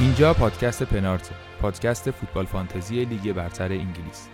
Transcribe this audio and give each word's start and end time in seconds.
اینجا 0.00 0.34
پادکست 0.34 0.82
پنارت 0.82 1.30
پادکست 1.60 2.10
فوتبال 2.10 2.46
فانتزی 2.46 3.04
لیگ 3.04 3.32
برتر 3.32 3.72
انگلیس. 3.72 4.28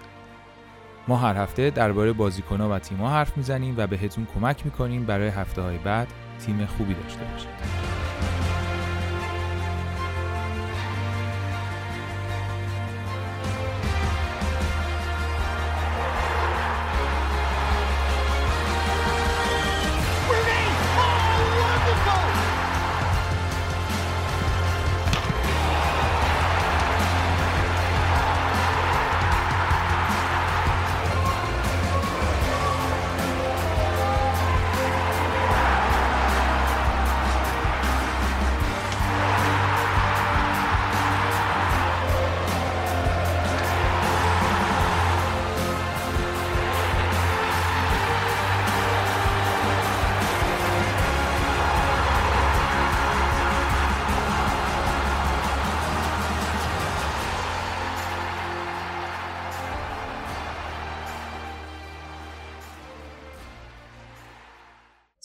ما 1.09 1.17
هر 1.17 1.37
هفته 1.37 1.71
درباره 1.71 2.13
بازیکنها 2.13 2.71
و 2.71 2.79
تیم‌ها 2.79 3.11
حرف 3.11 3.37
می‌زنیم 3.37 3.75
و 3.77 3.87
بهتون 3.87 4.27
کمک 4.35 4.65
می‌کنیم 4.65 5.07
برای 5.07 5.29
هفته 5.29 5.63
های 5.63 5.79
بعد 5.79 6.09
تیم 6.47 6.67
خوبی 6.67 6.95
داشته 6.95 7.21
باشید. 7.33 8.02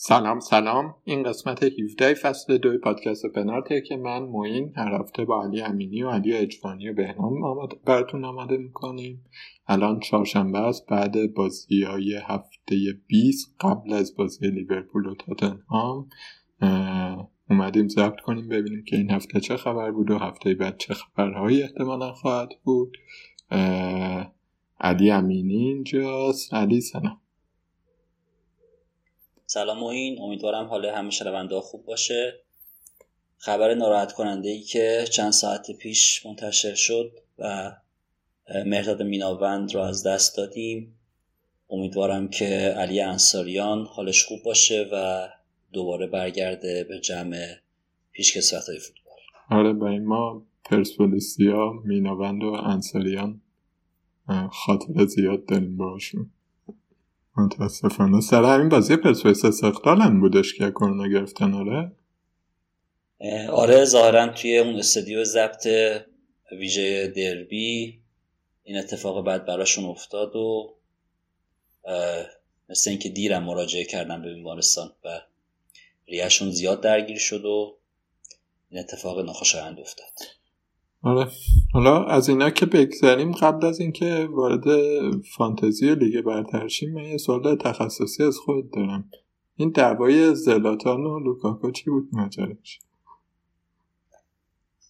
سلام 0.08 0.40
سلام. 0.40 0.94
این 1.04 1.22
قسمت 1.22 1.62
17 1.62 2.14
فصل 2.14 2.58
دوی 2.58 2.78
پادکست 2.78 3.26
پنارته 3.26 3.80
که 3.80 3.96
من 3.96 4.22
موین 4.22 4.72
هر 4.76 5.00
هفته 5.00 5.24
با 5.24 5.44
علی 5.44 5.62
امینی 5.62 6.02
و 6.02 6.10
علی 6.10 6.32
اجفانی 6.32 6.88
و 6.88 6.94
بهنام 6.94 7.44
آمد 7.44 7.68
براتون 7.84 8.24
آماده 8.24 8.56
می‌کنیم. 8.56 9.24
الان 9.66 10.00
چهارشنبه 10.00 10.58
است. 10.58 10.86
بعد 10.86 11.34
بازی 11.34 11.82
های 11.82 12.14
هفته 12.24 12.76
20 13.06 13.56
قبل 13.60 13.92
از 13.92 14.16
بازی 14.16 14.50
لیورپول 14.50 15.06
و 15.06 15.14
تاتنهام 15.14 16.08
اومدیم 17.50 17.88
ضبط 17.88 18.20
کنیم 18.20 18.48
ببینیم 18.48 18.84
که 18.84 18.96
این 18.96 19.10
هفته 19.10 19.40
چه 19.40 19.56
خبر 19.56 19.90
بود 19.90 20.10
و 20.10 20.18
هفته 20.18 20.54
بعد 20.54 20.76
چه 20.78 20.94
خبرهایی 20.94 21.62
احتمالا 21.62 22.12
خواهد 22.12 22.48
بود. 22.64 22.96
علی 24.80 25.10
امینی 25.10 25.56
اینجاست. 25.56 26.54
علی 26.54 26.80
سلام. 26.80 27.20
سلام 29.50 29.82
این. 29.82 30.22
امیدوارم 30.22 30.66
حال 30.66 30.86
همه 30.86 31.10
شنونده 31.10 31.60
خوب 31.60 31.84
باشه. 31.84 32.40
خبر 33.38 33.74
ناراحت 33.74 34.12
کننده 34.12 34.48
ای 34.48 34.60
که 34.60 35.04
چند 35.10 35.32
ساعت 35.32 35.70
پیش 35.70 36.26
منتشر 36.26 36.74
شد 36.74 37.12
و 37.38 37.72
مرداد 38.66 39.02
میناوند 39.02 39.74
رو 39.74 39.80
از 39.80 40.06
دست 40.06 40.36
دادیم. 40.36 40.98
امیدوارم 41.70 42.28
که 42.28 42.44
علی 42.76 43.00
انصاریان 43.00 43.86
حالش 43.86 44.24
خوب 44.24 44.42
باشه 44.42 44.88
و 44.92 45.28
دوباره 45.72 46.06
برگرده 46.06 46.84
به 46.84 47.00
جمع 47.00 47.54
پیشکسوت 48.12 48.68
های 48.68 48.78
فوتبال. 48.78 49.18
آره 49.50 49.72
با 49.72 49.88
ما 49.88 50.42
پرسپولیسیا 50.64 51.72
میناوند 51.84 52.44
و 52.44 52.52
انصاریان 52.52 53.40
خاطر 54.50 55.06
زیاد 55.06 55.46
داریم 55.46 55.76
باشون 55.76 56.30
متاسفانه. 57.38 58.20
سر 58.20 58.44
همین 58.44 58.68
بازی 58.68 58.96
پرسپولیس 58.96 59.44
استقلال 59.44 60.00
هم 60.00 60.20
بودش 60.20 60.54
که 60.54 60.70
کرونا 60.70 61.08
گرفتن 61.08 61.54
آره؟ 61.54 61.92
آره 63.50 63.84
ظاهرا 63.84 64.28
توی 64.28 64.58
اون 64.58 64.76
استودیو 64.76 65.24
ضبط 65.24 65.68
ویژه 66.52 67.06
دربی 67.06 68.00
این 68.62 68.78
اتفاق 68.78 69.24
بعد 69.24 69.46
براشون 69.46 69.84
افتاد 69.84 70.36
و 70.36 70.74
مثل 72.68 72.90
اینکه 72.90 73.08
دیرم 73.08 73.44
مراجعه 73.44 73.84
کردن 73.84 74.22
به 74.22 74.34
بیمارستان 74.34 74.92
و 75.04 75.20
ریهشون 76.08 76.50
زیاد 76.50 76.80
درگیر 76.80 77.18
شد 77.18 77.44
و 77.44 77.78
این 78.70 78.80
اتفاق 78.80 79.20
ناخوشایند 79.20 79.80
افتاد. 79.80 80.37
آره. 81.08 81.30
حالا 81.72 82.04
از 82.04 82.28
اینا 82.28 82.50
که 82.50 82.66
بگذریم 82.66 83.32
قبل 83.32 83.66
از 83.66 83.80
اینکه 83.80 84.28
وارد 84.30 84.64
فانتزی 85.36 85.94
لیگ 85.94 86.20
برتر 86.20 86.68
شیم 86.68 86.92
من 86.94 87.04
یه 87.04 87.16
سوال 87.16 87.56
تخصصی 87.56 88.24
از 88.24 88.36
خودت 88.36 88.70
دارم. 88.70 89.10
این 89.56 89.70
دعوای 89.70 90.34
زلاتان 90.34 91.00
و 91.00 91.18
لوکاکو 91.18 91.70
چی 91.70 91.90
بود 91.90 92.08
ماجراش 92.12 92.78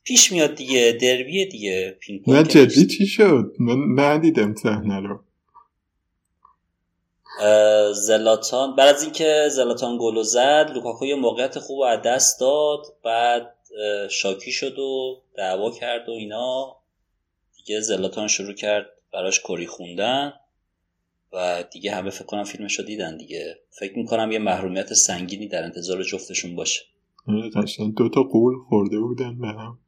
پیش 0.05 0.33
میاد 0.33 0.55
دیگه 0.55 0.99
دربیه 1.01 1.47
دیگه 1.47 1.99
نه 2.27 2.43
جدی 2.43 2.87
چی 2.87 3.07
شد؟ 3.07 3.53
من 3.59 4.05
ندیدم 4.05 4.55
صحنه 4.55 5.01
رو. 5.01 5.21
زلاتان 7.95 8.77
بعد 8.77 8.95
از 8.95 9.03
اینکه 9.03 9.49
زلاتان 9.51 9.99
گلو 10.01 10.23
زد 10.23 10.71
لوکاکو 10.75 11.07
یه 11.07 11.15
موقعیت 11.15 11.59
خوب 11.59 11.81
از 11.81 12.01
دست 12.05 12.41
داد 12.41 12.81
بعد 13.05 13.58
شاکی 14.11 14.53
شد 14.53 14.79
و 14.79 15.23
دعوا 15.37 15.71
کرد 15.71 16.09
و 16.09 16.13
اینا. 16.13 16.77
دیگه 17.57 17.81
زلاتان 17.81 18.29
شروع 18.29 18.55
کرد 18.55 18.87
براش 19.13 19.41
کری 19.41 19.67
خوندن 19.67 20.33
و 21.33 21.65
دیگه 21.73 21.95
همه 21.95 22.11
فکر 22.11 22.25
کنم 22.25 22.45
فیلمش 22.45 22.79
رو 22.79 22.85
دیدن 22.85 23.17
دیگه. 23.17 23.59
فکر 23.71 23.99
می‌کنم 23.99 24.33
یه 24.33 24.39
محرومیت 24.39 24.93
سنگینی 24.93 25.49
در 25.49 25.65
انتظار 25.65 26.03
جفتشون 26.03 26.57
باشه. 26.57 26.81
آره، 27.29 27.51
دو 27.97 28.09
تا 28.09 28.23
قول 28.23 28.55
خورده 28.69 28.99
بودن 28.99 29.39
به 29.39 29.47
هم. 29.47 29.79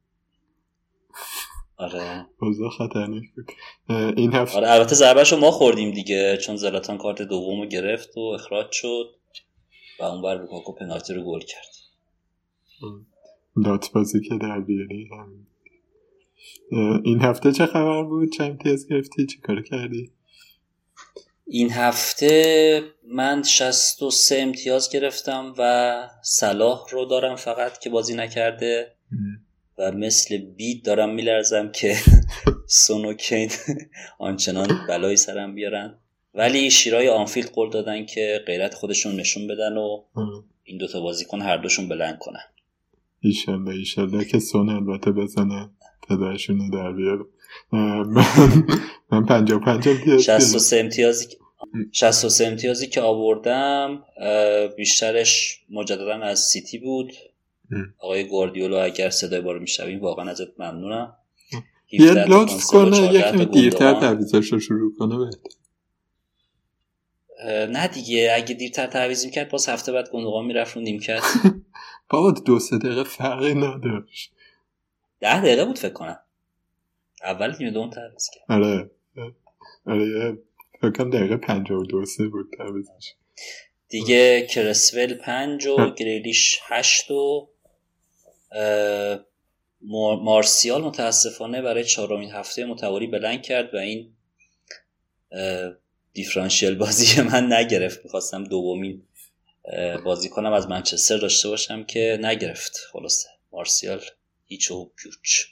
آره. 1.77 2.25
اوضاع 2.41 2.69
خطرناک 2.69 3.23
بود. 3.35 3.51
این 4.17 4.33
هفته 4.33 4.57
آره 4.57 4.71
البته 4.71 4.95
ضربهشو 4.95 5.37
ما 5.37 5.51
خوردیم 5.51 5.91
دیگه 5.91 6.37
چون 6.37 6.55
زلاتان 6.55 6.97
کارت 6.97 7.21
دومو 7.21 7.65
گرفت 7.65 8.17
و 8.17 8.19
اخراج 8.19 8.71
شد 8.71 9.15
و 9.99 10.03
اون 10.03 10.21
بر 10.21 10.35
لوکاکو 10.35 10.73
پنالتی 10.73 11.13
رو 11.13 11.23
گل 11.23 11.39
کرد. 11.39 11.71
لات 13.55 13.91
بازی 13.91 14.21
که 14.21 14.37
در 14.37 14.59
بیاری. 14.59 15.09
این 17.03 17.21
هفته 17.21 17.51
چه 17.51 17.65
خبر 17.65 18.03
بود؟ 18.03 18.31
چه 18.31 18.43
امتیاز 18.43 18.87
گرفتی؟ 18.87 19.25
چه 19.25 19.37
کار 19.43 19.61
کردی؟ 19.61 20.11
این 21.47 21.71
هفته 21.71 22.83
من 23.07 23.43
63 23.43 24.35
امتیاز 24.39 24.89
گرفتم 24.91 25.53
و 25.57 25.93
صلاح 26.23 26.85
رو 26.91 27.05
دارم 27.05 27.35
فقط 27.35 27.77
که 27.77 27.89
بازی 27.89 28.15
نکرده 28.15 28.95
و 29.77 29.91
مثل 29.91 30.37
بید 30.37 30.85
دارم 30.85 31.13
میلرزم 31.13 31.71
که 31.71 31.95
سونوکین 32.85 33.49
آنچنان 34.19 34.85
بلایی 34.87 35.17
سرم 35.17 35.55
بیارن. 35.55 35.97
ولی 36.33 36.71
شیرای 36.71 37.09
آنفیلد 37.09 37.51
قول 37.51 37.69
دادن 37.69 38.05
که 38.05 38.43
غیرت 38.47 38.73
خودشون 38.73 39.15
نشون 39.15 39.47
بدن 39.47 39.77
و 39.77 40.03
این 40.63 40.77
دوتا 40.77 41.01
بازیکن 41.01 41.41
هر 41.41 41.57
دوشون 41.57 41.89
بلند 41.89 42.17
کنن. 42.19 42.43
ایشالله 43.23 43.71
ایشالله 43.75 44.25
که 44.25 44.39
سون 44.39 44.69
البته 44.69 45.11
بزنه 45.11 45.69
پدرشون 46.09 46.59
رو 46.59 46.69
در 46.69 46.91
بیاره. 46.91 47.25
من 47.71 48.25
من 49.11 49.25
پنجا 49.25 49.59
پنجا 49.59 49.91
امتیاز 49.91 50.23
63 50.23 50.79
امتیازی 50.79 51.25
63 51.91 52.47
امتیازی 52.47 52.87
که 52.87 53.01
آوردم 53.01 54.03
بیشترش 54.77 55.61
مجددا 55.69 56.13
از 56.13 56.39
سیتی 56.39 56.77
بود. 56.77 57.13
آقای 57.99 58.23
گواردیولا 58.23 58.83
اگر 58.83 59.09
صدای 59.09 59.41
بارو 59.41 59.59
می‌شویم 59.59 60.01
واقعا 60.01 60.29
ازت 60.29 60.59
ممنونم. 60.59 61.15
یه 61.91 62.13
لطف 62.13 62.65
کنه 62.65 63.13
یکم 63.13 63.43
دیرتر 63.43 63.99
تعویزش 63.99 64.53
رو 64.53 64.59
شروع 64.59 64.93
کنه 64.99 65.17
بهت. 65.17 65.37
نه 67.69 67.87
دیگه 67.87 68.31
اگه 68.35 68.55
دیرتر 68.55 68.87
تعویض 68.87 69.25
می‌کرد 69.25 69.49
باز 69.49 69.69
هفته 69.69 69.91
بعد 69.91 70.09
گندوقان 70.11 70.45
می‌رفت 70.45 70.75
رو 70.75 70.81
نیمکت. 70.81 71.23
بابا 72.11 72.31
دو 72.31 72.59
سه 72.59 72.77
دقیقه 72.77 73.03
فرقی 73.03 73.53
نداشت. 73.53 74.31
ده 75.19 75.41
دقیقه 75.41 75.65
بود 75.65 75.79
فکر 75.79 75.93
کنم. 75.93 76.19
اول 77.23 77.55
نیمه 77.59 77.71
دوم 77.71 77.89
تعویض 77.89 78.29
کرد 78.29 78.43
آره. 78.49 78.91
آره 79.85 80.37
فکر 80.81 80.91
کنم 80.91 81.09
دقیقه 81.09 81.73
و 81.73 81.83
دو 81.83 82.05
سه 82.05 82.27
بود 82.27 82.53
تعویضش 82.57 83.13
دیگه 83.89 84.47
کرسول 84.49 85.13
پنج 85.13 85.67
و 85.67 85.93
گریلیش 85.93 86.59
هشت 86.63 87.11
و 87.11 87.49
مارسیال 90.21 90.81
متاسفانه 90.81 91.61
برای 91.61 91.83
چهارمین 91.83 92.31
هفته 92.31 92.65
متوالی 92.65 93.07
بلند 93.07 93.41
کرد 93.41 93.73
و 93.73 93.77
این 93.77 94.13
دیفرانشیل 96.13 96.75
بازی 96.75 97.21
من 97.31 97.53
نگرفت. 97.53 98.03
می‌خواستم 98.03 98.43
دومین 98.43 99.03
بازی 100.05 100.29
کنم 100.29 100.53
از 100.53 100.67
منچستر 100.69 101.17
داشته 101.17 101.49
باشم 101.49 101.83
که 101.83 102.19
نگرفت. 102.21 102.77
خلاصه. 102.91 103.27
مارسیال 103.53 103.99
هیچ 104.45 104.71
و 104.71 104.91
پیوچ 104.95 105.45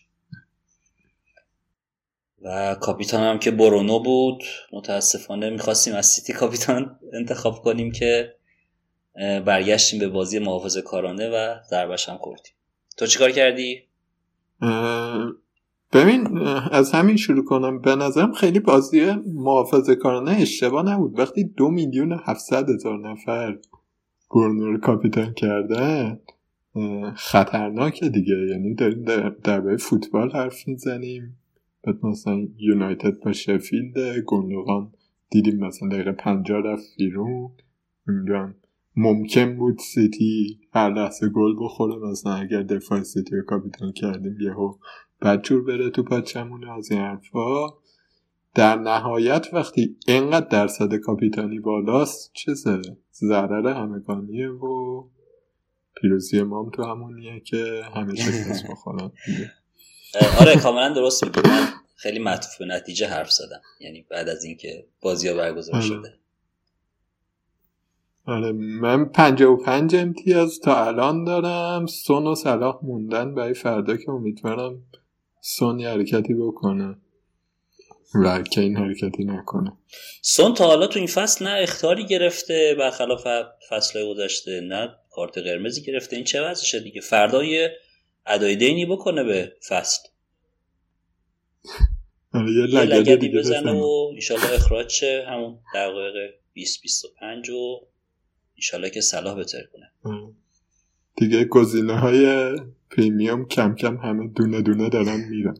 و 2.41 2.75
کاپیتان 2.75 3.23
هم 3.23 3.39
که 3.39 3.51
برونو 3.51 3.99
بود. 3.99 4.43
متاسفانه 4.73 5.49
می‌خواستیم 5.49 5.95
از 5.95 6.05
سیتی 6.05 6.33
کاپیتان 6.33 6.99
انتخاب 7.13 7.61
کنیم 7.63 7.91
که 7.91 8.35
برگشتیم 9.45 9.99
به 9.99 10.07
بازی 10.07 10.39
محافظ 10.39 10.77
کارانه 10.77 11.29
و 11.29 11.55
ضربش 11.69 12.09
هم 12.09 12.17
کردیم 12.17 12.53
تو 12.97 13.05
چیکار 13.05 13.31
کردی؟ 13.31 13.83
ببین 15.93 16.47
از 16.71 16.91
همین 16.91 17.17
شروع 17.17 17.45
کنم. 17.45 17.81
به 17.81 17.95
نظرم 17.95 18.33
خیلی 18.33 18.59
بازی 18.59 19.11
محافظ 19.25 19.89
کارانه 19.89 20.31
اشتباه 20.41 20.85
نبود. 20.85 21.19
وقتی 21.19 21.43
دو 21.43 21.69
میلیون 21.69 22.21
هفتصد 22.25 22.69
هزار 22.69 23.11
نفر 23.11 23.57
رو 24.31 24.77
کاپیتان 24.77 25.33
کرده 25.33 26.19
خطرناکه 27.15 28.09
دیگه. 28.09 28.35
یعنی 28.35 28.75
داریم 28.75 29.01
در 29.01 29.29
درباره 29.29 29.77
فوتبال 29.77 30.31
حرف 30.31 30.67
می‌زنیم. 30.67 31.37
بعد 31.83 32.05
مثلا 32.05 32.47
یونایتد 32.57 33.19
با 33.19 33.31
شفیلد 33.31 34.19
گندوغان 34.25 34.91
دیدیم 35.29 35.59
مثلا 35.59 35.89
دقیقه 35.89 36.11
پنجاه 36.11 36.61
رفت 36.61 36.95
بیرون. 36.97 37.51
میگم 38.07 38.55
ممکن 38.95 39.57
بود 39.57 39.79
سیتی 39.79 40.59
هر 40.73 40.89
لحظه 40.93 41.29
گل 41.29 41.55
بخوره. 41.59 41.95
مثلا 41.95 42.33
اگر 42.33 42.63
دفاع 42.63 43.03
سیتی 43.03 43.35
رو 43.35 43.41
کاپیتان 43.41 43.91
کردیم 43.91 44.37
یهو 44.41 44.73
بدجور 45.21 45.63
بره 45.63 45.89
تو 45.89 46.03
پاچمون 46.03 46.69
از 46.69 46.91
این 46.91 47.01
حرفا. 47.01 47.67
در 48.55 48.75
نهایت 48.75 49.47
وقتی 49.53 49.97
اینقدر 50.07 50.47
درصد 50.47 50.95
کاپیتانی 50.95 51.59
بالاست 51.59 52.31
چه 52.33 52.53
ضرر 53.19 53.67
همگانیه 53.67 54.49
و 54.49 55.03
پیروزی 55.95 56.43
مام 56.43 56.69
تو 56.69 56.83
همونیه 56.83 57.39
که 57.39 57.83
همه 57.95 58.15
شکست 58.15 58.67
بخورن. 58.71 59.11
آره 60.39 60.55
کاملا 60.55 60.93
درست 60.93 61.23
میگی. 61.23 61.41
من 61.49 61.67
خیلی 61.95 62.19
معطوف 62.19 62.57
به 62.57 62.65
نتیجه 62.65 63.07
حرف 63.07 63.31
زدم. 63.31 63.61
یعنی 63.79 64.05
بعد 64.09 64.29
از 64.29 64.43
اینکه 64.43 64.85
بازی 65.01 65.27
ها 65.27 65.35
برگزار 65.35 65.75
آره. 65.75 65.85
شده. 65.85 66.13
آره 68.25 68.51
من 68.51 69.05
پنجه 69.05 69.45
و 69.45 69.57
پنج 69.57 69.95
امتیاز 69.95 70.59
تا 70.59 70.85
الان 70.85 71.23
دارم. 71.23 71.85
سون 71.85 72.27
و 72.27 72.35
صلاح 72.35 72.79
موندن 72.83 73.35
برای 73.35 73.53
فردا 73.53 73.97
که 73.97 74.09
امیدوارم 74.09 74.83
سون 75.41 75.79
یه 75.79 75.89
حرکتی 75.89 76.33
بکنه. 76.33 76.95
و 78.15 78.41
که 78.41 78.61
این 78.61 78.77
حرکتی 78.77 79.25
نکنه. 79.25 79.71
سون 80.21 80.53
تا 80.53 80.65
حالا 80.65 80.87
تو 80.87 80.99
این 80.99 81.07
فصل 81.07 81.45
نه 81.45 81.51
اختاری 81.59 82.05
گرفته 82.05 82.75
برخلاف 82.79 83.27
فصل 83.69 84.09
گذشته 84.09 84.61
نه 84.61 84.89
کارت 85.11 85.37
قرمزی 85.37 85.81
گرفته. 85.81 86.15
این 86.15 86.25
چه 86.25 86.41
وضعشه 86.41 86.79
دیگه؟ 86.79 87.01
فردا 87.01 87.43
یه 87.43 87.71
ادای 88.25 88.55
دینی 88.55 88.85
بکنه 88.85 89.23
به 89.23 89.53
فصل. 89.67 90.09
آره، 92.33 92.51
یه 92.51 92.65
لگدی 92.65 93.29
بزنه 93.29 93.71
و 93.71 94.11
ایشالله 94.15 94.53
اخراج 94.53 94.89
شه. 94.89 95.25
همون 95.27 95.59
دقایق 95.75 96.33
20 96.53 96.81
25 96.81 97.49
و 97.49 97.79
ایشالله 98.55 98.89
که 98.89 99.01
صلاح 99.01 99.39
بتر 99.39 99.63
کنه 99.73 99.91
دیگه 101.15 101.45
گزینه 101.45 101.99
های 101.99 102.51
پریمیوم 102.91 103.45
کم 103.45 103.75
کم 103.75 103.97
همه 103.97 104.27
دونه 104.27 104.61
دونه 104.61 104.89
دارن 104.89 105.29
میرن. 105.29 105.57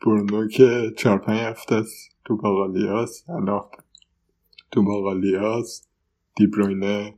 برونو 0.00 0.48
که 0.48 0.92
چهار 0.96 1.18
پنج 1.18 1.40
هفته 1.40 1.74
است 1.74 2.16
تو 2.24 2.36
باقالیاس 2.36 3.24
صلاح 3.26 3.70
تو 4.70 4.82
باقالیاس 4.82 5.86
دیبروینه 6.36 7.14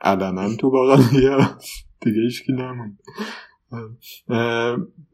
علنا 0.00 0.56
تو 0.56 0.70
باقالیاس 0.70 1.70
دیگه 2.02 2.20
ایشکی 2.20 2.52
نمون 2.52 2.98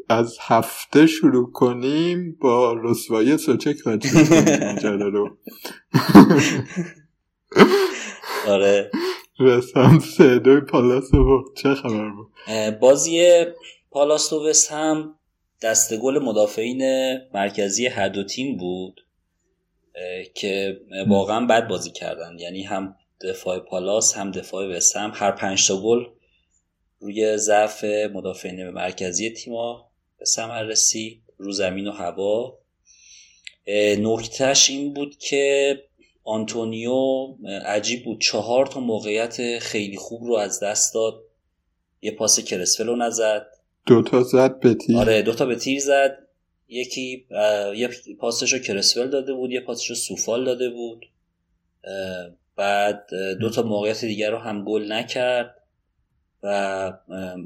از 0.08 0.38
هفته 0.40 1.06
شروع 1.06 1.52
کنیم 1.52 2.36
با 2.40 2.72
رسوایی 2.72 3.36
سوچک 3.36 3.76
و 3.86 3.98
رو. 5.12 5.36
آره. 8.48 8.90
رسم 9.38 9.98
سه 9.98 10.38
دوی 10.38 10.60
پالاس 10.60 11.10
بود 11.10 11.56
چه 11.56 11.74
خبر 11.74 12.10
بود؟ 12.10 12.32
بازی 12.80 13.44
پالاس 13.90 14.32
و 14.32 14.52
هم 14.70 15.14
دست 15.62 15.96
گل 15.96 16.18
مدافعین 16.18 16.82
مرکزی 17.34 17.86
هر 17.86 18.08
دو 18.08 18.24
تیم 18.24 18.56
بود 18.56 19.06
که 20.34 20.80
واقعا 21.08 21.46
بد 21.46 21.68
بازی 21.68 21.90
کردن. 21.90 22.38
یعنی 22.38 22.62
هم 22.62 22.96
دفاع 23.20 23.58
پالاس 23.58 24.16
هم 24.16 24.30
دفاع 24.30 24.76
وست 24.76 24.96
هم. 24.96 25.12
هر 25.14 25.30
پنج 25.30 25.68
تا 25.68 25.82
گل 25.82 26.04
روی 26.98 27.36
ضعف 27.36 27.84
مدافعین 27.84 28.70
مرکزی 28.70 29.30
تیما 29.30 29.90
به 30.18 30.24
ثمر 30.24 30.62
رسی 30.62 31.22
رو 31.36 31.52
زمین 31.52 31.86
و 31.86 31.92
هوا. 31.92 32.58
نکتهش 33.98 34.70
این 34.70 34.94
بود 34.94 35.16
که 35.16 35.76
آنتونیو 36.24 37.26
عجیب 37.66 38.04
بود. 38.04 38.20
چهار 38.20 38.66
تا 38.66 38.80
موقعیت 38.80 39.58
خیلی 39.58 39.96
خوب 39.96 40.24
رو 40.24 40.36
از 40.36 40.62
دست 40.62 40.94
داد. 40.94 41.24
یه 42.02 42.10
پاس 42.10 42.40
کرسول 42.40 42.86
رو 42.86 42.96
نزد. 42.96 43.46
دوتا 43.86 44.22
زد 44.22 44.60
به 44.60 44.74
تیر. 44.74 44.98
آره 44.98 45.22
دوتا 45.22 45.46
به 45.46 45.56
تیر 45.56 45.80
زد. 45.80 46.18
یکی 46.68 47.26
یه 47.76 47.90
پاسش 48.20 48.52
رو 48.52 48.58
کرسول 48.58 49.08
داده 49.08 49.34
بود 49.34 49.50
یه 49.50 49.60
پاسش 49.60 49.90
رو 49.90 49.96
کوفال 49.96 50.44
داده 50.44 50.70
بود. 50.70 51.06
بعد 52.56 53.06
دوتا 53.40 53.62
موقعیت 53.62 54.04
دیگر 54.04 54.30
رو 54.30 54.38
هم 54.38 54.64
گل 54.64 54.92
نکرد 54.92 55.54
و 56.42 56.48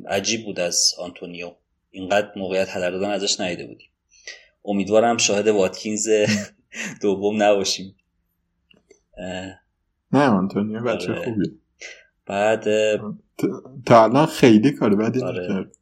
عجیب 0.09 0.44
بود 0.44 0.61
از 0.61 0.93
آنتونیو. 0.99 1.55
اینقدر 1.91 2.33
موقعیت 2.37 2.69
هدر 2.71 2.91
دادن 2.91 3.11
ازش 3.11 3.41
نیده 3.41 3.67
بودیم. 3.67 3.89
امیدوارم 4.65 5.17
شاهد 5.17 5.49
واتکینز 5.49 6.09
دوم 7.03 7.43
نباشیم. 7.43 7.97
نه 10.12 10.29
آنتونیو 10.29 10.81
بچه 10.81 11.12
آره. 11.12 11.25
خوبی 11.25 11.61
بعد 12.27 12.65
تا 13.87 14.05
الان 14.05 14.27
خیلی 14.27 14.73
کار 14.73 14.94
بدی 14.94 15.23
آره. 15.23 15.44
نکرد. 15.44 15.77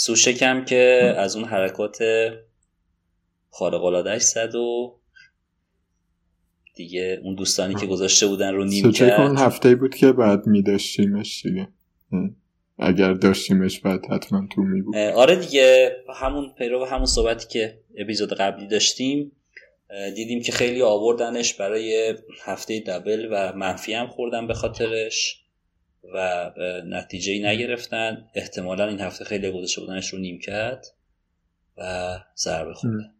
سوشکم 0.00 0.64
که 0.64 1.14
از 1.16 1.36
اون 1.36 1.44
حرکات 1.44 1.98
خارق 3.50 3.84
العادهش 3.84 4.22
زد 4.22 4.54
و 4.54 4.98
دیگه 6.74 7.20
اون 7.22 7.34
دوستانی 7.34 7.74
که 7.74 7.86
گذاشته 7.86 8.26
بودن 8.26 8.54
رو 8.54 8.64
نیم 8.64 8.92
کرد. 8.92 9.20
اون 9.20 9.36
هفته 9.38 9.74
بود 9.74 9.94
که 9.94 10.12
بعد 10.12 10.46
میداشتیمش 10.46 11.46
دیگه. 11.46 11.68
اگر 12.78 13.12
داشتیمش 13.12 13.80
بعد 13.80 14.00
حتما 14.10 14.48
تو 14.54 14.62
می 14.62 14.82
بود. 14.82 14.96
آره 14.96 15.36
دیگه 15.36 15.96
همون 16.14 16.54
پیرو 16.58 16.84
همون 16.84 17.06
صحبتی 17.06 17.48
که 17.48 17.80
اپیزود 17.96 18.32
قبلی 18.32 18.66
داشتیم 18.66 19.32
دیدیم 20.14 20.42
که 20.42 20.52
خیلی 20.52 20.82
آوردنش 20.82 21.54
برای 21.54 22.14
هفته 22.44 22.80
دبل 22.80 23.28
و 23.30 23.52
منفی 23.52 23.94
هم 23.94 24.06
خوردن 24.06 24.46
به 24.46 24.54
خاطرش. 24.54 25.44
و 26.14 26.50
نتیجه 26.86 27.46
نگرفتن. 27.46 28.28
احتمالا 28.34 28.88
این 28.88 29.00
هفته 29.00 29.24
خیلی 29.24 29.50
گذاشته 29.50 29.80
بودنش 29.80 30.12
رو 30.12 30.18
نیم 30.18 30.38
کرد 30.38 30.86
و 31.76 32.18
ضربه 32.36 32.74
خوردن 32.74 33.14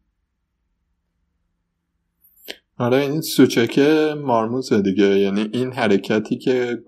آره 2.78 2.96
این 2.96 3.20
سوچک 3.20 3.78
مارموزه 4.22 4.82
دیگه. 4.82 5.04
یعنی 5.04 5.50
این 5.52 5.72
حرکتی 5.72 6.38
که 6.38 6.82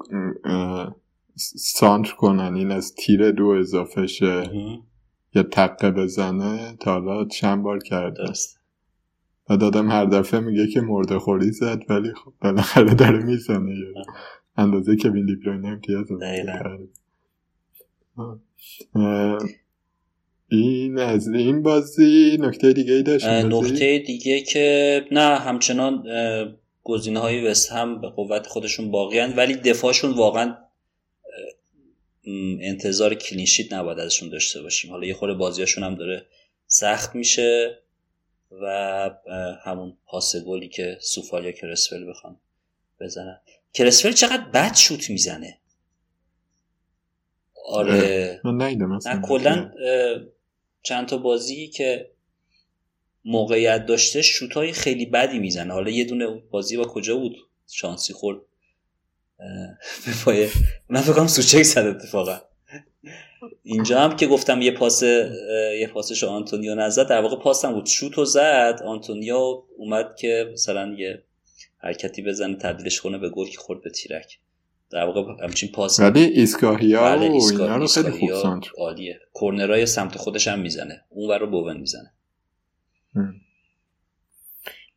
سانتر 1.57 2.13
کنن 2.15 2.55
این 2.55 2.71
از 2.71 2.95
تیر 2.95 3.31
دو 3.31 3.47
اضافه 3.47 4.07
شه 4.07 4.51
یا 5.35 5.43
تقه 5.43 5.91
بزنه 5.91 6.77
تا 6.81 6.93
حالا 6.93 7.25
چند 7.25 7.63
بار 7.63 7.79
کرده. 7.79 8.25
و 9.51 9.57
دادم 9.57 9.91
هر 9.91 10.05
دفعه 10.05 10.41
میگه 10.41 10.67
که 10.67 10.81
مرده 10.81 11.19
خوری 11.19 11.53
زد 11.53 11.83
ولی 11.89 12.13
خب 12.15 12.33
بالاخره 12.41 12.95
داره 12.95 13.25
می‌زنه. 13.25 13.95
اندازه 14.57 14.97
که 14.97 15.11
بین 15.11 15.27
دیبروینه 15.27 15.69
امتیاز 15.69 16.07
این 20.49 20.99
از 20.99 21.29
این 21.29 21.63
بازی 21.63 22.39
نکته 22.41 22.73
دیگه 22.73 22.93
ای 22.93 23.03
داشت؟ 23.03 23.27
نکته 23.27 23.99
دیگه 23.99 24.41
که 24.41 25.05
نه 25.11 25.39
همچنان 25.39 26.05
گزینه 26.85 27.21
های 27.21 27.47
وست 27.47 27.73
هم 27.73 28.01
به 28.01 28.09
قوت 28.09 28.47
خودشون 28.47 28.91
باقی 28.91 29.19
ولی 29.19 29.55
دفاعشون 29.55 30.11
واقعا 30.11 30.57
انتظار 32.61 33.15
کلینشیت 33.15 33.73
نباید 33.73 33.99
ازشون 33.99 34.29
داشته 34.29 34.63
باشیم. 34.63 34.91
حالا 34.91 35.07
یه 35.07 35.15
خورده 35.15 35.35
بازیاشون 35.35 35.85
هم 35.85 35.95
داره 35.95 36.27
سخت 36.67 37.15
میشه 37.15 37.79
و 38.63 39.11
همون 39.65 39.97
پاس 40.07 40.37
گلی 40.37 40.69
که 40.69 40.99
سوفال 41.01 41.45
یا 41.45 41.53
کرسفل 41.53 42.11
بخوان 42.11 42.37
بزنن. 43.01 43.41
کرسفل 43.75 44.13
چقدر 44.13 44.45
بد 44.45 44.75
شوت 44.75 45.11
می‌زنه. 45.11 45.59
آره. 47.67 48.41
من 48.45 49.23
کلا 49.23 49.71
چند 50.83 51.09
تا 51.09 51.17
بازی 51.17 51.69
که 51.69 52.11
موقعیت 53.25 53.87
داشته 53.87 54.23
شوت 54.23 54.53
های 54.53 54.73
خیلی 54.73 55.07
بدی 55.07 55.39
می‌زنه. 55.39 55.73
حالا 55.73 55.91
یه 55.91 56.05
دونه 56.05 56.27
بازی 56.51 56.77
با 56.77 56.85
کجا 56.85 57.17
بود؟ 57.17 57.37
شانسی 57.69 58.13
خورد. 58.13 58.39
به 60.07 60.13
پای 60.25 60.49
من 60.89 61.01
فکرم 61.01 61.27
سوچک 61.27 61.63
زد 61.63 61.87
اتفاقا. 61.87 62.41
اینجا 63.63 64.01
هم 64.01 64.17
که 64.17 64.27
گفتم 64.27 64.63
یه 64.63 64.71
پاس 64.71 65.03
یه 65.03 65.91
پاسش 65.95 66.25
آنتونیو 66.25 66.75
نزد 66.75 67.09
در 67.09 67.21
واقع 67.21 67.37
پاسم 67.37 67.73
بود. 67.73 67.87
شوت 67.87 68.19
و 68.19 68.25
زد 68.25 68.81
آنتونیو 68.85 69.63
اومد 69.77 70.17
که 70.17 70.51
مثلا 70.53 70.95
یه 70.99 71.23
حرکتی 71.83 72.23
بزنه 72.23 72.57
تبدیلش 72.57 73.01
کنه 73.01 73.19
به 73.19 73.31
گل 73.31 73.47
که 73.47 73.59
خورد 73.59 73.83
به 73.83 73.91
تیرک. 73.91 74.39
در 74.91 75.07
واقع 75.07 75.45
همچین 75.45 75.69
پاس 75.73 76.01
ولی 76.01 76.21
ایسکاهیا 76.21 77.03
بله 77.03 77.21
اینا 77.21 77.77
رو 77.77 77.87
خیلی 77.87 78.11
خوب 78.11 78.33
سانتر. 78.43 78.71
عالیه. 78.79 79.21
کورنرای 79.33 79.87
سمت 79.87 80.19
خودش 80.19 80.49
هم 80.49 80.61
می‌زنه. 80.61 81.05
اون 81.09 81.39
رو 81.41 81.51
بوون 81.51 81.77
می‌زنه. 81.77 82.13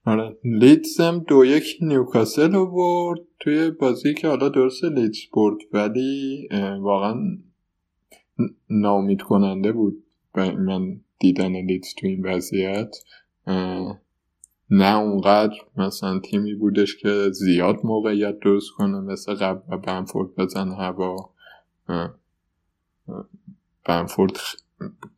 آره 0.06 0.38
لیدز 0.44 1.00
هم 1.00 1.26
دو 1.28 1.46
یک 1.46 1.78
نیوکاسل 1.82 2.52
رو 2.52 2.72
برد 2.72 3.20
توی 3.40 3.72
بازی 3.72 4.14
که 4.14 4.28
حالا 4.28 4.50
درست 4.50 4.84
لیدز 4.84 5.20
برد 5.34 5.58
ولی 5.74 6.48
واقعا 6.80 7.16
نامید 8.70 9.22
کننده 9.22 9.72
بود. 9.72 10.04
من 10.36 11.02
دیدن 11.20 11.52
لیدز 11.52 11.94
تو 11.98 12.08
این 12.08 12.26
وضعیت 12.26 12.98
نه 14.70 14.98
اونقدر 14.98 15.56
مثلا 15.78 16.20
تیمی 16.20 16.54
بودش 16.56 16.98
که 16.98 17.30
زیاد 17.32 17.80
موقعیت 17.84 18.40
درست 18.40 18.72
کنه 18.72 19.00
مثل 19.00 19.34
قبل 19.34 19.62
و 19.70 19.78
بنفورد 19.78 20.36
بزن 20.36 20.72
هوا. 20.72 21.30
بنفورد 23.86 24.38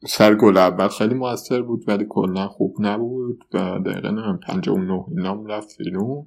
سر 0.08 0.36
گل 0.36 0.58
اول 0.58 0.88
خیلی 0.88 1.14
موثر 1.14 1.62
بود 1.62 1.84
ولی 1.88 2.06
کلا 2.10 2.48
خوب 2.48 2.76
نبود 2.80 3.46
و 3.54 3.80
دقیقه 3.86 4.12
نه 4.12 4.40
نه 4.58 5.06
اینام 5.08 5.46
رفت 5.46 5.78
بیرون. 5.78 6.26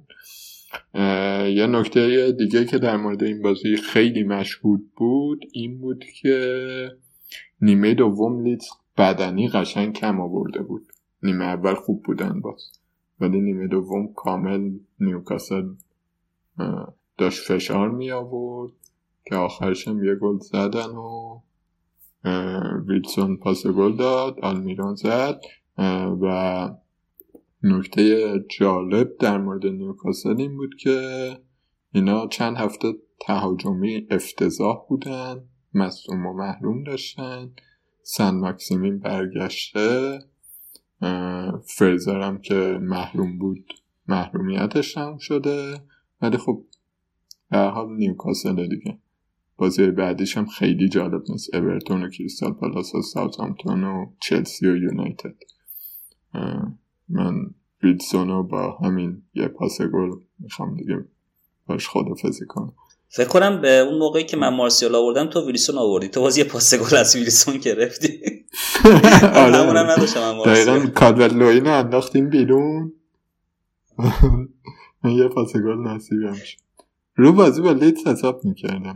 یه 1.55 1.67
نکته 1.67 2.31
دیگه 2.31 2.65
که 2.65 2.77
در 2.77 2.97
مورد 2.97 3.23
این 3.23 3.41
بازی 3.41 3.77
خیلی 3.77 4.23
مشهود 4.23 4.91
بود 4.95 5.45
این 5.51 5.81
بود 5.81 6.05
که 6.21 6.91
نیمه 7.61 7.93
دوم 7.93 8.43
لیت 8.43 8.63
بدنی 8.97 9.47
قشنگ 9.47 9.93
کم 9.93 10.21
آورده 10.21 10.61
بود. 10.61 10.87
نیمه 11.23 11.45
اول 11.45 11.73
خوب 11.73 12.03
بودن 12.03 12.41
باز. 12.41 12.78
ولی 13.21 13.41
نیمه 13.41 13.67
دوم 13.67 14.13
کامل 14.13 14.71
نیوکاسل 14.99 15.73
داشت 17.17 17.47
فشار 17.47 17.89
می 17.91 18.11
آورد 18.11 18.71
که 19.25 19.35
آخرش 19.35 19.87
هم 19.87 20.03
یه 20.03 20.15
گل 20.15 20.39
زدن 20.39 20.89
و 20.89 21.39
ویلسون 22.87 23.37
پاس 23.37 23.67
گل 23.67 23.95
داد 23.95 24.39
آلمیران 24.39 24.95
زد 24.95 25.41
و 26.21 26.69
نکته 27.63 28.33
جالب 28.59 29.17
در 29.17 29.37
مورد 29.37 29.65
نیوکاسل 29.65 30.35
این 30.37 30.57
بود 30.57 30.75
که 30.75 31.29
اینا 31.91 32.27
چند 32.27 32.57
هفته 32.57 32.93
تهاجمی 33.19 34.07
افتضاح 34.09 34.85
بودن 34.89 35.43
مصوم 35.73 36.25
و 36.25 36.33
محروم 36.33 36.83
داشتن 36.83 37.51
سن 38.03 38.35
مکسیمین 38.35 38.99
برگشته 38.99 40.19
فریزر 41.77 42.21
هم 42.21 42.37
که 42.37 42.79
محروم 42.81 43.39
بود 43.39 43.73
محرومیتش 44.07 44.97
هم 44.97 45.17
شده. 45.17 45.81
ولی 46.21 46.37
خب 46.37 46.65
در 47.51 47.69
حال 47.69 47.89
نیوکاسل 47.97 48.67
دیگه. 48.67 48.99
بازی 49.57 49.91
بعدیش 49.91 50.37
هم 50.37 50.45
خیلی 50.45 50.89
جالب 50.89 51.23
نیست. 51.29 51.55
اورتون 51.55 52.03
و 52.03 52.09
کریستال 52.09 52.53
پالاس 52.53 52.95
و 52.95 53.01
ساوثهامپتون 53.01 53.83
و 53.83 54.05
چلسی 54.21 54.67
و 54.67 54.75
یونایتد. 54.75 55.35
من 57.09 57.53
ویلسون 57.83 58.47
با 58.47 58.71
همین 58.71 59.21
یه 59.33 59.47
پاس 59.47 59.81
گل 59.81 60.11
می‌خوام 60.39 60.75
دیگه 60.75 61.05
باش 61.67 61.89
خدافزی 61.89 62.45
کنم. 62.45 62.73
فکر 63.11 63.27
کنم 63.27 63.61
به 63.61 63.77
اون 63.77 63.97
موقعی 63.97 64.23
که 64.23 64.37
من 64.37 64.49
مارسیال 64.49 64.95
آوردم 64.95 65.29
تو 65.29 65.45
ویلسون 65.45 65.77
آوردی. 65.77 66.07
تو 66.07 66.21
باز 66.21 66.37
یه 66.37 66.43
پاس 66.43 66.73
گل 66.73 66.97
از 66.97 67.15
ویلسون 67.15 67.57
گرفتی. 67.57 68.21
آره. 69.35 69.57
همونم 69.57 69.89
نداشتم 69.89 70.43
دقیقا 70.45 70.79
کالورت 70.95 71.33
لوین 71.33 71.67
انداختیم 71.67 72.29
بیرون. 72.29 72.93
یه 75.03 75.27
پاس 75.27 75.53
گل 75.53 75.87
نصیبم 75.87 76.33
شد. 76.33 76.57
رو 77.15 77.33
بازی 77.33 77.61
با 77.61 77.71
لیدز 77.71 78.07
حساب 78.07 78.45
می‌کردم. 78.45 78.95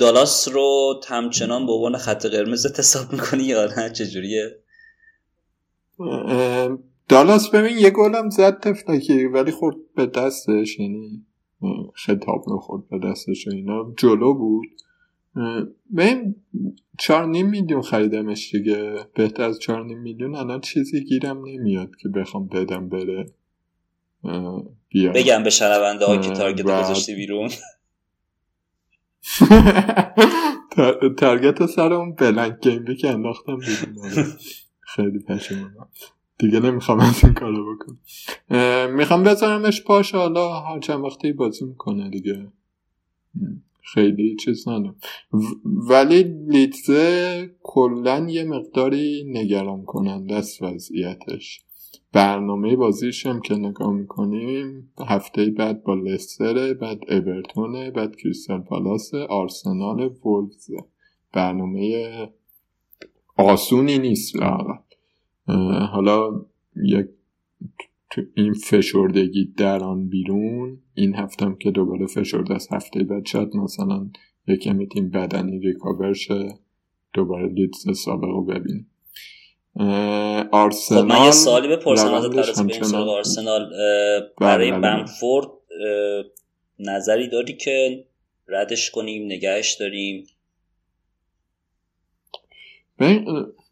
دالاس 0.00 0.48
رو 0.48 1.00
همچنان 1.08 1.66
به 1.66 1.72
عنوان 1.72 1.96
خط 1.96 2.26
قرمز 2.26 2.78
حساب 2.78 3.12
می‌کنی 3.12 3.42
یا 3.42 3.66
نه؟ 3.76 3.90
چجوریه؟ 3.90 4.60
دالاس 7.08 7.48
ببین 7.48 7.78
یه 7.78 7.90
گلم 7.90 8.30
زد 8.30 8.60
تفلکی 8.60 9.24
ولی 9.24 9.50
خورد 9.50 9.76
به 9.96 10.06
دستش 10.06 10.78
یعنی 10.78 11.26
خطاب 11.94 12.44
خورد 12.60 12.88
به 12.88 12.98
دستش 12.98 13.48
اینا. 13.48 13.92
جلو 13.96 14.34
بود. 14.34 14.66
ببین 15.96 16.34
چهار 16.98 17.26
نیم 17.26 17.48
میلیون 17.50 17.82
خریدمش 17.82 18.54
دیگه. 18.54 19.06
بهتر 19.14 19.42
از 19.42 19.58
چهار 19.58 19.84
نیم 19.84 19.98
میلیون 19.98 20.34
الان 20.34 20.60
چیزی 20.60 21.04
گیرم 21.04 21.44
نمیاد 21.46 21.96
که 21.96 22.08
بخوام 22.08 22.46
بدم 22.46 22.88
بره. 22.88 23.26
بگم 25.14 25.42
به 25.42 25.50
شنونده 25.50 26.06
ها 26.06 26.16
که 26.16 26.30
تارگت 26.30 26.62
گذاشتی 26.62 27.14
بیرون. 27.14 27.50
تارگت 31.18 31.66
سر 31.66 31.92
اون 31.92 32.14
بلنک 32.14 32.60
گیم 32.60 32.84
که 32.84 33.08
انداختم 33.10 33.56
بیرون. 33.56 34.10
خیلی 34.94 35.18
پشیمونم. 35.18 35.88
دیگه 36.40 36.60
نمی‌خوام 36.60 37.00
از 37.00 37.24
این 37.24 37.34
کارو 37.34 37.74
بکنم. 37.74 37.98
می‌خوام 38.94 39.22
بذارمش 39.22 39.82
پاش 39.82 40.14
حالا 40.14 40.60
هر 40.60 40.78
چند 40.78 41.00
وقتی 41.00 41.32
بازی 41.32 41.64
می‌کنه 41.64 42.10
دیگه. 42.10 42.46
خیلی 43.82 44.36
چیز 44.36 44.68
ندارم. 44.68 44.96
ولی 45.64 46.22
لیتزه 46.48 47.50
کلا 47.62 48.26
یه 48.28 48.44
مقداری 48.44 49.24
نگران 49.26 49.84
کننده 49.84 50.34
است 50.34 50.62
وضعیتش. 50.62 51.60
برنامه 52.12 52.76
بازیش 52.76 53.26
هم 53.26 53.40
که 53.40 53.54
نگاه 53.54 53.92
می‌کنیم 53.92 54.92
هفته 55.06 55.46
بعد 55.46 55.82
با 55.82 55.94
لستر 55.94 56.74
بعد 56.74 56.98
اورتونه 57.08 57.90
بعد 57.90 58.16
کریستال 58.16 58.60
پالاس 58.60 59.14
آرسنال 59.14 60.10
وولفز. 60.24 60.70
برنامه 61.32 62.28
آسونی 63.36 63.98
نیست. 63.98 64.36
حالا 65.92 66.30
یک 66.84 67.06
این 68.34 68.52
فشردگی 68.52 69.54
در 69.56 69.84
آن 69.84 70.08
بیرون 70.08 70.78
این 70.94 71.14
هفتم 71.14 71.54
که 71.54 71.70
دوباره 71.70 72.06
فشرده 72.06 72.54
از 72.54 72.68
هفته 72.70 73.04
بعد 73.04 73.26
شاید 73.26 73.56
مثلا 73.56 74.10
یک 74.48 74.60
کمی 74.60 74.88
تیم 74.88 75.10
بدنی 75.10 75.58
ریکاور 75.58 76.12
شه 76.12 76.58
دوباره 77.12 77.48
لیدز 77.48 77.98
سابق 77.98 78.24
رو 78.24 78.44
ببین 78.44 78.86
آرسنال 80.52 81.02
خب 81.02 81.08
من 81.08 81.24
یه 81.24 81.30
سوالی 81.30 81.68
بپرسم 81.68 82.14
از 82.14 82.94
آرسنال 82.94 83.70
برای 84.40 84.70
بله، 84.70 84.80
بله. 84.80 84.96
بنفورد 84.96 85.48
نظری 86.78 87.28
داری 87.28 87.56
که 87.56 88.04
ردش 88.48 88.90
کنیم 88.90 89.24
نگهش 89.24 89.72
داریم؟ 89.72 90.26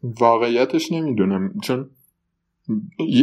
واقعیتش 0.03 0.91
نمی‌دونم. 0.91 1.53
چون 1.63 1.89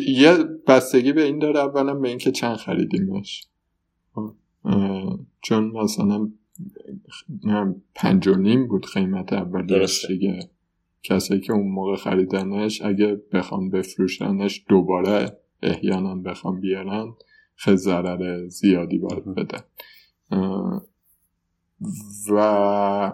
یه 0.09 0.37
بستگی 0.67 1.13
به 1.13 1.23
این 1.23 1.39
داره 1.39 1.61
اولا 1.61 1.95
به 1.95 2.09
اینکه 2.09 2.31
چند 2.31 2.57
خریدیمش. 2.57 3.49
چون 5.43 5.65
مثلا 5.65 6.31
پنج 7.95 8.29
و 8.29 8.35
نیم 8.35 8.69
بود 8.69 8.87
قیمت 8.95 9.33
اولش 9.33 10.05
دیگه. 10.05 10.51
کسایی 11.03 11.41
که 11.41 11.53
اون 11.53 11.69
موقع 11.69 11.97
خریدنش 11.97 12.83
اگه 12.83 13.21
بخوام 13.33 13.71
بفروشنش 13.71 14.65
دوباره 14.69 15.39
احیانا 15.63 16.15
بخوام 16.15 16.61
بیارن 16.61 17.15
خیلی 17.55 17.77
ضرر 17.77 18.49
زیادی 18.49 18.99
باید 18.99 19.25
بدن 19.25 19.61
و 22.31 23.13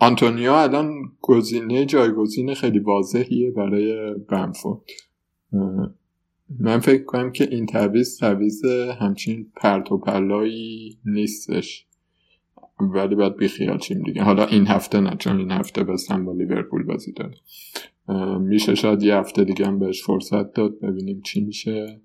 آنتونیو 0.00 0.52
الان 0.52 0.92
گزینه 1.20 1.84
جایگزین 1.84 2.54
خیلی 2.54 2.78
واضحیه 2.78 3.50
برای 3.50 4.14
بنفورد 4.14 4.80
من 6.58 6.78
فکر 6.78 7.04
کنم 7.04 7.32
که 7.32 7.48
این 7.50 7.66
تعویز 7.66 8.18
تعویز 8.18 8.64
همچین 9.00 9.52
پرت 9.56 9.92
و 9.92 9.98
پلایی 9.98 10.98
نیستش. 11.04 11.86
ولی 12.80 13.14
باید 13.14 13.36
بیخیال 13.36 13.78
چیم 13.78 14.02
دیگه. 14.02 14.22
حالا 14.22 14.46
این 14.46 14.66
هفته 14.66 15.00
نه 15.00 15.16
چون 15.18 15.38
این 15.38 15.50
هفته 15.50 15.84
بستن 15.84 16.24
با 16.24 16.32
لیورپول 16.32 16.82
بازی 16.82 17.12
داره. 17.12 17.34
میشه 18.38 18.74
شاید 18.74 19.02
یه 19.02 19.16
هفته 19.16 19.44
دیگه 19.44 19.66
هم 19.66 19.78
بهش 19.78 20.02
فرصت 20.02 20.52
داد 20.52 20.80
ببینیم 20.80 21.20
چی 21.20 21.40
میشه. 21.40 22.00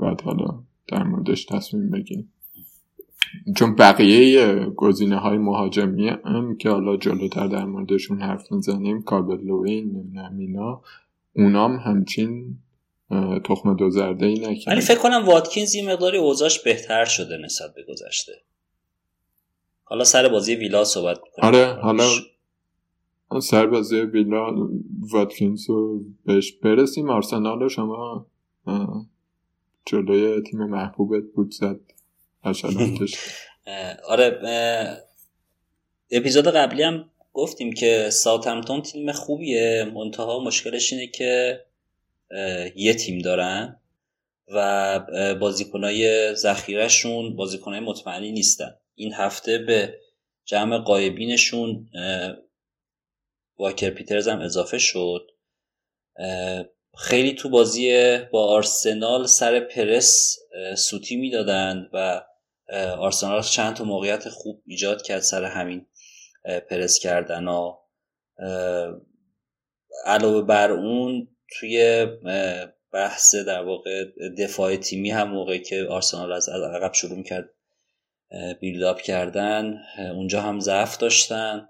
بعد 0.00 0.20
حالا 0.20 0.62
در 0.88 1.02
موردش 1.02 1.44
تصمیم 1.44 1.90
بگیریم. 1.90 2.32
چون 3.56 3.74
بقیه 3.74 4.64
گزینه 4.64 5.16
های 5.16 5.38
مهاجمی 5.38 6.08
هم 6.08 6.56
که 6.56 6.70
حالا 6.70 6.96
جلوتر 6.96 7.46
در 7.46 7.64
موردشون 7.64 8.20
حرف 8.20 8.52
می‌زنیم 8.52 9.02
کاربت 9.02 9.40
لوین 9.40 9.84
نمی‌دونم 9.84 10.38
اینا 10.38 10.82
اونام 11.36 11.76
همچین 11.76 12.58
تخم 13.44 13.76
دو 13.76 13.90
زرده 13.90 14.26
ای 14.26 14.38
نکرد 14.38 14.72
ولی 14.72 14.80
فکر 14.80 14.98
کنم 14.98 15.24
واتکینز 15.26 15.74
یه 15.74 15.92
مقداری 15.92 16.18
اوضاعش 16.18 16.58
بهتر 16.58 17.04
شده 17.04 17.36
نسبت 17.44 17.74
به 17.74 17.82
گذشته. 17.88 18.32
حالا 19.84 20.04
سر 20.04 20.28
بازی 20.28 20.54
ویلا 20.54 20.84
صحبت 20.84 21.18
آره 21.42 21.66
حالا 21.66 22.08
سر 23.40 23.66
بازی 23.66 24.00
ویلا 24.00 24.68
واتکینز 25.12 25.70
رو 25.70 26.04
بهش 26.24 26.52
برسیم. 26.52 27.10
آرسنال 27.10 27.68
شما 27.68 28.26
جلوی 29.86 30.42
تیم 30.42 30.64
محبوبت 30.64 31.22
بود 31.34 31.50
زد. 31.50 31.80
آره 34.08 34.40
اپیزود 36.10 36.48
قبلی 36.48 36.82
هم 36.82 37.10
گفتیم 37.32 37.72
که 37.72 38.10
ساوثهمپتون 38.10 38.82
تیم 38.82 39.12
خوبیه. 39.12 39.92
منتها 39.94 40.38
مشکلش 40.38 40.92
اینه 40.92 41.06
که 41.06 41.60
یه 42.76 42.94
تیم 42.94 43.18
دارن 43.18 43.80
و 44.48 45.00
بازیکنهای 45.40 46.34
ذخیرهشون 46.34 47.36
بازیکنهای 47.36 47.80
مطمئنی 47.80 48.32
نیستن. 48.32 48.76
این 48.94 49.12
هفته 49.12 49.58
به 49.58 49.98
جمع 50.44 50.78
قایبینشون 50.78 51.88
واکر 53.58 53.90
پیترز 53.90 54.28
هم 54.28 54.40
اضافه 54.40 54.78
شد. 54.78 55.30
خیلی 56.98 57.32
تو 57.32 57.48
بازی 57.48 58.18
با 58.32 58.46
آرسنال 58.46 59.26
سر 59.26 59.60
پرس 59.60 60.38
سوتی 60.76 61.16
می‌دادن 61.16 61.88
و 61.92 62.22
آرسنال 62.98 63.42
چند 63.42 63.74
تا 63.74 63.84
موقعیت 63.84 64.28
خوب 64.28 64.62
ایجاد 64.66 65.02
کرد 65.02 65.20
سر 65.20 65.44
همین 65.44 65.86
پرس 66.70 66.98
کردن 66.98 67.46
ها. 67.46 67.88
علاوه 70.04 70.42
بر 70.42 70.70
اون 70.70 71.28
توی 71.58 72.06
بحث 72.92 73.34
در 73.34 73.62
واقع 73.62 74.04
دفاع 74.38 74.76
تیمی 74.76 75.10
هم 75.10 75.30
موقعی 75.30 75.58
که 75.58 75.86
آرسنال 75.90 76.32
از 76.32 76.48
عقب 76.48 76.92
شروع 76.92 77.22
کرد 77.22 77.50
بیلداپ 78.60 79.00
کردن 79.00 79.82
اونجا 79.98 80.40
هم 80.40 80.60
ضعف 80.60 80.98
داشتن. 80.98 81.68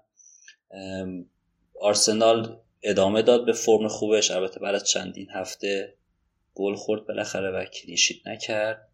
آرسنال 1.81 2.59
ادامه 2.83 3.21
داد 3.21 3.45
به 3.45 3.53
فرم 3.53 3.87
خوبش 3.87 4.31
البته 4.31 4.59
بعد 4.59 4.83
چندین 4.83 5.27
هفته 5.29 5.93
گل 6.55 6.75
خورد 6.75 7.05
بالاخره 7.05 7.51
و 7.51 7.65
کلیشیت 7.65 8.27
نکرد. 8.27 8.86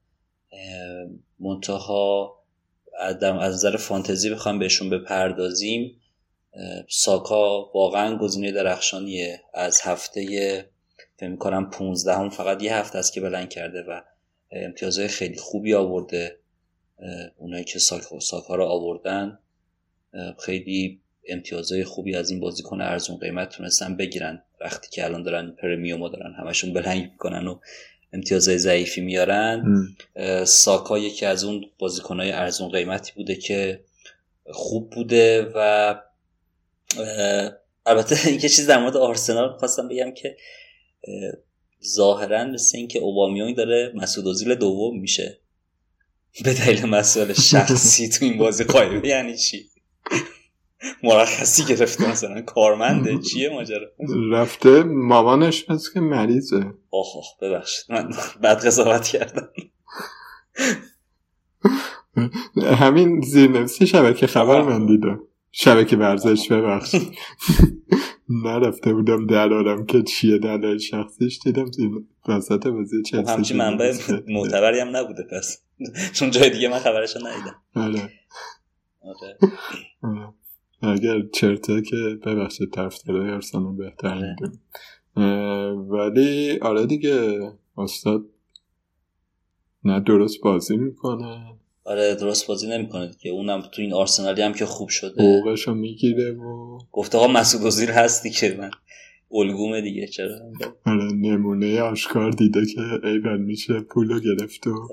منتها 1.40 2.36
از 3.00 3.24
نظر 3.24 3.78
فانتزی 3.78 4.30
بخوام 4.30 4.60
بهشون 4.60 4.90
بپردازیم. 4.90 6.02
ساکا 6.90 7.72
واقعا 7.74 8.18
گزینه 8.18 8.52
درخشانیه. 8.52 9.42
از 9.54 9.82
هفته 9.82 10.26
فکر 11.18 11.30
می‌کنم 11.30 11.70
15 11.70 12.14
هم 12.14 12.30
فقط 12.30 12.64
یه 12.64 12.76
هفته 12.76 12.98
است 12.98 13.14
که 13.14 13.22
بلند 13.22 13.50
کرده 13.50 13.82
و 13.82 14.02
امتیازهای 14.52 15.08
خیلی 15.08 15.38
خوبی 15.38 15.74
آورده. 15.74 16.40
اونایی 17.38 17.64
که 17.64 17.80
ساکا, 17.80 18.20
ساکا 18.20 18.56
رو 18.56 18.66
آوردن 18.66 19.40
خیلی 20.40 21.02
امتیازهای 21.28 21.84
خوبی 21.84 22.16
از 22.16 22.30
این 22.30 22.40
بازیکن 22.40 22.82
ارزون 22.82 23.18
قیمت 23.18 23.50
تونستن 23.50 23.96
بگیرن. 23.96 24.44
وقتی 24.62 24.90
که 24.92 25.06
الان 25.06 25.24
دارن 25.24 25.52
پرمیومو 25.52 26.10
دارن 26.10 26.34
همشون 26.34 26.74
بلنگ 26.74 27.12
می‌کنن 27.12 27.48
و 27.48 27.60
امتیازهای 28.14 28.58
ضعیفی 28.58 29.02
میارن. 29.02 29.88
ساکا 30.46 30.98
یکی 30.98 31.26
از 31.26 31.44
اون 31.44 31.66
بازیکنهای 31.80 32.32
ارزون 32.32 32.70
قیمتی 32.70 33.12
بوده 33.16 33.36
که 33.36 33.84
خوب 34.52 34.90
بوده 34.90 35.52
و 35.56 35.96
البته 37.86 38.32
یه 38.44 38.50
چیز 38.50 38.68
در 38.68 38.80
مورد 38.80 38.98
آرسنال 38.98 39.58
خواستم 39.58 39.88
بگم 39.88 40.12
که 40.12 40.38
ظاهرا 41.86 42.46
مثل 42.46 42.78
اینکه 42.78 43.00
اوبامیونگ 43.00 43.56
داره 43.56 43.92
مسعود 43.96 44.28
اوزیل 44.28 44.56
دوم 44.56 45.00
میشه. 45.00 45.40
به 46.44 46.54
دلیل 46.54 46.86
مسائل 46.86 47.34
شخصی 47.52 48.10
تو 48.10 48.26
این 48.26 48.38
بازی 48.38 48.64
قایبه 48.64 49.08
یعنی 49.08 49.38
چی؟ 49.38 49.70
مرخصی 51.04 51.66
گرفته. 51.66 52.12
مثلا 52.12 52.42
کارمنده 52.42 53.18
چیه 53.18 53.50
ماجرا؟ 53.50 53.88
رفته 54.32 54.84
مامانش 54.84 55.70
مثل 55.70 55.94
که 55.94 56.00
مریضه. 56.00 56.74
آخ 56.92 57.18
آخ 57.18 57.40
ببخشید. 57.42 57.86
من 57.90 58.10
بد 58.44 58.66
قضاوت 58.66 59.08
کردم. 59.08 59.50
همین 62.76 63.22
زیرنویسی 63.22 63.88
شبکه 63.88 64.28
خبر 64.28 64.62
من 64.62 64.86
دیدم. 64.86 65.20
شبکه 65.52 65.98
ورزش 65.98 66.52
ببخش 66.52 66.96
نرفته 68.30 68.94
بودم 68.94 69.28
دلالم 69.28 69.86
که 69.86 70.04
چیه 70.04 70.38
دلال 70.38 70.78
شخصیش 70.78 71.40
دیدم 71.40 71.66
وسط 72.28 72.68
بازی 72.68 73.02
چلسی 73.02 73.32
همچین 73.32 73.58
منبع 73.58 73.94
معتبری 74.28 74.80
هم 74.80 74.96
نبوده 74.96 75.24
پس 75.32 75.62
چون 76.14 76.32
جای 76.32 76.50
دیگه 76.50 76.68
من 76.68 76.80
خبرشو 76.80 77.20
ندیدم. 77.20 77.56
آره. 77.76 78.10
آره. 79.02 80.34
اگر 80.84 81.22
چرته 81.34 81.82
که 81.82 81.96
ببخشید 82.26 82.72
طرفدارای 82.72 83.32
ارسنال 83.32 83.76
بهتر 83.76 84.36
آره. 85.18 85.72
ولی 85.74 86.60
آره 86.60 86.86
دیگه 86.86 87.40
استاد 87.78 88.26
نه 89.84 90.00
درست 90.00 90.42
بازی 90.42 90.78
می‌کنه. 90.78 91.56
آره 91.84 92.16
درست 92.16 92.48
بازی 92.48 92.68
نمی‌کنه 92.68 93.12
که 93.22 93.30
اونم 93.30 93.62
تو 93.62 93.82
این 93.82 93.94
آرسنالی 93.94 94.42
هم 94.42 94.54
که 94.54 94.66
خوب 94.66 94.90
شده. 94.90 95.24
حقوقشو 95.24 95.74
می‌گیره 95.74 96.32
و 96.32 96.80
گفته 96.92 97.18
ها 97.18 97.28
مسعود 97.28 97.66
وزیر 97.66 97.92
هستی 97.92 98.30
که 98.30 98.56
من. 98.60 98.72
الگومه 99.32 99.82
دیگه 99.82 100.08
چرا؟ 100.08 100.40
آره 100.86 101.14
نمونه 101.14 101.82
آشکار 101.82 102.32
دیده 102.32 102.66
که 102.66 103.08
ایول 103.08 103.38
میشه 103.38 103.80
پولو 103.80 104.20
گرفت 104.20 104.68
و 104.68 104.88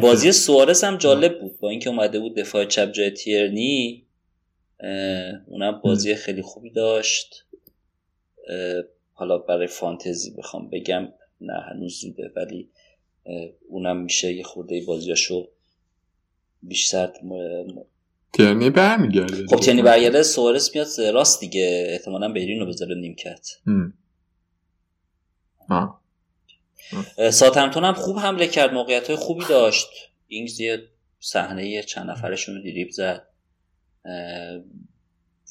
بازی 0.00 0.32
سوارس 0.32 0.84
هم 0.84 0.96
جالب 0.96 1.40
بود. 1.40 1.58
با 1.60 1.70
اینکه 1.70 1.90
اومده 1.90 2.20
بود 2.20 2.36
دفاع 2.36 2.64
چپ 2.64 2.92
جای 2.92 3.10
تیرنی 3.10 4.06
اونم 5.46 5.80
بازی 5.84 6.14
خیلی 6.14 6.42
خوبی 6.42 6.70
داشت. 6.70 7.46
حالا 9.12 9.38
برای 9.38 9.66
فانتزی 9.66 10.30
بخوام 10.30 10.70
بگم 10.70 11.08
نه 11.40 11.60
هنوز 11.70 12.00
زوده 12.00 12.32
ولی 12.36 12.70
اونم 13.68 13.96
میشه 14.00 14.32
یه 14.32 14.42
خورده 14.42 14.82
بازیاشو 14.86 15.48
بیشتر 16.62 17.12
تیرنی 18.32 18.70
برمیگرده. 18.70 19.46
خب 19.46 19.56
تیرنی 19.56 19.82
برگرده 19.82 20.22
سوارس 20.22 20.74
میاد 20.74 20.88
راست 21.14 21.40
دیگه. 21.40 21.86
احتمالا 21.88 22.32
بیرین 22.32 22.60
رو 22.60 22.66
بذاره 22.66 22.94
نیمکت. 22.94 23.46
ساتمتون 27.30 27.84
هم 27.84 27.94
خوب 27.94 28.18
حمله 28.18 28.46
کرد 28.46 28.72
موقعیت 28.72 29.06
های 29.06 29.16
خوبی 29.16 29.44
داشت. 29.48 29.88
اینگز 30.28 30.60
یه 30.60 30.88
صحنه 31.20 31.82
چند 31.82 32.10
نفرشون 32.10 32.54
رو 32.54 32.62
دیریب 32.62 32.90
زد. 32.90 33.26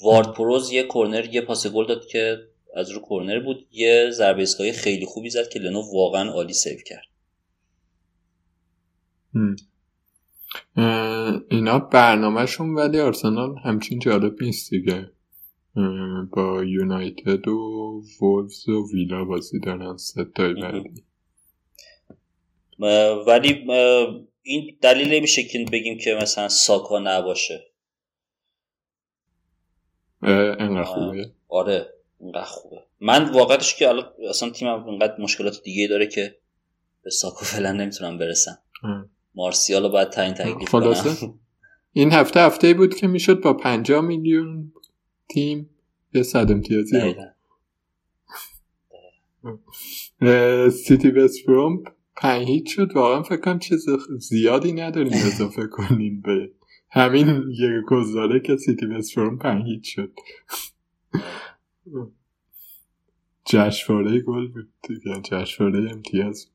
وارد 0.04 0.34
پروز 0.34 0.72
یه 0.72 0.84
کورنر 0.84 1.26
یه 1.26 1.41
پاس 1.41 1.67
گل 1.67 1.88
داد 1.88 2.06
که 2.06 2.38
از 2.76 2.91
رو 2.91 3.00
کورنر 3.00 3.39
بود. 3.39 3.67
یه 3.72 4.10
ضربه 4.12 4.46
خیلی 4.76 5.06
خوبی 5.06 5.30
زد 5.30 5.50
که 5.50 5.60
لنو 5.60 5.82
واقعا 5.93 6.30
عالی 6.30 6.54
سیو 6.54 6.78
کرد. 6.86 7.06
اینا 11.52 11.80
برنامهشون 11.80 12.76
ولی 12.76 13.00
آرسنال 13.00 13.56
همچین 13.63 14.00
جالب 14.00 14.43
نیست 14.43 14.69
دیگه. 14.69 15.10
با 16.32 16.63
یونایتد 16.63 17.48
و 17.48 18.04
وولز 18.22 18.69
و 18.69 18.88
ویلا 18.93 19.26
بازی 19.26 19.60
دارن 19.60 19.98
سه 19.98 20.26
تای 20.26 20.54
بعدی. 20.54 21.04
ولی 23.28 23.66
این 24.42 24.78
دلیل 24.82 25.20
میشه 25.20 25.44
که 25.44 25.66
بگیم 25.72 25.98
که 25.98 26.18
مثلا 26.22 26.50
ساکا 26.50 27.00
نباشه. 27.00 27.64
انقدر 30.22 30.84
خوبه. 30.84 31.32
آره 31.48 31.94
انقدر 32.22 32.44
خوبه. 32.44 32.84
من 33.00 33.32
واقعتش 33.32 33.76
که 33.76 33.94
اصلا 34.30 34.50
تیمم 34.50 34.88
انقدر 34.88 35.22
مشکلات 35.22 35.64
دیگه 35.64 35.88
داره 35.88 36.08
که 36.08 36.36
به 37.04 37.10
ساکا 37.10 37.46
فعلا 37.54 37.72
نمی‌تونم 37.72 38.18
برسم. 38.18 38.58
مارسیال 39.36 39.84
رو 39.84 39.90
باید 39.90 40.10
تعیین 40.10 40.34
تکلیف 40.34 40.70
کنم. 40.70 41.40
این 41.94 42.12
هفته 42.12 42.40
هفته 42.40 42.74
بود 42.74 42.96
که 42.96 43.08
می‌شد 43.08 43.42
با 43.42 43.54
50 43.54 44.02
میلیون 44.02 44.74
تیم 45.30 45.70
یه 46.14 46.24
صد 46.24 46.52
امتیازی 46.52 47.16
سیتی 50.70 51.12
وست 51.12 51.46
پنج 51.46 51.80
هیچ 52.24 52.76
شد. 52.76 52.92
واقعا 52.96 53.24
فکر 53.24 53.42
کنم 53.42 53.60
چیز 53.60 53.86
زیادی 54.20 54.72
نداریم 54.72 55.14
اضافه 55.14 55.68
کنیم 55.68 56.22
به 56.22 56.52
همین 56.92 57.44
یک 57.52 57.86
گزاره 57.88 58.40
که 58.40 58.58
سیتی 58.58 58.86
وست 58.86 59.16
بروم 59.16 59.38
پنج 59.38 59.66
هیچ 59.66 59.96
شد. 59.96 60.12
جشنواره 63.46 64.20
گل 64.20 64.48
بود 64.48 64.70
دیگه 64.88 65.22
جشنواره 65.24 65.92
امتیاز. 65.92 66.48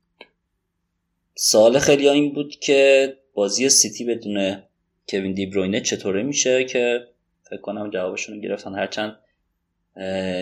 سال 1.35 1.79
خیلی 1.79 2.09
این 2.09 2.35
بود 2.35 2.51
که 2.51 3.15
بازی 3.35 3.69
سیتی 3.69 4.05
بدون 4.05 4.57
کوین 5.11 5.35
دیبروینه 5.35 5.81
چطوره 5.81 6.23
میشه 6.23 6.65
که 6.65 7.09
فکر 7.51 7.61
کنم 7.61 7.91
جوابشون 7.91 8.41
گرفتن. 8.41 8.75
هرچند 8.75 9.19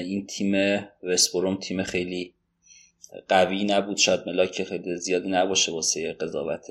این 0.05 0.27
تیم 0.27 0.81
وستبروم 1.03 1.57
تیم 1.57 1.83
خیلی 1.83 2.33
قوی 3.29 3.64
نبود. 3.64 3.97
شاید 3.97 4.21
ملاک 4.27 4.64
خیلی 4.64 4.97
زیادی 4.97 5.29
نباشه 5.29 5.73
واسه 5.73 6.12
قضاوت 6.12 6.66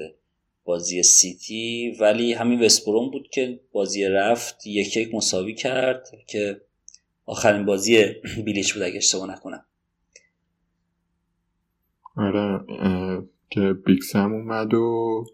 بازی 0.65 1.03
سیتی. 1.03 1.97
ولی 1.99 2.33
همین 2.33 2.61
وستبروم 2.61 3.11
بود 3.11 3.27
که 3.31 3.59
بازی 3.71 4.05
رفت 4.05 4.67
یک 4.67 4.97
یک 4.97 5.15
مساوی 5.15 5.53
کرد 5.53 6.07
که 6.27 6.61
آخرین 7.25 7.65
بازی 7.65 8.05
بیلیچ 8.45 8.73
بود 8.73 8.83
اگه 8.83 8.97
اشتباه 8.97 9.31
نکنم. 9.31 9.65
آره 12.17 12.59
که 13.49 13.73
بیکسم 13.85 14.33
اومد 14.33 14.73
و 14.73 15.25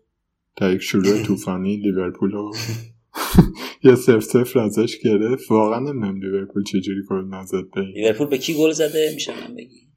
در 0.58 0.74
یک 0.74 0.82
شروع 0.82 1.22
طوفانی 1.28 1.78
لیورپول 1.78 2.32
رو 2.32 2.54
یه 3.84 3.96
سف 3.96 4.20
سفر 4.20 4.60
ازش 4.60 4.98
گرفت. 5.04 5.52
واقعا 5.52 5.80
نمی‌دونم 5.80 6.22
لیورپول 6.22 6.64
چجوری 6.64 7.02
گل 7.10 7.26
نزد 7.26 7.70
به 7.76 7.82
لیورپول 7.82 8.28
به 8.28 8.38
کی 8.38 8.54
گل 8.54 8.72
زده؟ 8.72 9.12
میشه 9.14 9.48
من 9.48 9.56
بگی. 9.56 9.90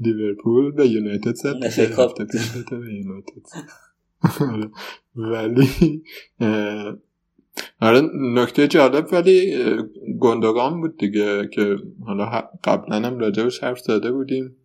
لیورپول 0.00 0.70
به 0.72 0.88
یونایتد 0.88 1.34
زد. 1.34 1.54
هفته 2.00 2.24
پیش 2.24 2.50
به 2.70 2.94
یونایتد 2.94 3.46
آره. 4.52 4.70
ولی 5.16 6.02
آره 7.80 8.00
نکته 8.14 8.68
جالب 8.68 9.08
ولی 9.12 9.56
گندگان 10.20 10.80
بود 10.80 10.98
دیگه 10.98 11.48
که 11.52 11.76
حالا 12.06 12.50
قبلا 12.64 12.96
هم 13.08 13.18
راجبش 13.18 13.62
حرف 13.64 13.78
زده 13.78 14.12
بودیم 14.12 14.56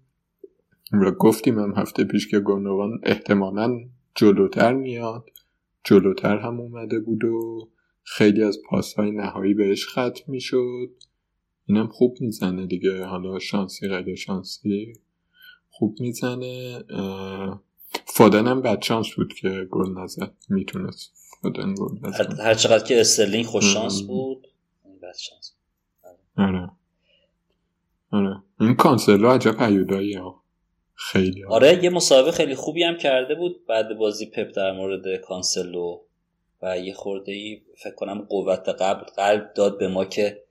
و 0.94 1.12
گفتیم 1.12 1.60
هم 1.60 1.74
هفته 1.78 2.04
پیش 2.04 2.28
که 2.28 2.40
گندگان 2.40 3.00
احتمالا 3.04 3.80
جلوتر 4.16 4.74
میاد. 4.74 5.30
جلوتر 5.84 6.38
هم 6.38 6.60
اومده 6.60 7.00
بود 7.00 7.24
و 7.24 7.70
خیلی 8.04 8.44
از 8.44 8.60
پاسهای 8.70 9.12
نهایی 9.12 9.54
بهش 9.54 9.88
ختم 9.88 10.24
می‌شد. 10.28 10.90
اینم 11.66 11.88
خوب 11.88 12.18
می‌زنه 12.20 12.66
دیگه. 12.66 13.06
حالا 13.06 13.40
شانسی 13.40 13.88
غیر 13.88 14.16
شانسی. 14.16 14.94
خوب 15.72 15.98
می‌زنه. 16.00 16.84
فادن 18.06 18.48
هم 18.48 18.62
بد 18.62 18.82
شانس 18.82 19.14
بود 19.16 19.34
که 19.34 19.68
گل 19.72 20.00
نزد. 20.00 20.32
می‌تونست 20.50 21.12
فادن 21.42 21.76
گل 21.76 22.08
نزد. 22.08 22.40
هر 22.40 22.54
چقدر 22.54 22.84
که 22.84 23.02
استرلینگ 23.02 23.46
خوش 23.46 23.74
شانس 23.74 24.02
بود 24.02 24.48
بد 25.02 25.18
شانس 25.18 25.54
آره. 26.38 26.70
آره. 28.12 28.44
این 28.60 28.76
کانسلو 28.76 29.30
عجب 29.30 29.52
پیودایی 29.52 30.14
ها. 30.14 30.42
خیلی 30.96 31.44
آره 31.44 31.84
یه 31.84 31.90
مسابقه 31.90 32.32
خیلی 32.32 32.56
خوبی 32.56 32.84
هم 32.84 32.98
کرده 32.98 33.36
بود. 33.36 33.66
بعد 33.66 33.98
بازی 33.98 34.26
پپ 34.26 34.56
در 34.56 34.72
مورد 34.72 35.22
کانسلو 35.22 36.00
و 36.62 36.80
یه 36.80 36.94
خورده 36.94 37.32
ای 37.32 37.62
فکر 37.78 37.96
کنم 37.96 38.22
قوت 38.22 38.70
قبل 38.70 39.04
قلب 39.04 39.54
داد 39.54 39.78
به 39.78 39.88
ما 39.88 40.06
که 40.06 40.44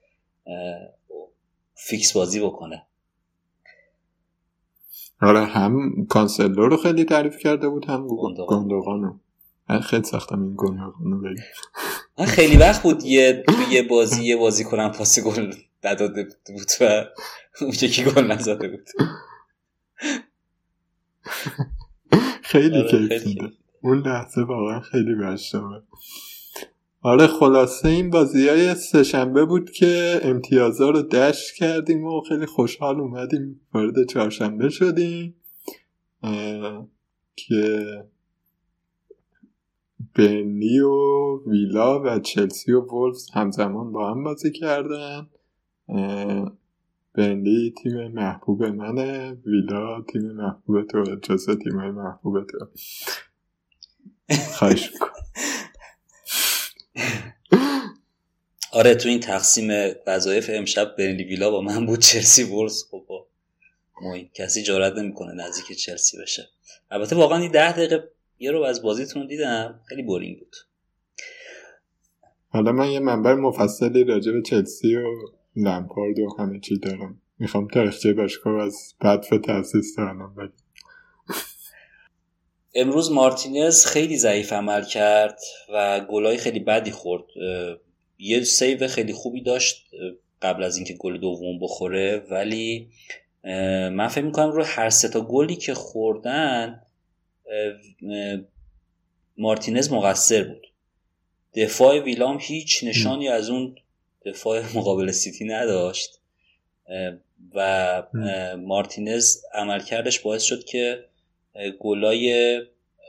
فیکس 1.74 2.12
بازی 2.12 2.40
بکنه. 2.40 2.86
آره 5.22 5.44
هم 5.44 6.06
کانسلو 6.06 6.68
رو 6.68 6.76
خیلی 6.76 7.04
تعریف 7.04 7.38
کرده 7.38 7.68
بود 7.68 7.84
هم 7.84 8.06
گندوغانو 8.48 9.18
من 9.70 9.80
خیلی 9.80 10.04
سختم 10.04 10.42
این 10.42 10.54
گندوغانو 10.56 11.18
بگم. 11.20 11.42
من 12.18 12.26
خیلی 12.26 12.56
وقت 12.56 12.82
بود 12.82 13.04
یه 13.04 13.44
یه 13.70 13.82
بازی 13.82 14.24
یه 14.24 14.36
بازی 14.36 14.64
کنم 14.64 14.92
پاس 14.92 15.18
گل 15.20 15.52
نداده 15.84 16.24
بود 16.46 16.70
و 16.80 17.04
اون 17.60 17.70
کی 17.70 18.04
گل 18.04 18.24
نزده 18.32 18.68
بود. 18.68 18.88
خیلی 22.42 22.78
آره، 22.78 23.18
کیف 23.18 23.42
اون 23.82 23.98
لحظه 23.98 24.42
واقعا 24.42 24.80
خیلی 24.80 25.14
بشتامه 25.14 25.82
آره 27.02 27.26
خلاصه 27.26 27.88
این 27.88 28.10
بازی 28.10 28.48
های 28.48 28.74
سهشنبه 28.74 29.44
بود 29.44 29.70
که 29.70 30.20
امتیازها 30.22 30.90
رو 30.90 31.02
دشت 31.02 31.54
کردیم 31.54 32.04
و 32.04 32.20
خیلی 32.20 32.46
خوشحال 32.46 33.00
اومدیم 33.00 33.60
وارد 33.74 34.06
چهارشنبه 34.08 34.68
شدیم 34.68 35.34
که 37.36 37.84
بنی 40.14 40.80
و 40.80 41.38
ویلا 41.46 42.02
و 42.02 42.18
چلسی 42.18 42.72
و 42.72 42.80
وولفز 42.80 43.30
همزمان 43.34 43.92
با 43.92 44.10
هم 44.10 44.24
بازی 44.24 44.52
کردن. 44.52 45.26
بنلی 47.14 47.74
تیم 47.82 48.08
محبوب 48.08 48.64
منه 48.64 49.38
ویلا 49.46 50.02
تیم 50.02 50.22
محبوب 50.22 50.82
تو 50.82 50.98
اجازه 50.98 51.56
تیم 51.56 51.76
محبوب 51.76 52.46
تو. 52.46 52.58
خواهش 54.58 54.90
آره 58.72 58.94
تو 58.94 59.08
این 59.08 59.20
تقسیم 59.20 59.94
وظایف 60.06 60.50
امشب 60.52 60.96
برنلی 60.96 61.24
ویلا 61.24 61.50
با 61.50 61.60
من 61.60 61.86
بود 61.86 61.98
چلسی 61.98 62.42
ورز 62.42 62.84
خب 62.90 63.04
با 63.08 63.26
کسی 64.34 64.62
جارت 64.62 64.92
نمی‌کنه 64.92 65.34
نزدیک 65.34 65.78
چلسی 65.78 66.18
بشه. 66.22 66.48
البته 66.90 67.16
واقعا 67.16 67.38
این 67.38 67.50
ده 67.50 67.72
دقیقه 67.72 68.10
یه 68.38 68.50
رو 68.50 68.62
از 68.62 68.82
بازیتون 68.82 69.26
دیدم. 69.26 69.80
خیلی 69.88 70.02
بورینگ 70.02 70.38
بود. 70.38 70.56
حالا 72.48 72.72
من 72.72 72.90
یه 72.90 73.00
منبر 73.00 73.34
مفصلی 73.34 74.04
راجع 74.04 74.32
به 74.32 74.42
چلسی 74.42 74.96
و 74.96 75.06
لمپارد 75.56 76.18
و 76.18 76.36
همه 76.38 76.60
چی 76.60 76.78
دارم. 76.78 77.22
می‌خوام 77.38 77.68
تاریخچه 77.68 78.12
باشگاه 78.12 78.62
از 78.62 78.94
بدف 79.00 79.28
تاسیس 79.28 79.96
دارم 79.96 80.34
بگم 80.34 80.52
امروز 82.74 83.12
مارتینز 83.12 83.86
خیلی 83.86 84.16
ضعیف 84.16 84.52
عمل 84.52 84.84
کرد 84.84 85.40
و 85.72 86.00
گلای 86.00 86.36
خیلی 86.36 86.60
بدی 86.60 86.90
خورد. 86.90 87.24
یه 88.18 88.44
سیو 88.44 88.88
خیلی 88.88 89.12
خوبی 89.12 89.42
داشت 89.42 89.86
قبل 90.42 90.62
از 90.62 90.76
اینکه 90.76 90.94
گل 90.94 91.18
دوم 91.18 91.58
بخوره. 91.58 92.22
ولی 92.30 92.88
من 93.92 94.08
فکر 94.08 94.24
می‌کنم 94.24 94.50
رو 94.50 94.64
هر 94.64 94.90
سه 94.90 95.08
تا 95.08 95.20
گلی 95.20 95.56
که 95.56 95.74
خوردن 95.74 96.82
مارتینز 99.36 99.92
مقصر 99.92 100.44
بود. 100.44 100.66
دفاع 101.54 101.98
ویلام 101.98 102.38
هیچ 102.40 102.84
نشانی 102.84 103.28
از 103.28 103.50
اون 103.50 103.76
دفاع 104.26 104.62
مقابل 104.74 105.10
سیتی 105.10 105.44
نداشت. 105.44 106.20
و 107.54 108.02
مارتینز 108.58 109.36
عملکردش 109.54 110.20
باعث 110.20 110.42
شد 110.42 110.64
که 110.64 111.04
گلای 111.80 112.58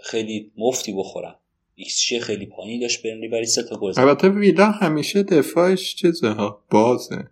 خیلی 0.03 0.51
مفتی 0.57 0.93
بخورن. 0.93 1.35
ایکس 1.75 2.13
خیلی 2.21 2.45
پایینی 2.45 2.79
داشت 2.79 3.03
برنلی 3.03 3.27
برای 3.27 3.45
سه 3.45 3.63
تا 3.63 3.75
گل 3.75 3.93
البته 3.97 4.29
ویلا 4.29 4.65
همیشه 4.65 5.23
دفاعش 5.23 5.95
چیزه 5.95 6.29
ها؟ 6.29 6.63
بازه. 6.69 7.27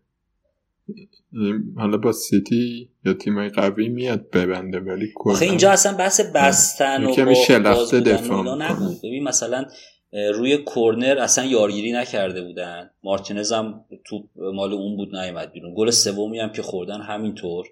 حالا 1.75 1.97
با 1.97 2.11
سیتی 2.11 2.89
یا 3.05 3.13
تیمای 3.13 3.49
قوی 3.49 3.89
میاد 3.89 4.29
ببنده 4.29 4.79
ولی 4.79 5.13
آخه 5.25 5.45
اینجا 5.45 5.71
اصلا 5.71 5.97
بحث 5.97 6.21
بستن 6.35 7.03
و 7.03 7.15
باز 7.15 7.93
دفاع 7.93 8.55
نبود. 8.55 8.97
ببین 8.97 9.23
مثلا 9.23 9.65
روی 10.13 10.57
کورنر 10.57 11.17
اصلا 11.19 11.45
یارگیری 11.45 11.91
نکرده 11.91 12.41
بودن. 12.41 12.89
مارتینز 13.03 13.51
هم 13.51 13.85
توپ 14.05 14.25
مال 14.35 14.73
اون 14.73 14.97
بود 14.97 15.15
نیومد 15.15 15.51
بیرون. 15.51 15.73
گل 15.73 15.89
سومی 15.89 16.39
هم 16.39 16.51
که 16.51 16.61
خوردن 16.61 17.01
همینطور. 17.01 17.67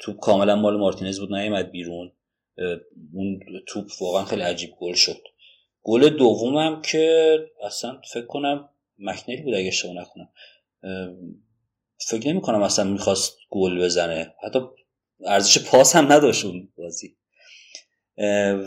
توپ 0.00 0.20
کاملا 0.20 0.56
مال 0.56 0.76
مارتینز 0.76 1.20
بود 1.20 1.34
نیومد 1.34 1.70
بیرون. 1.70 2.12
اون 3.14 3.40
توپ 3.66 3.86
واقعا 4.00 4.24
خیلی 4.24 4.42
عجیب 4.42 4.70
گل 4.80 4.94
شد. 4.94 5.22
گل 5.82 6.08
دومم 6.08 6.82
که 6.82 7.38
اصلا 7.64 8.00
فکر 8.12 8.26
کنم 8.26 8.68
مکنیل 8.98 9.42
بود 9.42 9.54
اگه 9.54 9.68
اشتباه 9.68 9.94
نکنم. 9.94 10.28
فکر 12.08 12.28
نمی 12.28 12.40
کنم 12.40 12.62
اصلا 12.62 12.84
می‌خواست 12.84 13.36
گل 13.50 13.84
بزنه. 13.84 14.34
حتی 14.46 14.58
ارزش 15.24 15.58
پاس 15.58 15.96
هم 15.96 16.12
نداشت 16.12 16.44
اون 16.44 16.68
بازی. 16.78 17.16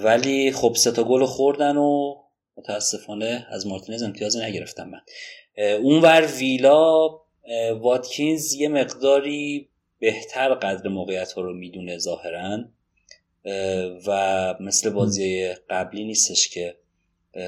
ولی 0.04 0.52
خب 0.52 0.74
سه 0.76 0.92
تا 0.92 1.04
گل 1.04 1.26
خوردن 1.26 1.78
و 1.78 2.16
متاسفانه 2.58 3.48
از 3.50 3.68
مارتینز 3.68 4.04
امتیازی 4.04 4.40
نگرفتم 4.40 4.90
من. 4.90 5.02
اونور 5.76 6.28
ویلا 6.40 7.10
واتکینز 7.80 8.54
یه 8.54 8.68
مقداری 8.68 9.70
بهتر 10.00 10.54
قدر 10.54 10.90
موقعیت 10.90 11.32
ها 11.32 11.42
رو 11.42 11.54
می‌دونه 11.54 11.98
ظاهرا. 11.98 12.66
و 14.08 14.56
مثل 14.60 14.90
بازی 14.90 15.54
قبلی 15.70 16.04
نیستش 16.04 16.50
که 16.50 16.76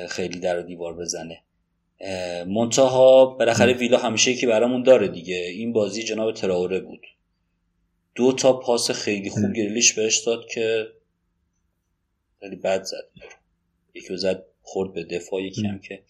خیلی 0.10 0.39
در 0.39 0.62
دیوار 0.62 0.93
بزنه. 0.93 1.41
منتها 2.47 3.25
بالاخره 3.25 3.73
ویلا 3.73 3.97
همیشه 3.97 4.36
که 4.36 4.47
برامون 4.47 4.84
داره 4.84 5.08
دیگه. 5.08 5.36
این 5.36 5.73
بازی 5.73 6.04
جناب 6.04 6.34
تراوره 6.34 6.80
بود. 6.80 7.08
دو 8.15 8.34
تا 8.34 8.54
پاس 8.60 8.91
خیلی 8.91 9.30
خوب 9.30 9.54
گریلیش 9.54 9.93
بهش 9.93 10.17
داد 10.17 10.47
که 10.47 10.88
خیلی 12.39 12.56
بد 12.56 12.84
زد. 12.84 13.10
یکی 13.93 14.17
زد 14.17 14.45
خورد 14.62 14.93
به 14.93 15.04
دفاع 15.04 15.41
یکی 15.41 15.67
هم 15.67 15.80
که 15.80 16.04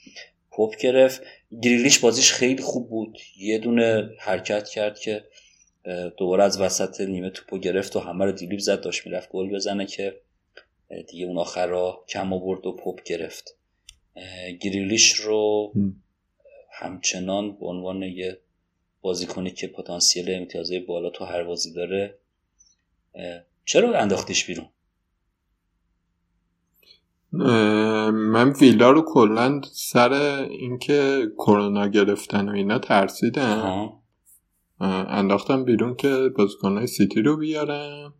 پاپ 0.51 0.77
گرفت. 0.77 1.21
گریلیش 1.61 1.99
بازیش 1.99 2.31
خیلی 2.31 2.61
خوب 2.61 2.89
بود. 2.89 3.19
یه 3.37 3.57
دونه 3.57 4.09
حرکت 4.19 4.69
کرد 4.69 4.99
که 4.99 5.23
دوباره 6.17 6.43
از 6.43 6.61
وسط 6.61 7.01
نیمه 7.01 7.29
توپو 7.29 7.57
گرفت 7.57 7.95
و 7.95 7.99
همه 7.99 8.25
رو 8.25 8.31
دیلیب 8.31 8.59
زد 8.59 8.81
داشت 8.81 9.05
می‌رفت 9.05 9.29
گل 9.29 9.55
بزنه 9.55 9.85
که 9.85 10.21
دیگه 11.09 11.25
اون 11.25 11.37
آخر 11.37 11.67
را 11.67 12.05
کم 12.09 12.33
آورد 12.33 12.65
و 12.65 12.71
پاپ 12.71 13.03
گرفت. 13.03 13.57
گریلیش 14.61 15.13
رو 15.13 15.73
همچنان 16.71 17.51
به 17.51 17.65
عنوان 17.65 18.03
یه 18.03 18.39
بازیکنی 19.01 19.51
که 19.51 19.67
پتانسیل 19.67 20.31
امتیازه 20.31 20.79
بالا 20.79 21.09
تو 21.09 21.25
هر 21.25 21.43
بازی 21.43 21.73
داره 21.73 22.17
چرا 23.65 23.99
انداختیش 23.99 24.45
بیرون؟ 24.45 24.69
من 28.11 28.53
ویلا 28.61 28.91
رو 28.91 29.01
کلا 29.01 29.61
سر 29.71 30.13
اینکه 30.49 31.27
کرونا 31.37 31.87
گرفتن 31.87 32.49
و 32.49 32.51
اینا 32.51 32.79
ترسیدم. 32.79 33.98
انداختم 34.79 35.63
بیرون 35.63 35.95
که 35.95 36.29
بازیکنهای 36.37 36.87
سیتی 36.87 37.21
رو 37.21 37.37
بیارم. 37.37 38.13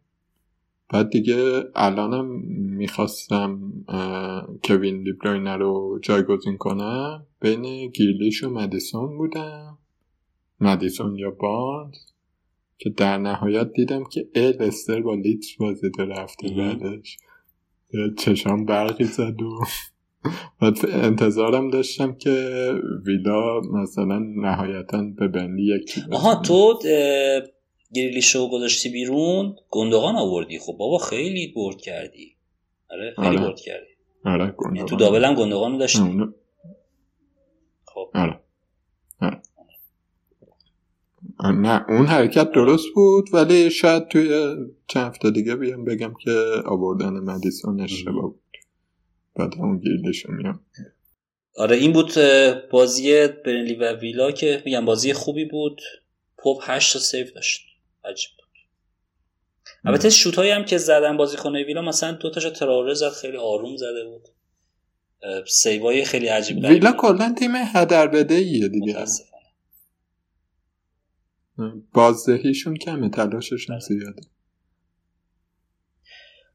بعد 0.90 1.10
دیگه 1.10 1.64
الانم 1.76 2.26
می‌خواستم 2.56 3.74
کوین 4.64 5.04
دیبروینه 5.04 5.56
رو 5.56 6.00
جایگزین 6.02 6.58
کنم. 6.58 7.26
بین 7.42 7.88
گریلیش 7.88 8.44
و 8.44 8.50
مدیسون 8.50 9.18
بودم. 9.18 9.78
مدیسون 10.60 11.16
یا 11.16 11.32
باند 11.32 11.96
که 12.78 12.90
در 12.90 13.18
نهایت 13.18 13.74
دیدم 13.74 14.04
که 14.04 14.30
لستر 14.36 15.02
با 15.02 15.16
لیدز 15.16 15.56
بازی 15.60 15.92
رفته. 15.98 16.50
بعدش 16.50 17.18
چشام 18.18 18.66
برقی 18.66 19.04
زد 19.04 19.42
و 19.42 19.60
انتظارم 20.94 21.70
داشتم 21.70 22.14
که 22.14 22.74
ویلا 23.06 23.60
مثلا 23.60 24.20
نهایتا 24.20 25.04
به 25.18 25.28
بندی 25.28 25.76
یکی 25.76 26.02
آها 26.12 26.36
تو 26.36 26.80
گریلی 27.94 28.22
شو 28.22 28.50
گذاشتی 28.50 28.90
بیرون؟ 28.90 29.56
گندگان 29.70 30.16
آوردی؟ 30.16 30.60
خب 30.60 30.74
بابا 30.80 30.98
خیلی 30.98 31.54
برد 31.56 31.82
کردی. 31.82 32.36
آره 32.92 33.14
خیلی 33.16 33.28
آره. 33.28 33.40
برد 33.40 33.60
کردی. 33.60 33.90
آره 34.26 34.56
یعنی 34.66 34.84
تو 34.84 34.96
دابل 34.96 35.26
هم 35.26 35.36
گندگان 35.36 35.78
داشتی؟ 35.78 36.00
خب. 37.86 38.12
آره. 38.14 38.40
آره. 39.22 39.42
نه 41.52 41.86
اون 41.90 42.06
حرکت 42.06 42.52
درست 42.52 42.86
بود 42.96 43.30
ولی 43.34 43.70
شاید 43.70 44.08
توی 44.08 44.56
چند 44.88 45.08
هفته 45.08 45.32
دیگه 45.32 45.56
بیام 45.56 45.86
بگم 45.86 46.14
که 46.24 46.32
آوردن 46.66 47.10
مدیسون 47.10 47.82
اشتباه 47.82 48.22
بود. 48.22 48.49
بعد 49.40 49.54
اون 49.58 49.78
گیردشون 49.78 50.36
میام. 50.36 50.66
آره 51.56 51.76
این 51.76 51.94
بود 51.94 52.14
بازی 52.72 53.28
برنلی 53.28 53.76
و 53.76 53.94
ویلا 53.94 54.32
که 54.32 54.62
میگم 54.66 54.86
بازی 54.86 55.14
خوبی 55.14 55.46
بود. 55.46 55.82
پاپ 56.38 56.64
8 56.64 56.94
تا 56.94 57.00
سیو 57.00 57.32
داشت. 57.36 57.62
عجیب 58.04 58.30
بود. 58.38 58.46
البته 59.86 60.10
شوت 60.10 60.36
هایی 60.36 60.52
هم 60.52 60.66
که 60.66 60.78
زدن 60.78 61.18
بازیکن 61.18 61.56
ویلا 61.56 61.82
مثلا 61.82 62.12
دو 62.12 62.30
تاشو 62.30 62.50
تراوره 62.50 62.94
زد 62.94 63.10
خیلی 63.10 63.38
آروم 63.38 63.78
زده 63.78 64.06
بود. 64.06 64.28
سیوای 65.48 66.06
خیلی 66.06 66.28
عجیب 66.28 66.58
ویلا 66.58 66.92
کلا 66.92 67.36
تیم 67.40 67.52
هدر 67.56 68.08
بده 68.08 68.36
ایه 68.36 68.68
دیگه 68.68 69.06
بازدهیشون 71.94 72.78
کمه 72.78 73.10
تلاششون 73.10 73.76
بله. 73.76 73.80
زیاده. 73.80 74.22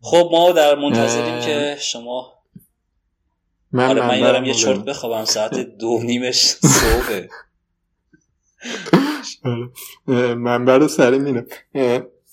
خب 0.00 0.28
ما 0.32 0.52
در 0.52 0.74
منتظریم 0.74 1.40
که 1.40 1.76
شما 1.80 2.43
من 3.74 3.88
آره 3.88 4.08
من 4.08 4.18
یارم 4.18 4.44
یه 4.44 4.54
چرت 4.54 4.84
بخوابم 4.84 5.24
ساعت 5.24 5.54
دو 5.80 6.00
نیمش 6.02 6.40
صبحه. 6.42 7.28
آره. 9.44 10.34
من 10.34 10.64
برای 10.64 10.88
سری 10.88 11.18
میرم 11.18 11.46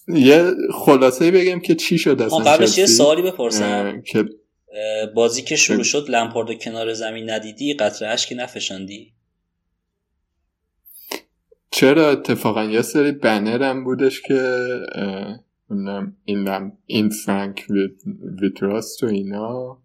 یه 0.08 0.52
خلاصه 0.74 1.32
بگم 1.32 1.60
که 1.60 1.76
چی 1.76 1.98
شد 1.98 2.22
اصلا 2.22 2.40
قبلش 2.40 2.78
یه 2.78 2.86
سوالی 2.86 3.22
بپرسم. 3.22 4.02
که 4.02 4.26
بازی 5.16 5.42
که 5.42 5.56
شروع 5.56 5.84
شد 5.84 6.10
لمپارد 6.10 6.64
کنار 6.64 6.94
زمین 6.94 7.30
ندیدی 7.30 7.74
قطره 7.74 8.08
اشکی 8.08 8.36
نفشاندی؟ 8.36 9.14
چرا 11.72 12.12
اتفاقا 12.12 12.64
یه 12.64 12.82
سری 12.82 13.12
بنر 13.12 13.64
هم 13.64 13.84
بودش 13.84 14.22
که 14.22 14.66
این 16.26 16.72
این 16.86 17.10
فرانک 17.10 17.66
ویتراست 18.42 19.04
و 19.04 19.08
اینا؟ 19.08 19.81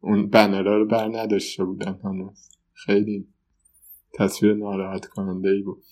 اون 0.00 0.28
بنرها 0.28 0.76
رو 0.76 0.86
بر 0.86 1.08
نداشته 1.08 1.64
بودن 1.64 1.98
هنوز. 2.04 2.48
خیلی 2.72 3.26
تصویر 4.14 4.54
ناراحت 4.54 5.06
کننده 5.06 5.48
ای 5.48 5.62
بود 5.62 5.82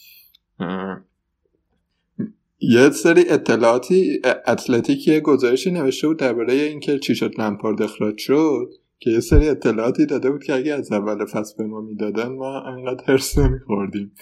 یه 2.61 2.91
سری 2.91 3.29
اطلاعاتی 3.29 4.21
اتلتیکی 4.47 5.21
گزارشی 5.21 5.71
نوشته 5.71 6.09
بود 6.09 6.19
درباره 6.19 6.53
اینکه 6.53 6.99
چی 6.99 7.15
شد 7.15 7.41
لمپارد 7.41 7.83
اخراج 7.83 8.19
شد 8.19 8.71
که 8.99 9.11
یه 9.11 9.21
سری 9.21 9.49
اطلاعاتی 9.49 10.07
داده 10.07 10.31
بود 10.31 10.45
که 10.45 10.55
اگه 10.55 10.75
از 10.75 10.93
اول 10.93 11.25
فصل 11.25 11.55
به 11.59 11.65
ما 11.65 11.81
می‌دادن 11.81 12.29
ما 12.29 12.61
انقدر 12.61 13.05
هرس 13.07 13.39
نمیخوردیم. 13.39 14.13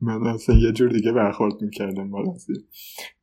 من 0.00 0.26
اصلا 0.26 0.56
یه 0.56 0.72
جور 0.72 0.90
دیگه 0.90 1.12
برخورد 1.12 1.62
می‌کردم 1.62 2.10
با 2.10 2.36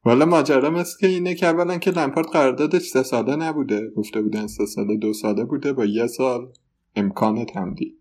والا 0.05 0.25
ماجرا 0.25 0.69
مثل 0.69 0.99
که 0.99 1.07
اینه 1.07 1.35
که 1.35 1.45
اولا 1.45 1.77
که 1.77 1.91
لمپارد 1.91 2.27
قراردادش 2.27 2.81
سه 2.81 3.03
ساله 3.03 3.35
نبوده. 3.35 3.89
گفته 3.89 4.21
بودن 4.21 4.47
سه 4.47 4.65
ساله 4.65 4.97
دو 4.97 5.13
ساله 5.13 5.45
بوده. 5.45 5.73
با 5.73 5.85
یه 5.85 6.07
سال 6.07 6.53
امکان 6.95 7.45
تمدید. 7.45 7.99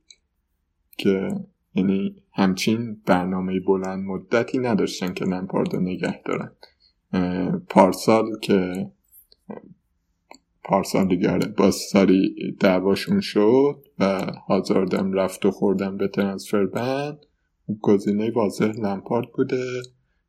که 0.99 1.29
یعنی 1.75 2.17
همچین 2.33 3.03
برنامه 3.07 3.61
بلند 3.61 4.05
مدتی 4.05 4.59
نداشتن 4.59 5.15
که 5.15 5.25
لمپارد 5.25 5.75
رو 5.75 5.81
نگه 5.81 6.23
دارن. 6.23 6.53
پارسال 7.69 8.39
که 8.43 8.91
پارسال 10.65 11.09
دیگه 11.09 11.39
با 11.39 11.71
ساری 11.71 12.35
دعواشون 12.61 13.21
شد 13.21 13.85
و 13.99 14.33
هازاردم 14.49 15.13
رفت 15.13 15.47
و 15.47 15.51
خوردن 15.51 15.97
به 15.97 16.09
ترانسفر 16.09 16.67
بند. 16.67 17.27
گزینه 17.81 18.31
واضح 18.31 18.73
لمپارد 18.73 19.33
بوده 19.33 19.83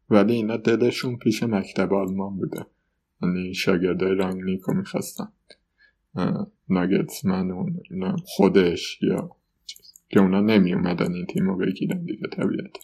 ولی 0.09 0.33
اینا 0.33 0.57
دلشون 0.57 1.17
پیش 1.17 1.43
مکتب 1.43 1.93
آلمان 1.93 2.37
بوده. 2.37 2.65
یعنی 3.21 3.53
شاگردای 3.53 4.15
رانگنیکو 4.15 4.73
می‌خواستن. 4.73 5.27
ناگتسمن 6.69 7.51
و 7.51 7.65
خودش 8.25 8.99
یا 9.01 9.29
که 10.09 10.19
اونا 10.19 10.41
نمی 10.41 10.73
اومدن 10.73 11.13
این 11.13 11.25
تیم 11.25 11.47
رو 11.47 11.57
بگیرن 11.57 12.05
دیگه 12.05 12.27
طبیعت 12.27 12.77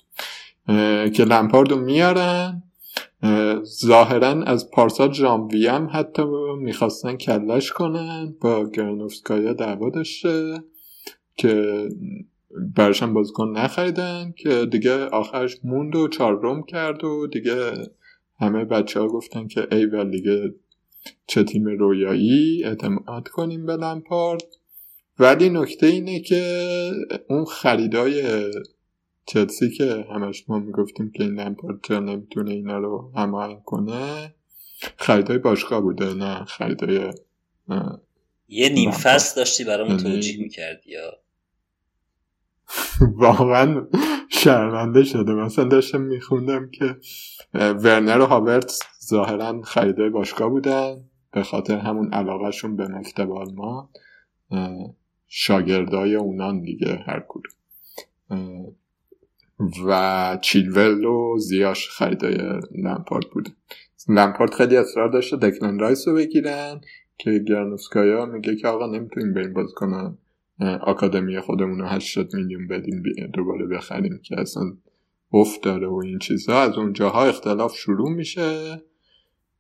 که 1.14 1.24
لمپارد 1.24 1.72
رو 1.72 1.78
میارن 1.78 2.64
ظاهرا 3.64 4.44
از 4.44 4.72
پارسال 4.72 5.14
ژانویه 5.14 5.72
هم 5.72 5.90
حتی 5.94 6.24
می‌خواستن 6.60 7.16
کلش 7.16 7.72
کنن 7.72 8.36
با 8.42 8.70
گرنوفسکایا 8.70 9.54
دعوا 9.54 9.90
داشته 9.90 10.64
که 11.36 11.88
برشم 12.76 13.14
بازیکن 13.14 13.58
نخریدن 13.58 14.34
که 14.38 14.66
دیگه 14.66 15.06
آخرش 15.06 15.58
موند 15.64 15.96
و 15.96 16.08
چهارم 16.08 16.64
کرد 16.64 17.04
و 17.04 17.28
دیگه 17.28 17.72
همه 18.40 18.66
بچه 18.66 19.00
ها 19.00 19.08
گفتن 19.08 19.48
که 19.48 19.68
ای 19.72 19.86
ول 19.86 20.12
دیگه 20.12 20.54
چه 21.28 21.44
تیم 21.44 21.66
رویایی 21.66 22.64
اعتماد 22.64 23.28
کنیم 23.28 23.66
به 23.66 23.76
لمپارد. 23.76 24.44
ولی 25.20 25.50
نکته 25.50 25.88
اینه 25.88 26.20
که 26.20 26.92
اون 27.30 27.46
خریدای 27.46 28.52
چلسی 29.26 29.70
که 29.70 30.06
همش 30.16 30.44
ما 30.48 30.60
می‌گفتیم 30.60 31.12
که 31.12 31.24
این 31.24 31.40
لمپارد 31.40 31.80
چرا 31.84 32.00
نمی‌تونه 32.00 32.52
اینا 32.52 32.78
رو 32.78 33.12
هماهنگ 33.16 33.64
کنه 33.64 34.34
خریدای 34.98 35.38
باشگاه 35.38 35.82
بوده 35.82 36.14
نه 36.14 36.46
خریدای 36.46 37.12
یه 38.48 38.70
نیم 38.70 38.92
فصل 38.92 39.36
داشتی 39.36 39.64
برامون 39.64 40.00
یعنی 40.00 40.04
توجیه 40.04 40.44
می‌کردی 40.44 40.92
یا؟ 40.92 41.22
واقعا 43.16 43.88
شرمنده 44.30 45.04
شده. 45.04 45.34
مثلا 45.34 45.66
داشتم 45.66 46.02
میخوندم 46.02 46.70
که 46.70 46.98
ورنر 47.54 48.20
و 48.20 48.26
هاورت 48.26 48.80
ظاهرا 49.06 49.62
خریده 49.62 50.10
باشگاه 50.10 50.50
بودن. 50.50 50.96
به 51.34 51.44
خاطر 51.44 51.78
همون 51.78 52.14
علاقهشون 52.14 52.76
به 52.76 52.88
مکتب 52.88 53.32
آلمان. 53.32 53.90
شاگردای 55.28 56.16
اونان 56.16 56.62
دیگه 56.62 57.04
هر 57.08 57.24
کدوم. 57.28 57.54
و 59.88 60.38
چیلول 60.42 61.06
و 61.06 61.38
زیاش 61.38 61.90
خریدای 61.90 62.38
لمپارد 62.84 63.30
بوده 63.34 63.52
لمپارد 64.10 64.54
خیلی 64.54 64.78
اصرار 64.78 65.10
داشته 65.10 65.38
دکلن 65.38 65.80
رایس 65.80 66.08
رو 66.08 66.16
بگیرن 66.16 66.82
که 67.18 67.44
گرنوسکایا 67.48 68.26
میگه 68.26 68.56
که 68.56 68.68
آقا 68.68 68.88
نمی‌تونیم 68.88 69.34
بریم 69.34 69.54
باز 69.54 69.74
کنن 69.76 70.18
آکادمی 70.62 71.40
خودمون 71.40 71.80
رو 71.80 71.88
80 71.88 72.36
میلیون 72.36 72.68
بدیم 72.68 73.04
دوباره 73.34 73.68
بخریم 73.68 74.20
که 74.24 74.40
اصلا 74.40 74.64
افت 75.34 75.64
داره 75.64 75.88
و 75.88 76.02
این 76.06 76.20
چیزها 76.20 76.62
از 76.62 76.78
اونجاها 76.78 77.26
اختلاف 77.26 77.76
شروع 77.76 78.10
میشه 78.10 78.82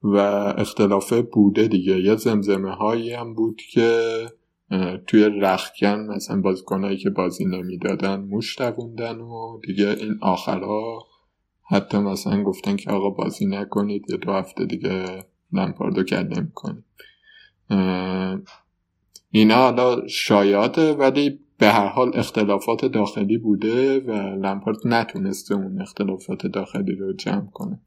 و 0.03 0.17
اختلاف 0.57 1.13
بوده 1.13 1.67
دیگه. 1.67 1.99
یه 1.99 2.15
زمزمه 2.15 2.71
هایی 2.71 3.13
هم 3.13 3.33
بود 3.33 3.61
که 3.71 4.01
توی 5.07 5.23
رخکن 5.23 6.07
مثلا 6.15 6.41
بازیکنهایی 6.41 6.97
که 6.97 7.09
بازی 7.09 7.45
نمی‌دادن 7.45 8.19
موش 8.19 8.57
دووندن 8.57 9.19
و 9.19 9.59
دیگه 9.67 9.89
این 9.89 10.17
آخرها 10.21 11.07
حتی 11.69 11.97
مثلا 11.97 12.43
گفتن 12.43 12.75
که 12.75 12.91
آقا 12.91 13.09
بازی 13.09 13.45
نکنید 13.45 14.05
یه 14.09 14.17
دو 14.17 14.31
هفته 14.31 14.65
دیگه 14.65 15.05
لمپاردو 15.53 16.03
کرده 16.03 16.41
می‌کنید 16.41 16.83
اینا 19.31 19.55
حالا 19.55 20.07
شایاده 20.07 20.93
ولی 20.93 21.39
به 21.57 21.67
هر 21.67 21.87
حال 21.87 22.11
اختلافات 22.13 22.85
داخلی 22.85 23.37
بوده 23.37 23.99
و 23.99 24.11
لمپارد 24.45 24.77
نتونسته 24.85 25.55
اون 25.55 25.81
اختلافات 25.81 26.47
داخلی 26.47 26.95
رو 26.95 27.13
جمع 27.13 27.47
کنه. 27.53 27.79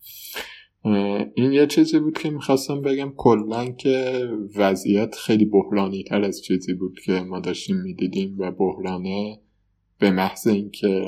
این 1.35 1.53
یه 1.53 1.67
چیزی 1.67 1.99
بود 1.99 2.19
که 2.19 2.31
می‌خواستم 2.31 2.83
بگم. 2.83 3.13
کلا 3.17 3.71
که 3.71 4.29
وضعیت 4.57 5.15
خیلی 5.15 5.45
بحرانی 5.45 6.03
تر 6.03 6.23
از 6.23 6.43
چیزی 6.43 6.75
بود 6.75 7.01
که 7.05 7.13
ما 7.13 7.41
داشتیم 7.41 7.77
می‌دیدیم 7.77 8.37
و 8.39 8.51
بحرانه 8.51 9.41
به 9.99 10.11
محض 10.11 10.47
اینکه 10.47 11.05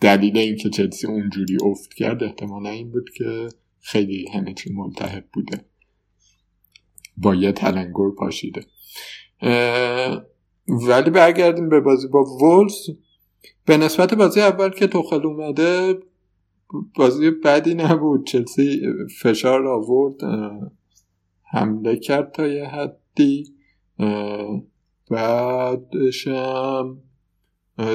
دلیل 0.00 0.38
اینکه 0.38 0.70
چلسی 0.70 1.06
اونجوری 1.06 1.56
افت 1.64 1.94
کرد 1.94 2.24
احتمالا 2.24 2.70
این 2.70 2.90
بود 2.90 3.10
که 3.16 3.48
خیلی 3.80 4.28
همه 4.34 4.54
چی 4.54 4.72
ملتهب 4.72 5.24
بوده. 5.32 5.64
با 7.16 7.34
یه 7.34 7.52
تلنگر 7.52 8.10
پاشیده. 8.18 8.60
ولی 10.68 11.10
برگردیم 11.10 11.68
به 11.68 11.80
بازی 11.80 12.08
با 12.08 12.24
وولز. 12.24 12.90
به 13.64 13.76
نسبت 13.76 14.14
بازی 14.14 14.40
اول 14.40 14.70
که 14.70 14.86
توخل 14.86 15.26
اومده 15.26 15.98
بازی 16.96 17.30
بدی 17.30 17.74
نبود. 17.74 18.26
چلسی 18.26 18.82
فشار 19.20 19.66
آورد 19.66 20.14
حمله 21.42 21.96
کرد 21.96 22.32
تا 22.32 22.46
یه 22.46 22.64
حدی 22.64 23.44
بعدشم 25.10 27.02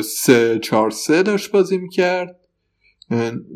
سه 0.04 0.60
چار 0.60 0.90
سه 0.90 1.24
داشت 1.24 1.52
بازی 1.52 1.78
می‌کرد. 1.78 2.38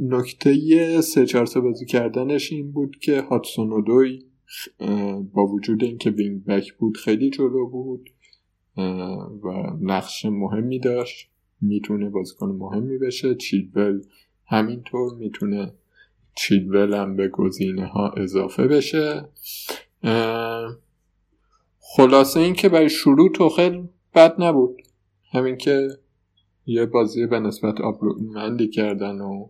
نکته 0.01 1.01
سه 1.01 1.25
چار 1.25 1.45
سه 1.45 1.59
بازی 1.59 1.85
کردنش 1.85 2.51
این 2.51 2.71
بود 2.71 2.95
که 3.01 3.21
هاتسون 3.21 3.71
و 3.71 3.81
دوی 3.81 4.24
با 5.33 5.45
وجود 5.45 5.83
اینکه 5.83 6.09
وینگ 6.09 6.45
بک 6.45 6.73
بود 6.73 6.97
خیلی 6.97 7.29
جلو 7.29 7.69
بود 7.69 8.09
و 9.43 9.51
نقش 9.81 10.25
مهمی 10.25 10.79
داشت. 10.79 11.29
می‌تونه 11.61 12.09
بازیکن 12.09 12.49
مهمی 12.49 12.97
بشه. 12.97 13.35
چیلول 13.35 14.01
همینطور 14.45 15.15
می‌تونه 15.15 15.73
چیلول 16.35 16.93
هم 16.93 17.15
به 17.15 17.27
گزینه 17.27 17.85
ها 17.85 18.09
اضافه 18.09 18.67
بشه. 18.67 19.29
خلاصه 21.79 22.39
این 22.39 22.53
که 22.53 22.69
برای 22.69 22.89
شروع 22.89 23.31
توخل 23.31 23.83
بد 24.15 24.41
نبود. 24.41 24.81
همین 25.31 25.57
که 25.57 25.87
یه 26.65 26.85
بازی 26.85 27.27
به 27.27 27.39
نسبت 27.39 27.75
مندی 28.33 28.67
کردن 28.67 29.21
و 29.21 29.47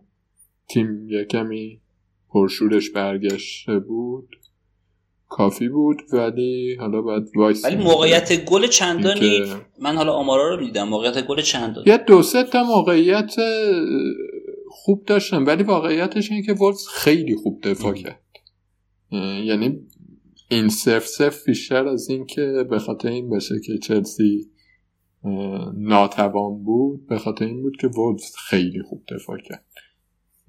تیم 0.68 1.08
یه 1.08 1.24
کمی 1.24 1.80
پرشورش 2.28 2.90
برگشته 2.90 3.78
بود. 3.78 4.36
کافی 5.28 5.68
بود 5.68 6.02
ولی 6.12 6.76
حالا 6.80 7.02
باید 7.02 7.24
وایسیم 7.36 7.64
ولی 7.64 7.76
موقعیت 7.76 8.44
گل 8.44 8.66
چندانی 8.66 9.44
من 9.78 9.96
حالا 9.96 10.12
آمارا 10.12 10.54
رو 10.54 10.60
میدم 10.60 10.88
موقعیت 10.88 11.26
گل 11.26 11.40
چندانی؟ 11.40 11.90
یه 11.90 11.96
دو 11.96 12.22
سه 12.22 12.42
تا 12.42 12.64
موقعیت 12.64 13.34
خوب 14.70 15.04
داشتن 15.04 15.42
ولی 15.42 15.62
واقعیتش 15.62 16.30
اینه 16.30 16.42
که 16.42 16.52
وولز 16.52 16.88
خیلی 16.88 17.36
خوب 17.36 17.60
دفاع 17.62 17.94
کرد. 17.94 18.22
یعنی 19.44 19.80
این 20.48 20.68
سف 20.68 21.06
سف 21.06 21.44
بیشتر 21.44 21.86
از 21.86 22.10
این 22.10 22.26
که 22.26 22.64
به 22.70 22.78
خاطر 22.78 23.08
این 23.08 23.28
باشه 23.28 23.54
که 23.66 23.78
چلسی 23.78 24.50
ناتوان 25.74 26.64
بود 26.64 27.06
به 27.06 27.18
خاطر 27.18 27.44
این 27.44 27.62
بود 27.62 27.76
که 27.80 27.86
وولز 27.86 28.36
خیلی 28.48 28.82
خوب 28.82 29.04
دفاع 29.08 29.38
کرد. 29.38 29.64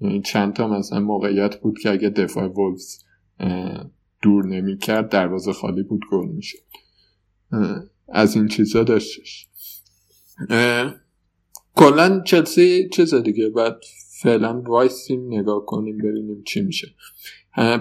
یعنی 0.00 0.22
چند 0.22 0.52
تا 0.52 0.68
مثلا 0.68 1.00
موقعیت 1.00 1.60
بود 1.60 1.78
که 1.78 1.90
اگه 1.90 2.08
دفاع 2.08 2.46
وولز 2.46 2.98
دور 4.22 4.46
نمی 4.46 4.78
کرد 4.78 5.08
دروازه 5.08 5.52
خالی 5.52 5.82
بود 5.82 6.00
گل 6.10 6.28
می‌شد. 6.28 6.58
از 8.08 8.36
این 8.36 8.48
چیزا 8.48 8.84
داشتش. 8.84 9.48
کلا 11.76 12.20
چلسی 12.20 12.88
چیز 12.92 13.14
دیگه 13.14 13.50
بعد 13.50 13.76
فعلا 14.22 14.60
وایسیم 14.60 15.26
نگاه 15.26 15.64
کنیم 15.66 15.98
ببینیم 15.98 16.42
چی 16.46 16.60
میشه. 16.60 16.88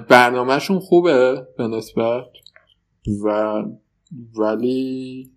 برنامهشون 0.09 0.79
خوبه 0.79 1.47
به 1.57 1.67
نسبت 1.67 2.25
و 3.23 3.63
ولی 4.37 5.31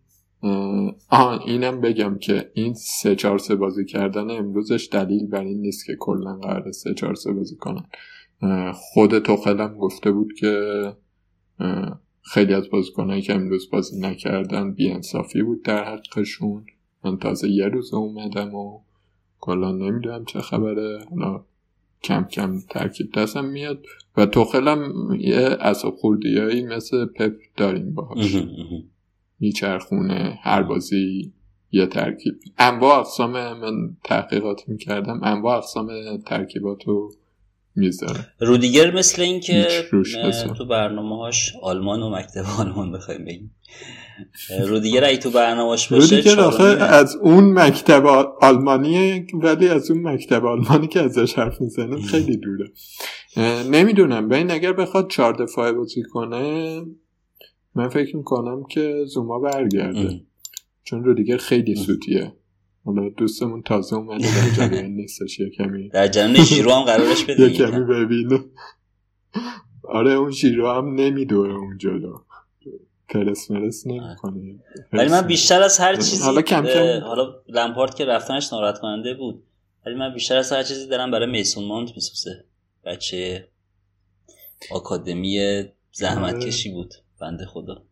آه 1.08 1.42
اینم 1.46 1.80
بگم 1.80 2.18
که 2.18 2.50
این 2.54 2.74
سه 2.74 3.16
چهار 3.16 3.38
سه 3.38 3.54
بازی 3.54 3.84
کردن 3.84 4.30
امروزش 4.30 4.88
دلیل 4.92 5.26
بر 5.26 5.44
این 5.44 5.60
نیست 5.60 5.86
که 5.86 5.96
کلا 5.96 6.36
قرار 6.36 6.72
سه 6.72 6.94
چهار 6.94 7.14
سه 7.14 7.32
بازی 7.32 7.56
کنن. 7.56 7.84
خود 8.74 9.18
توخلم 9.18 9.78
گفته 9.78 10.12
بود 10.12 10.32
که 10.32 10.84
خیلی 12.22 12.54
از 12.54 12.70
بازیکنهایی 12.70 13.22
که 13.22 13.34
امروز 13.34 13.70
بازی 13.70 14.00
نکردن 14.00 14.72
بیانصافی 14.72 15.42
بود 15.42 15.62
در 15.62 15.84
حقشون. 15.84 16.66
من 17.04 17.18
تازه 17.18 17.50
یه 17.50 17.68
روز 17.68 17.94
اومدم 17.94 18.54
و 18.54 18.80
کلا 19.40 19.72
نمی‌دونم 19.72 20.24
چه 20.24 20.40
خبره. 20.40 21.04
حالا 21.10 21.44
کم 22.02 22.24
کم 22.24 22.60
ترکیب 22.70 23.12
دستم 23.12 23.44
میاد. 23.44 23.86
و 24.16 24.26
توخلم 24.26 24.92
یه 25.18 25.56
اصاب 25.60 25.94
خوردیایی 25.94 26.64
مثل 26.64 27.06
پپ 27.06 27.32
داریم 27.56 27.94
باهاش. 27.94 28.36
میچرخونه 29.40 30.38
هر 30.42 30.62
بازی 30.62 31.32
یه 31.72 31.86
ترکیب. 31.86 32.34
انواع 32.58 32.98
اقسام 32.98 33.32
من 33.32 33.96
تحقیقات 34.04 34.68
می‌کردم. 34.68 35.20
انواع 35.22 35.56
اقسام 35.56 36.16
ترکیبات 36.16 36.84
رو 36.84 37.12
می‌ذاره 37.80 38.26
رودیگر 38.40 38.94
مثل 38.94 39.22
این 39.22 39.40
که 39.40 39.68
تو 40.58 40.66
برنامه 40.66 41.16
هاش 41.16 41.52
آلمان 41.62 42.02
و 42.02 42.10
مکتب 42.10 42.44
آلمان 42.58 42.92
بخوایم 42.92 43.24
بگیم. 43.24 43.54
رودیگر 44.66 45.04
ای 45.04 45.18
تو 45.18 45.30
برنامهاش 45.30 45.92
باشه 45.92 46.16
رودیگر 46.16 46.40
آخه 46.40 46.64
از 46.64 47.16
اون 47.16 47.58
مکتب 47.58 48.06
آلمانیه 48.42 49.26
ولی 49.34 49.68
از 49.68 49.90
اون 49.90 50.02
مکتب 50.02 50.46
آلمانی 50.46 50.86
که 50.86 51.00
ازش 51.00 51.34
حرف 51.34 51.60
می‌زنه 51.60 52.02
خیلی 52.02 52.36
دوره. 52.36 52.70
نمی‌دونم. 53.70 54.28
بین 54.28 54.50
اگر 54.50 54.72
بخواد 54.72 55.10
چهار 55.10 55.32
دفاعه 55.32 55.72
بازی 55.72 56.02
کنه 56.02 56.82
من 57.74 57.88
فکر 57.88 58.16
می‌کنم 58.16 58.64
که 58.70 59.04
زوما 59.06 59.38
برگرده. 59.38 60.20
چون 60.84 61.04
رودیگر 61.04 61.36
خیلی 61.36 61.74
سوتیه. 61.74 62.32
حالا 62.84 63.08
دوستمون 63.08 63.62
تازه 63.62 63.96
اومده 63.96 64.26
در 64.34 64.50
جریان 64.56 64.90
نیستش 64.90 65.40
یه 65.40 65.50
کمی. 65.50 65.88
در 65.88 66.08
جریان 66.08 66.44
شیرو 66.44 66.72
هم 66.72 66.82
قرارش 66.82 67.24
بده 67.24 67.42
یه 67.50 67.50
کمی 67.50 67.84
ببینه. 67.84 68.40
آره 69.82 70.12
اون 70.12 70.30
شیرو 70.30 70.68
هم 70.68 70.94
نمیدوره 70.94 71.54
اون 71.54 71.78
جلو. 71.78 72.18
پرس 73.08 73.50
مرس 73.50 73.86
نمی‌کنه. 73.86 74.58
ولی 74.92 75.10
من 75.10 75.22
بیشتر 75.22 75.62
از 75.62 75.78
هر 75.78 75.94
چیزی 75.94 76.22
حالا 76.24 76.42
کم 76.42 76.66
کم 76.66 77.00
حالا 77.04 77.34
لمپارد 77.48 77.94
که 77.94 78.04
رفتنش 78.04 78.52
ناراحت 78.52 78.78
کننده 78.78 79.14
بود. 79.14 79.42
ولی 79.86 79.94
من 79.94 80.14
بیشتر 80.14 80.36
از 80.36 80.52
هر 80.52 80.62
چیزی 80.62 80.86
دارم 80.88 81.10
برای 81.10 81.30
میسون 81.30 81.64
مانت 81.64 81.90
میسوسه 81.94 82.44
بچه 82.84 83.48
آکادمی 84.70 85.62
زحمت 85.92 86.34
آره. 86.34 86.46
کشی 86.46 86.70
بود. 86.70 86.94
بنده 87.20 87.46
خدا. 87.46 87.82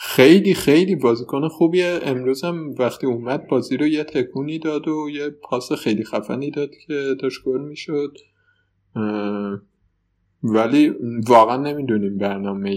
خیلی 0.00 0.54
خیلی 0.54 0.96
بازیکن 0.96 1.48
خوبیه. 1.48 2.00
امروز 2.02 2.44
هم 2.44 2.74
وقتی 2.78 3.06
اومد 3.06 3.46
بازی 3.46 3.76
رو 3.76 3.86
یه 3.86 4.04
تکونی 4.04 4.58
داد 4.58 4.88
و 4.88 5.08
یه 5.12 5.30
پاس 5.30 5.72
خیلی 5.72 6.04
خفنی 6.04 6.50
داد 6.50 6.70
که 6.86 7.16
داشت 7.20 7.44
گل 7.44 7.60
می‌شد. 7.60 8.18
ولی 10.42 10.92
واقعا 11.26 11.56
نمی‌دونیم 11.56 12.18
برنامه 12.18 12.70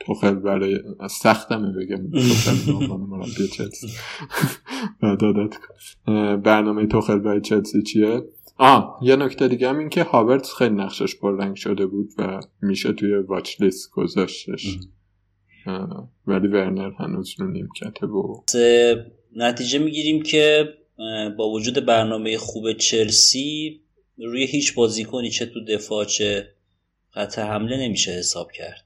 توخل 0.00 0.34
برای 0.34 0.80
سختمه 1.10 1.72
بگم 1.72 2.10
برنامه 6.44 6.86
توخل 6.86 7.18
برای 7.18 7.40
چلسی 7.40 7.82
چیه؟ 7.82 8.22
آه. 8.56 8.98
یه 9.02 9.16
نکته 9.16 9.48
دیگه 9.48 9.68
هم 9.68 9.78
این 9.78 9.88
که 9.88 10.02
هاورتس 10.02 10.52
خیلی 10.52 10.74
نقشش 10.74 11.14
رنگ 11.22 11.56
شده 11.56 11.86
بود 11.86 12.10
و 12.18 12.40
میشه 12.62 12.92
توی 12.92 13.14
واچ 13.16 13.60
لیست 13.60 13.90
گذاشتش. 13.90 14.78
ولی 16.26 16.48
ورنر 16.48 16.90
هنوز 16.98 17.34
رو 17.38 17.50
نیمکته 17.50 18.06
و 18.06 18.42
نتیجه 19.36 19.78
می‌گیریم 19.78 20.22
که 20.22 20.68
با 21.38 21.50
وجود 21.50 21.86
برنامه 21.86 22.38
خوب 22.38 22.72
چلسی 22.72 23.80
روی 24.18 24.46
هیچ 24.46 24.74
بازیکنی 24.74 25.30
چه 25.30 25.46
تو 25.46 25.64
دفاع 25.64 26.04
چه 26.04 26.54
قطع 27.14 27.42
حمله 27.42 27.76
نمیشه 27.76 28.10
حساب 28.10 28.52
کرد. 28.52 28.83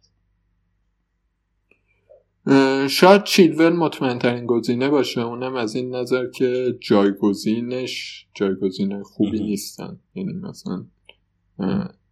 شاید 2.89 3.25
چیلول 3.25 3.73
مطمئن 3.73 4.19
ترین 4.19 4.47
گزینه 4.47 4.89
باشه. 4.89 5.21
اونم 5.21 5.55
از 5.55 5.75
این 5.75 5.95
نظر 5.95 6.31
که 6.31 6.79
جایگزینش 6.81 8.27
جایگزین 8.35 9.03
خوبی 9.03 9.41
نیستن. 9.41 10.01
یعنی 10.15 10.33
مثلا 10.33 10.87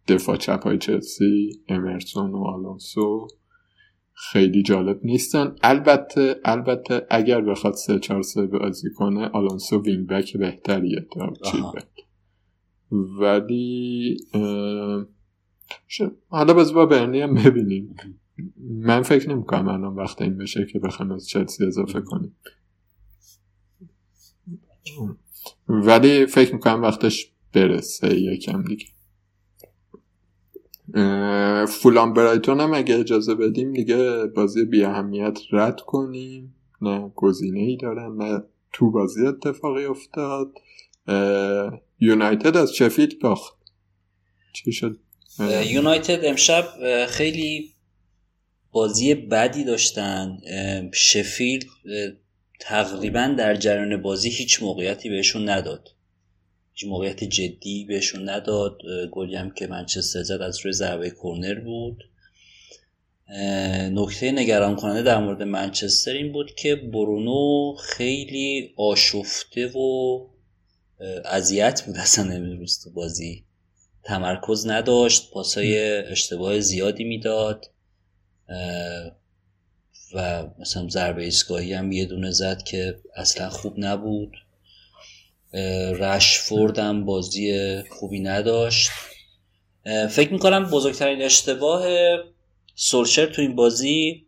دفاع 0.07 0.37
چپ 0.37 0.63
های 0.63 0.77
چلسی 0.77 1.49
امرسون 1.67 2.31
و 2.31 2.43
آلونسو 2.43 3.27
خیلی 4.13 4.63
جالب 4.63 4.99
نیستن. 5.03 5.55
البته 5.63 6.35
البته 6.45 7.07
اگر 7.09 7.41
بخواد 7.41 7.73
سه 7.73 7.99
چهار 7.99 8.21
سه 8.21 8.45
بازی 8.45 8.89
کنه 8.89 9.27
آلونسو 9.27 9.81
وینگ 9.81 10.07
بک 10.07 10.37
بهتریه 10.37 11.07
تا 11.13 11.33
چیلول. 11.51 11.81
ولی 13.19 14.17
حالا 16.29 16.53
باز 16.53 16.73
با 16.73 16.85
برنی 16.85 17.21
هم 17.21 17.33
ببینیم. 17.33 17.95
من 18.69 19.01
فکر 19.01 19.29
نمی 19.29 19.43
کنم 19.43 19.67
الان 19.67 19.95
وقت 19.95 20.21
این 20.21 20.37
بشه 20.37 20.65
که 20.65 20.79
بخوایم 20.79 21.11
از 21.11 21.27
چلسی 21.27 21.65
اضافه 21.65 22.01
کنیم. 22.01 22.35
ولی 25.67 26.25
فکر 26.25 26.53
می‌کنم 26.53 26.81
وقتش 26.81 27.31
برسه 27.53 28.19
یکم 28.19 28.63
دیگه. 28.63 28.85
فولان 31.67 32.13
برایتون 32.13 32.59
هم 32.59 32.73
اگه 32.73 32.95
اجازه 32.99 33.35
بدیم 33.35 33.73
دیگه 33.73 34.25
بازی 34.25 34.65
بی 34.65 34.83
اهمیت 34.83 35.39
رد 35.51 35.81
کنیم. 35.81 36.55
نه 36.81 37.11
گزینه 37.15 37.59
ای 37.59 37.77
دارن 37.77 38.15
نه 38.15 38.43
تو 38.73 38.91
بازی 38.91 39.25
اتفاقی 39.25 39.85
افتاد. 39.85 40.53
یونایتد 41.99 42.57
از 42.57 42.73
چفیلد 42.73 43.19
باخت. 43.19 43.57
چی 44.53 44.71
شد؟ 44.71 44.99
یونایتد 45.65 46.19
امشب 46.23 46.65
خیلی 47.07 47.73
بازی 48.71 49.15
بدی 49.15 49.63
داشتن 49.63 50.37
شفیلد 50.93 51.65
تقریبا 52.59 53.35
در 53.37 53.55
جریان 53.55 54.01
بازی 54.01 54.29
هیچ 54.29 54.63
موقعیتی 54.63 55.09
بهشون 55.09 55.49
نداد. 55.49 55.89
هیچ 56.73 56.85
موقعیت 56.85 57.23
جدی 57.23 57.85
بهشون 57.85 58.29
نداد. 58.29 58.77
گلی 59.11 59.35
هم 59.35 59.51
که 59.51 59.67
منچستر 59.67 60.23
زد 60.23 60.41
از 60.41 60.59
روی 60.65 60.73
ضربه 60.73 61.09
کرنر 61.09 61.59
بود. 61.59 62.03
نکته 63.91 64.31
نگران 64.31 64.75
کننده 64.75 65.01
در 65.01 65.17
مورد 65.17 65.43
منچستر 65.43 66.13
این 66.13 66.31
بود 66.31 66.55
که 66.55 66.75
برونو 66.75 67.75
خیلی 67.75 68.73
آشفته 68.77 69.67
و 69.67 70.19
اذیت 71.25 71.83
بود 71.85 71.97
اصلا 71.97 72.33
امروز 72.35 72.83
تو 72.83 72.89
بازی. 72.89 73.43
تمرکز 74.03 74.67
نداشت 74.67 75.31
پاسای 75.31 75.79
اشتباه 75.97 76.59
زیادی 76.59 77.03
می‌داد. 77.03 77.65
و 80.13 80.47
مثلا 80.59 80.87
ضربه 80.89 81.23
ایستگاهی 81.23 81.73
هم 81.73 81.91
یه 81.91 82.05
دونه 82.05 82.31
زد 82.31 82.63
که 82.63 82.99
اصلا 83.15 83.49
خوب 83.49 83.73
نبود. 83.77 84.31
رشفورد 85.99 86.79
هم 86.79 87.05
بازی 87.05 87.77
خوبی 87.89 88.19
نداشت. 88.19 88.89
فکر 90.09 90.33
می‌کنم 90.33 90.69
بزرگترین 90.69 91.21
اشتباه 91.21 91.85
سولشر 92.75 93.25
تو 93.25 93.41
این 93.41 93.55
بازی 93.55 94.27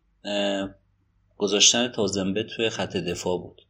گذاشتن 1.38 1.88
تازنبه 1.88 2.44
توی 2.44 2.70
خط 2.70 2.98
دفاع 2.98 3.38
بود. 3.38 3.62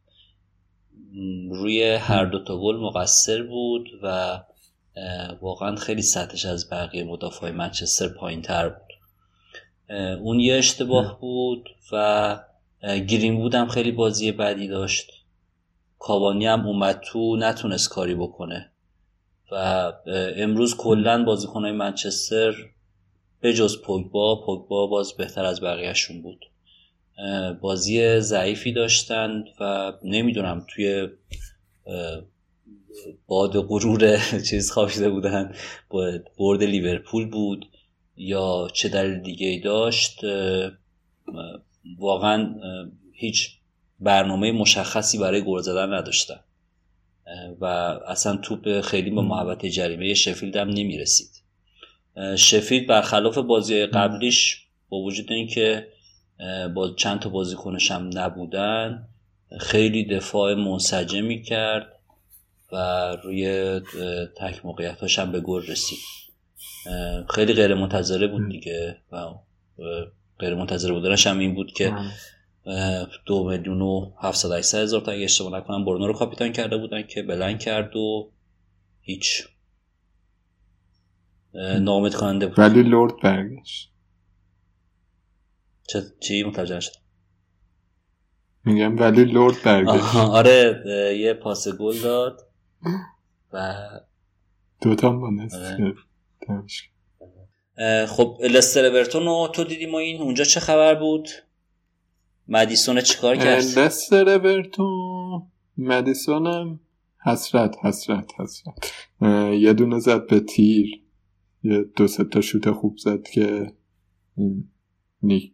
روی 1.50 1.92
هر 1.92 2.26
دو 2.26 2.44
تا 2.44 2.62
گل 2.62 2.76
مقصر 2.76 3.44
بود 3.44 3.88
و 4.04 4.40
واقعا 5.42 5.76
خیلی 5.76 6.02
سطحش 6.02 6.46
از 6.46 6.70
بقیه 6.70 7.04
مدافع 7.04 7.52
منچستر 7.52 8.08
پایین 8.08 8.42
تر 8.42 8.70
بود. 8.70 8.89
اون 10.22 10.40
یه 10.40 10.56
اشتباه 10.56 11.20
بود 11.22 11.70
و 11.92 12.40
گرین 12.84 13.38
بود 13.38 13.56
هم 13.56 13.68
خیلی 13.68 13.92
بازی 13.92 14.32
بدی 14.32 14.68
داشت. 14.68 15.12
کابانی 16.00 16.46
هم 16.46 16.68
اومد 16.68 17.00
تو 17.06 17.36
نتونست 17.36 17.90
کاری 17.90 18.16
بکنه. 18.16 18.72
و 19.52 19.94
امروز 20.38 20.78
کلا 20.78 21.24
بازیکنهای 21.24 21.72
منچستر 21.72 22.54
به 23.42 23.54
جز 23.54 23.82
پوگبا 23.82 24.46
پوگبا 24.46 24.88
باز 24.88 25.18
بهتر 25.18 25.46
از 25.46 25.62
بقیهشون 25.62 26.22
بود. 26.22 26.46
بازی 27.62 28.20
ضعیفی 28.20 28.72
داشتن 28.72 29.44
و 29.60 29.94
نمی‌دونم 30.04 30.66
توی 30.68 31.08
باد 33.28 33.62
غرور 33.68 34.18
چیز 34.50 34.72
خوابیده 34.72 35.10
بودن 35.10 35.54
برد 36.38 36.64
لیورپول 36.64 37.30
بود. 37.30 37.66
یا 38.20 38.68
چه 38.74 38.90
دلیل 38.90 39.20
دیگه 39.20 39.48
ای 39.48 39.60
داشت 39.60 40.22
واقعا 41.98 42.56
هیچ 43.14 43.50
برنامه 44.00 44.52
مشخصی 44.52 45.18
برای 45.18 45.42
گل 45.42 45.62
زدن 45.62 45.94
نداشتن. 45.94 46.40
و 47.62 47.66
اصلا 48.08 48.38
توپ 48.38 48.82
خیلی 48.82 49.10
به 49.10 49.22
محبت 49.22 49.66
جریمه 49.66 50.14
شفیلد 50.14 50.56
هم 50.56 50.70
نمی‌رسید. 50.70 51.30
شفیلد 52.38 52.88
برخلاف 52.88 53.38
بازی 53.38 53.86
قبلیش 53.86 54.66
با 54.90 54.98
وجود 54.98 55.32
اینکه 55.32 55.88
با 56.76 56.94
چند 56.98 57.20
تا 57.20 57.30
بازیکنش 57.30 57.92
هم 57.92 58.10
نبودن 58.14 59.08
خیلی 59.60 60.06
دفاع 60.06 60.54
منسجمی 60.54 61.44
کرد 61.44 62.00
و 62.72 62.78
روی 63.24 63.80
تک 64.38 64.66
موقعیتاش 64.66 65.20
هم 65.20 65.32
به 65.32 65.40
گل 65.40 65.66
رسید. 65.66 66.00
خیلی 67.30 67.54
غیر 67.54 67.74
منتظره 67.74 68.28
بود 68.28 68.50
دیگه 68.50 68.98
و 69.12 69.18
غیر 70.40 70.56
منتظره 70.56 70.94
بودنش 70.94 71.28
هم 71.28 71.40
این 71.40 71.56
بود 71.56 71.72
که 71.72 71.96
دو 73.26 73.50
میلیون 73.50 73.82
و 73.82 74.12
هفتصد 74.22 74.52
هزار 74.52 75.02
تا 75.02 75.12
اگه 75.12 75.24
اشتباه 75.24 75.60
نکنم 75.60 75.86
برونو 75.86 76.08
رو 76.08 76.14
کاپیتان 76.14 76.52
کرده 76.52 76.78
بودن 76.78 77.04
که 77.04 77.24
بلند 77.24 77.60
کرد 77.60 77.96
و 77.96 78.32
هیچ 79.02 79.48
نامد 81.80 82.16
کننده 82.16 82.48
بود. 82.48 82.60
ولی 82.60 82.84
لورد 82.84 83.14
برگشت. 83.24 83.92
چه 85.88 86.02
چی؟ 86.20 86.44
متوجه 86.44 86.80
شد 86.80 86.92
میگم 88.66 89.00
ولی 89.00 89.24
لورد 89.24 89.64
برگشت. 89.66 90.16
آره 90.16 90.84
یه 91.20 91.34
پاس 91.34 91.68
گل 91.68 92.02
داد 92.02 92.48
و 93.54 93.90
دوتا 94.82 95.12
با 95.12 95.30
خب 98.08 98.38
لستر 98.42 98.86
اورتون 98.86 99.26
رو 99.26 99.50
تو 99.54 99.64
دیدی 99.64 99.86
ما 99.86 100.00
این 100.00 100.22
اونجا 100.22 100.44
چه 100.44 100.60
خبر 100.60 100.96
بود؟ 100.96 101.30
مدیسون 102.48 103.02
چیکار 103.02 103.36
کرد؟ 103.36 103.64
لستر 103.64 104.30
اورتون 104.30 105.42
مدیسون 105.78 106.48
هم 106.48 106.80
حسرت 107.26 107.76
حسرت 107.84 108.32
حسرت. 108.40 108.94
یه 109.54 109.74
دونه 109.74 110.00
زد 110.00 110.28
به 110.28 110.40
تیر. 110.40 111.02
یه 111.64 111.86
دو 111.96 112.08
تا 112.08 112.42
شوت 112.42 112.72
خوب 112.72 112.98
زد 112.98 113.24
که 113.24 113.74
نیک 115.24 115.54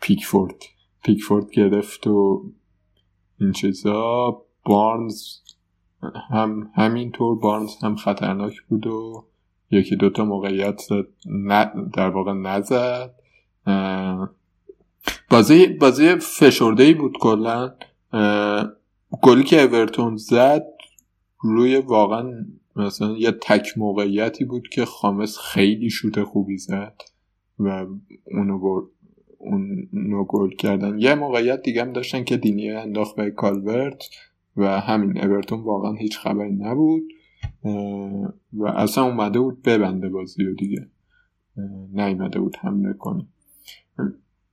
پیکفورد 0.00 0.62
پیکفورد 1.04 1.50
گرفت 1.50 2.06
و 2.06 2.44
این 3.40 3.52
چیزا. 3.52 4.42
بارنز 4.64 5.22
هم 6.30 6.70
همینطور 6.74 7.38
بارنز 7.38 7.76
هم 7.82 7.96
خطرناک 7.96 8.62
بود 8.68 8.86
و 8.86 9.26
یکی 9.70 9.96
دوتا 9.96 10.24
موقعیت 10.24 10.82
در 11.94 12.08
واقع 12.08 12.32
نزد. 12.32 13.14
بازی 15.30 15.66
بازی 15.66 16.14
فشرده 16.14 16.82
ای 16.82 16.94
بود 16.94 17.18
کلا. 17.18 17.74
گلی 19.22 19.44
که 19.44 19.62
اورتون 19.62 20.16
زد 20.16 20.66
روی 21.40 21.76
واقعا 21.76 22.46
مثلا 22.76 23.16
یه 23.16 23.30
تک 23.30 23.78
موقعیتی 23.78 24.44
بود 24.44 24.68
که 24.68 24.84
خامس 24.84 25.38
خیلی 25.38 25.90
شوت 25.90 26.22
خوبی 26.22 26.58
زد 26.58 27.02
و 27.58 27.86
اونو 28.24 28.58
گل 28.58 28.82
اونو 29.92 30.24
گل 30.24 30.50
کردن. 30.50 30.98
یه 30.98 31.14
موقعیت 31.14 31.62
دیگه 31.62 31.82
هم 31.82 31.92
داشتن 31.92 32.24
که 32.24 32.36
دینی 32.36 32.70
انداخت 32.70 33.16
به 33.16 33.30
کالورت 33.30 34.04
و 34.56 34.80
همین 34.80 35.24
اورتون 35.24 35.60
واقعا 35.60 35.92
هیچ 35.92 36.18
خبری 36.18 36.52
نبود. 36.52 37.02
و 38.52 38.66
اصلا 38.66 39.04
اومده 39.04 39.38
بود 39.38 39.62
ببنده 39.62 40.08
بازی 40.08 40.44
و 40.44 40.54
دیگه. 40.54 40.86
نیومده 41.92 42.40
بود 42.40 42.56
حمله 42.56 42.92
کنه. 42.92 43.26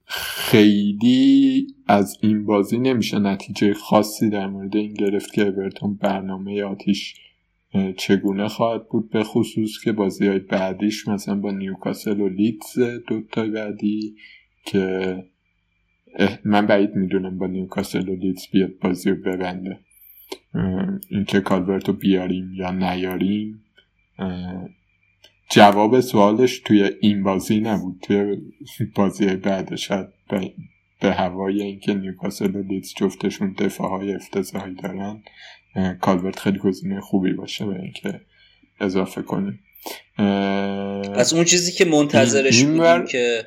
خیلی 0.06 1.68
از 1.88 2.18
این 2.22 2.46
بازی 2.46 2.78
نمیشه 2.78 3.20
نتیجه 3.20 3.74
خاصی 3.74 4.30
در 4.30 4.48
مورد 4.48 4.76
این 4.76 4.94
گرفت 4.94 5.34
که 5.34 5.48
اورتون 5.48 5.94
برنامه 5.94 6.64
آتیش 6.64 7.16
چگونه 7.98 8.48
خواهد 8.48 8.90
بود 8.90 9.10
به 9.10 9.24
خصوص 9.24 9.84
که 9.84 9.92
بازی 9.92 10.28
های 10.28 10.40
بعدیش 10.40 11.08
مثلا 11.08 11.36
با 11.36 11.52
نیوکاسل 11.52 12.20
و 12.20 12.28
لیدز 12.28 12.80
دوتای 13.08 13.50
بعدی 13.50 14.16
که 14.66 15.24
من 16.46 16.68
بعید 16.68 16.96
می‌دونم 16.96 17.38
با 17.38 17.48
نیوکاسل 17.48 18.10
و 18.10 18.16
لیدز 18.16 18.48
بیاد 18.52 18.72
بازی 18.82 19.10
رو 19.10 19.16
ببنده. 19.16 19.80
اینکه 21.10 21.42
کالورت 21.42 21.88
رو 21.88 21.94
بیاریم 21.94 22.54
یا 22.54 22.72
نیاریم 22.72 23.64
جواب 25.52 26.00
سوالش 26.00 26.60
توی 26.60 26.92
این 27.02 27.24
بازی 27.24 27.60
نبود. 27.60 28.00
توی 28.02 28.38
بازی 28.96 29.26
بعد 29.26 29.76
شاید 29.76 30.08
به, 30.30 30.54
به 31.02 31.12
هوای 31.14 31.62
اینکه 31.62 31.94
نیوکاسل 31.94 32.56
و 32.56 32.62
لیدز 32.62 32.94
جفتشون 32.98 33.56
دفاع 33.58 33.90
های 33.90 34.14
افتضاحی 34.14 34.76
دارن 34.76 35.24
کالورت 36.02 36.40
خیلی 36.40 36.58
گزینه 36.58 37.02
خوبی 37.02 37.34
باشه 37.34 37.66
به 37.66 37.76
اینکه 37.76 38.22
اضافه 38.80 39.22
کنیم. 39.22 39.60
از 41.16 41.34
اون 41.34 41.44
چیزی 41.44 41.72
که 41.72 41.86
منتظرش 41.86 42.64
بودیم 42.64 43.06
که 43.06 43.46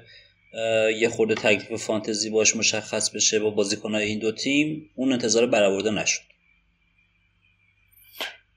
یه 1.01 1.09
خورده 1.09 1.35
تکلیف 1.35 1.83
فانتزی 1.83 2.31
باش 2.31 2.57
مشخص 2.57 3.11
بشه 3.11 3.41
با 3.41 3.51
بازیکنهای 3.51 4.05
این 4.05 4.19
دو 4.19 4.33
تیم 4.33 4.91
اون 4.95 5.13
انتظار 5.13 5.47
برآورده 5.47 5.91
نشد. 5.91 6.34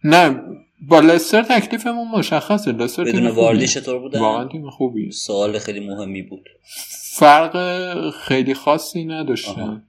نه 0.03 0.41
با 0.81 0.99
لستر 0.99 1.41
تکلیفمون 1.41 2.07
مشخصه. 2.07 2.71
لستر 2.71 3.03
بدون 3.03 3.27
واردی 3.27 3.67
چطور 3.67 3.99
بودن؟ 3.99 4.19
واقعا 4.19 4.47
تیم 4.47 4.69
خوبی 4.69 5.11
سوال 5.11 5.59
خیلی 5.59 5.87
مهمی 5.87 6.21
بود. 6.21 6.49
فرق 7.17 8.09
خیلی 8.09 8.53
خاصی 8.53 9.05
نداشتن. 9.05 9.83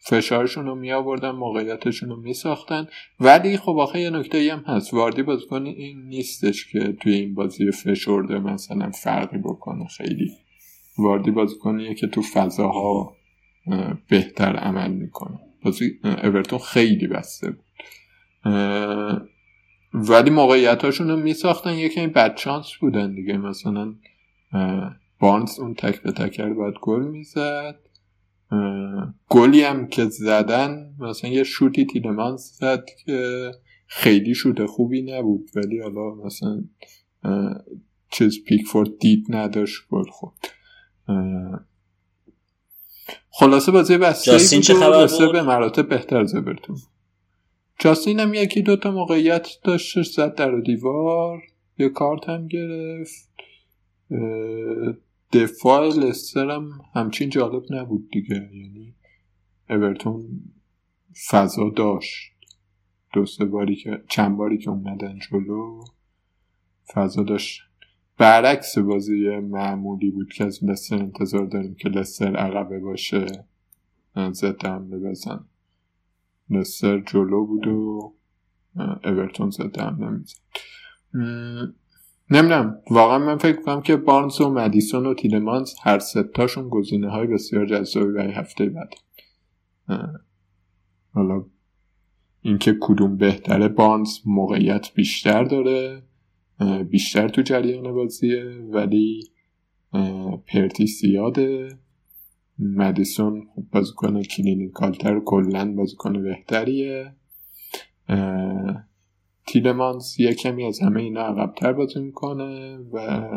فشارشون 0.00 0.66
رو 0.66 0.74
می 0.74 0.92
آوردن 0.92 1.30
موقعیتشون 1.30 2.08
رو 2.08 2.16
می 2.16 2.34
ساختن 2.34 2.88
ولی 3.20 3.56
خب 3.56 3.78
آخه 3.78 4.00
یه 4.00 4.10
نکته 4.10 4.52
هم 4.52 4.74
هست. 4.74 4.94
واردی 4.94 5.22
بازیکن 5.22 5.66
این 5.66 6.02
نیستش 6.08 6.72
که 6.72 6.96
توی 7.00 7.14
این 7.14 7.34
بازی 7.34 7.70
فشرده 7.70 8.38
مثلا 8.38 8.90
فرقی 8.90 9.38
بکنه 9.38 9.86
خیلی. 9.86 10.30
واردی 10.98 11.30
بازیکنیه 11.30 11.94
که 11.94 12.06
تو 12.06 12.22
فضاها 12.22 13.16
بهتر 14.08 14.56
عمل 14.56 14.90
می‌کنه. 14.90 15.38
بازی 15.64 15.98
اورتون 16.04 16.58
خیلی 16.58 17.06
بسته 17.06 17.50
بود. 17.50 17.64
ولی 19.94 20.30
موقعیتاشون 20.30 21.08
رو 21.08 21.16
می 21.16 21.34
ساختن 21.34 21.74
یکی 21.74 22.06
بد 22.06 22.34
چانس 22.34 22.66
بودن 22.80 23.14
دیگه. 23.14 23.36
مثلا 23.36 23.94
بانس 25.18 25.60
اون 25.60 25.74
تک 25.74 26.02
به 26.02 26.12
تکر 26.12 26.52
باید 26.52 26.74
گل 26.80 27.02
می‌زد. 27.02 27.78
گلی 29.28 29.62
هم 29.62 29.86
که 29.86 30.04
زدن 30.04 30.94
مثلا 30.98 31.30
یه 31.30 31.44
شوتی 31.44 31.86
تیلمانس 31.86 32.58
زد 32.60 32.84
که 33.04 33.50
خیلی 33.86 34.34
شوت 34.34 34.66
خوبی 34.66 35.02
نبود. 35.02 35.50
ولی 35.54 35.80
حالا 35.80 36.14
مثلا 36.14 36.64
چیز 38.10 38.44
پیکفورد 38.44 38.98
دید 38.98 39.26
نداشت 39.28 39.88
گل 39.90 40.10
خود 40.10 40.46
خلاصه 43.30 43.72
بازی 43.72 43.98
بسته 43.98 44.30
جاستین 44.30 44.60
چه 44.60 44.74
خبر 44.74 45.06
بود؟ 45.06 45.32
به 45.32 45.42
مراتب 45.42 45.88
بهتر 45.88 46.24
زبرتون. 46.24 46.76
جاستین 47.80 48.20
هم 48.20 48.34
یکی 48.34 48.62
دوتا 48.62 48.90
موقعیت 48.90 49.48
داشتش 49.64 50.10
زد 50.10 50.34
در 50.34 50.60
دیوار 50.60 51.42
یه 51.78 51.88
کارت 51.88 52.28
هم 52.28 52.48
گرفت. 52.48 53.30
دفاع 55.32 55.88
لستر 55.88 56.50
هم 56.50 56.80
همچین 56.94 57.30
جالب 57.30 57.62
نبود 57.70 58.10
دیگه 58.10 58.34
یعنی 58.34 58.94
اورتون 59.70 60.40
فضا 61.30 61.70
داشت. 61.76 62.32
دو 63.12 63.26
سه 63.26 63.44
باری 63.44 63.76
که 63.76 64.02
چند 64.08 64.36
باری 64.36 64.58
که 64.58 64.70
اومدن 64.70 65.18
جلو 65.18 65.84
فضا 66.94 67.22
داشت. 67.22 67.60
برعکس 68.16 68.78
بازی 68.78 69.28
معمولی 69.38 70.10
بود 70.10 70.32
که 70.32 70.44
از 70.44 70.64
لستر 70.64 70.96
انتظار 70.96 71.46
داریم 71.46 71.74
که 71.74 71.88
لستر 71.88 72.36
عقبه 72.36 72.78
باشه. 72.78 73.26
ضد 74.32 74.66
حمله 74.66 74.98
بزن 74.98 75.44
لستر 76.50 77.00
جلو 77.00 77.46
بود 77.46 77.66
و 77.66 78.14
اورتون 79.04 79.50
ضد 79.50 79.78
حمله 79.78 80.10
می‌زد 80.10 80.36
نمی‌دونم. 82.30 82.78
واقعا 82.90 83.18
من 83.18 83.36
فکر 83.36 83.62
کنم 83.62 83.80
که 83.80 83.96
بارنز 83.96 84.40
و 84.40 84.50
مدیسون 84.50 85.06
و 85.06 85.14
تیلمانز 85.14 85.74
هر 85.82 85.98
ستاشون 85.98 86.68
گزینه 86.68 87.10
های 87.10 87.26
بسیار 87.26 87.66
جذابی 87.66 88.12
برای 88.12 88.32
هفته 88.32 88.66
بعد. 88.66 88.94
حالا 91.12 91.44
اینکه 92.42 92.76
کدوم 92.80 93.16
بهتره 93.16 93.68
بارنز 93.68 94.18
موقعیت 94.26 94.94
بیشتر 94.94 95.44
داره 95.44 96.02
بیشتر 96.90 97.28
تو 97.28 97.42
جریان 97.42 97.92
بازیه 97.92 98.44
ولی 98.70 99.22
پرتی 100.46 100.86
زیاده. 100.86 101.68
مدیسون 102.58 103.46
خب 103.54 103.62
بازیکن 103.72 104.22
کلینیکالتر 104.22 105.20
کلا 105.20 105.74
بازیکن 105.74 106.22
بهتریه. 106.22 107.12
تیلمانز 109.46 110.20
یه 110.20 110.34
کمی 110.34 110.64
از 110.64 110.80
همه 110.80 111.00
اینا 111.00 111.20
عقبتر 111.20 111.72
بازی 111.72 112.00
می‌کنه 112.00 112.76
و 112.92 113.28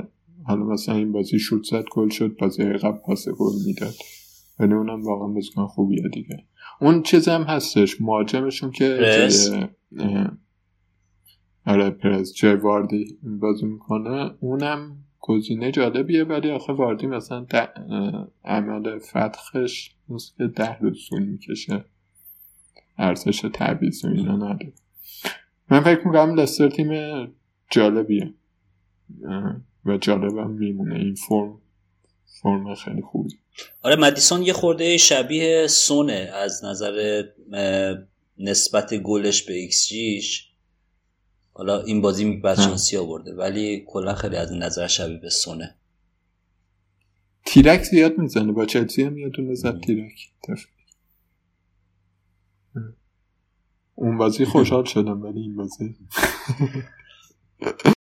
حالا 0.44 0.64
مثلا 0.64 0.96
این 0.96 1.12
بازی 1.12 1.40
شوت 1.40 1.64
زد 1.64 1.84
گل 1.92 2.10
شد 2.10 2.38
بازی 2.38 2.64
عقب 2.64 3.02
پاس 3.06 3.30
گل 3.30 3.54
می‌داد. 3.66 3.94
ولی 4.60 4.74
اونم 4.74 5.04
واقعا 5.04 5.28
بازیکن 5.28 5.68
خوبیه 5.68 6.10
دیگه. 6.14 6.44
اون 6.82 7.04
چیز 7.04 7.28
هم 7.28 7.42
هستش 7.42 8.02
مهاجمشون 8.02 8.72
که 8.72 9.00
آره 11.66 11.90
پرز 11.90 12.34
جای 12.34 12.56
واردی 12.56 13.20
بازی 13.24 13.66
می‌کنه. 13.66 14.32
اونم 14.40 14.98
گزینه 15.22 15.72
جالبیه 15.72 16.24
ولی 16.24 16.52
آخه 16.52 16.74
واردی 16.74 17.08
مثلا 17.08 17.46
عمل 18.46 19.00
فتقش 19.00 19.92
مثل 20.10 20.32
که 20.38 20.48
ده 20.48 20.78
روز 20.78 21.10
می‌کشه. 21.14 21.86
ارزش 22.98 23.46
تعویض 23.54 24.06
و 24.06 24.08
اینا 24.08 24.36
نداره. 24.36 24.74
من 25.70 25.80
فکر 25.80 26.08
می‌کنم 26.08 26.40
لستر 26.40 26.70
تیم 26.70 26.92
جالبیه. 27.72 28.34
و 29.86 29.98
جالبم 29.98 30.50
میمونه 30.50 30.96
این 30.96 31.16
فرم 31.16 31.62
فرم 32.42 32.76
خیلی 32.76 33.02
خوبی. 33.02 33.30
آره 33.82 33.96
مدیسون 33.96 34.42
یه 34.42 34.54
خورده 34.54 34.98
شبیه 34.98 35.68
سونه 35.68 36.32
از 36.34 36.66
نظر 36.66 37.24
نسبت 38.38 38.94
گلش 38.94 39.44
به 39.44 39.54
ایکس 39.54 39.88
جیش. 39.88 40.51
حالا 41.54 41.82
این 41.82 42.02
بازی 42.02 42.32
بدشانسی 42.32 42.98
آورده 42.98 43.36
ولی 43.36 43.84
کلا 43.88 44.14
خیلی 44.14 44.36
از 44.36 44.52
این 44.52 44.64
نظر 44.64 44.88
شبیه 44.88 45.18
به 45.18 45.30
سونه. 45.30 45.76
تیرک 47.46 47.84
زیاد 47.84 48.18
می‌زنه 48.18 48.52
با 48.52 48.66
چلسی 48.66 49.04
هم 49.04 49.18
یادونه 49.18 49.56
زد 49.56 49.80
تیرک 49.80 50.32
اون 53.96 54.18
بازی 54.18 54.46
خوشحال 54.46 54.84
شدم 54.84 55.24
ولی 55.24 55.40
این 55.40 55.56
بازی. 55.56 55.96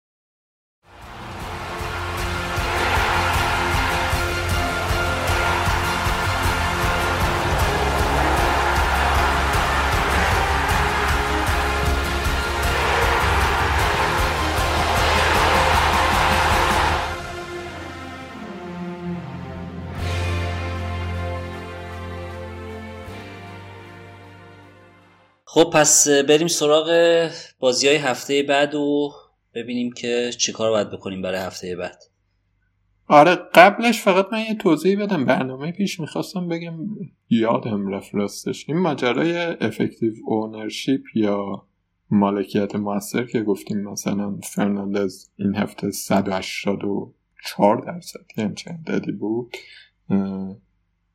خب 25.55 25.69
پس 25.73 26.07
بریم 26.07 26.47
سراغ 26.47 26.89
بازی 27.59 27.87
های 27.87 27.95
هفته 27.95 28.43
بعد 28.43 28.75
و 28.75 29.11
ببینیم 29.53 29.91
که 29.91 30.31
چیکار 30.37 30.71
باید 30.71 30.91
بکنیم 30.91 31.21
برای 31.21 31.39
هفته 31.39 31.75
بعد. 31.75 32.03
آره 33.07 33.35
قبلش 33.35 34.01
فقط 34.01 34.27
من 34.31 34.39
یه 34.39 34.55
توضیح 34.55 35.03
بدم. 35.03 35.25
برنامه 35.25 35.71
پیش 35.71 35.99
می‌خواستم 35.99 36.47
بگم 36.47 36.77
یادم 37.29 37.87
رفت 37.87 38.15
راستش. 38.15 38.69
این 38.69 38.77
ماجرای 38.77 39.37
افکتیو 39.37 40.13
اونرشیپ 40.25 41.01
یا 41.15 41.67
مالکیت 42.09 42.75
موثر 42.75 43.25
که 43.25 43.43
گفتیم 43.43 43.81
مثلا 43.81 44.39
فرناندز 44.43 45.29
این 45.35 45.55
هفته 45.55 45.91
184 45.91 47.77
درصد 47.85 48.19
یه 48.37 48.53
چند 48.55 48.85
عددی 48.87 49.11
بود؟ 49.11 49.55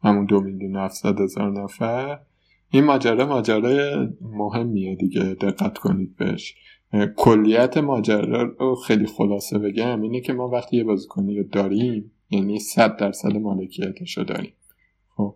همون 0.03 0.25
دو 0.29 0.41
میلیون 0.41 0.77
هزار 1.05 1.51
نفر. 1.53 2.30
این 2.71 2.85
ماجرا 2.85 3.27
ماجرای 3.27 4.09
مهمیه 4.21 4.95
دیگه 4.95 5.23
دقت 5.23 5.79
کنید 5.79 6.17
بهش. 6.17 6.55
کلیت 7.17 7.79
ماجرا 7.79 8.43
رو 8.43 8.75
خیلی 8.75 9.07
خلاصه 9.07 9.59
بگم. 9.59 10.03
اینه 10.03 10.21
که 10.21 10.33
ما 10.33 10.49
وقتی 10.49 10.77
یه 10.77 10.85
بازیکنی 10.85 11.39
رو 11.39 11.45
داریم 11.45 12.13
یعنی 12.31 12.59
صد 12.59 12.97
درصد 12.97 13.37
مالکیتش 13.37 14.19
رو 14.19 14.25
داریم. 14.25 14.53
خب 15.17 15.35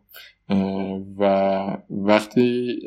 و 1.18 1.76
وقتی 1.90 2.78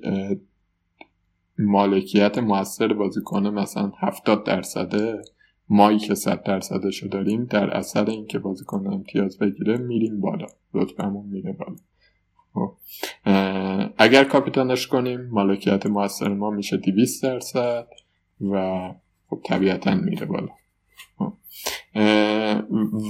مالکیت 1.59 2.37
موثر 2.37 2.93
بازیکن 2.93 3.47
مثلا 3.47 3.91
70 3.99 4.43
درصده 4.43 5.21
مایی 5.69 5.99
که 5.99 6.15
100 6.15 6.43
درصدش 6.43 7.03
رو 7.03 7.09
داریم 7.09 7.45
در 7.45 7.69
اثر 7.69 8.09
اینکه 8.09 8.39
بازیکن 8.39 8.87
امتیاز 8.87 9.37
بگیره 9.37 9.77
میریم 9.77 10.21
بالا. 10.21 10.47
رتبهمون 10.73 11.25
میره 11.25 11.53
بالا. 11.53 11.75
اگر 13.97 14.23
کاپیتانش 14.23 14.87
کنیم 14.87 15.21
مالکیت 15.31 15.85
موثر 15.85 16.27
ما 16.27 16.49
میشه 16.49 16.77
200 16.77 17.23
درصد 17.23 17.87
و 18.41 18.81
خب 19.29 19.39
طبیعتا 19.45 19.95
میره 19.95 20.25
بالا 20.25 20.49
خب. 21.17 21.33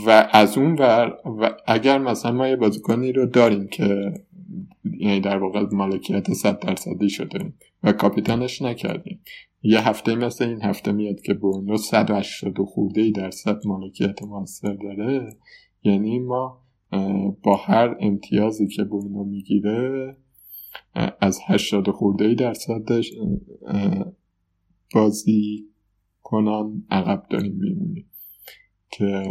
و 0.05 0.29
از 0.31 0.57
اون 0.57 0.75
ور 0.75 1.17
و 1.25 1.55
اگر 1.67 1.97
مثلا 1.97 2.31
ما 2.31 2.47
یه 2.47 2.55
بازیکنی 2.55 3.11
رو 3.11 3.25
داریم 3.25 3.67
که 3.67 4.13
یعنی 4.99 5.19
در 5.19 5.37
واقع 5.37 5.65
مالکیت 5.71 6.33
100 6.33 6.59
درصدی 6.59 7.09
شده 7.09 7.53
و 7.83 7.91
کاپیتانش 7.91 8.61
نکردیم 8.61 9.21
یه 9.61 9.87
هفته 9.87 10.15
مثل 10.15 10.45
این 10.45 10.61
هفته 10.61 10.91
میاد 10.91 11.21
که 11.21 11.33
برونو 11.33 11.77
180 11.77 12.57
خورده 12.65 13.11
درصد 13.11 13.57
مالکیت 13.65 14.23
موثر 14.23 14.73
داره 14.73 15.35
یعنی 15.83 16.19
ما 16.19 16.66
با 17.43 17.55
هر 17.55 17.95
امتیازی 17.99 18.67
که 18.67 18.83
برونو 18.83 19.23
می‌گیره 19.23 20.17
از 21.21 21.39
هشتاد 21.47 21.91
خورده 21.91 22.25
ای 22.25 22.35
درصدش 22.35 23.11
بازی 24.93 25.65
کنان 26.23 26.85
عقب 26.89 27.23
داریم 27.29 27.55
میمونیم. 27.55 28.09
که 28.91 29.23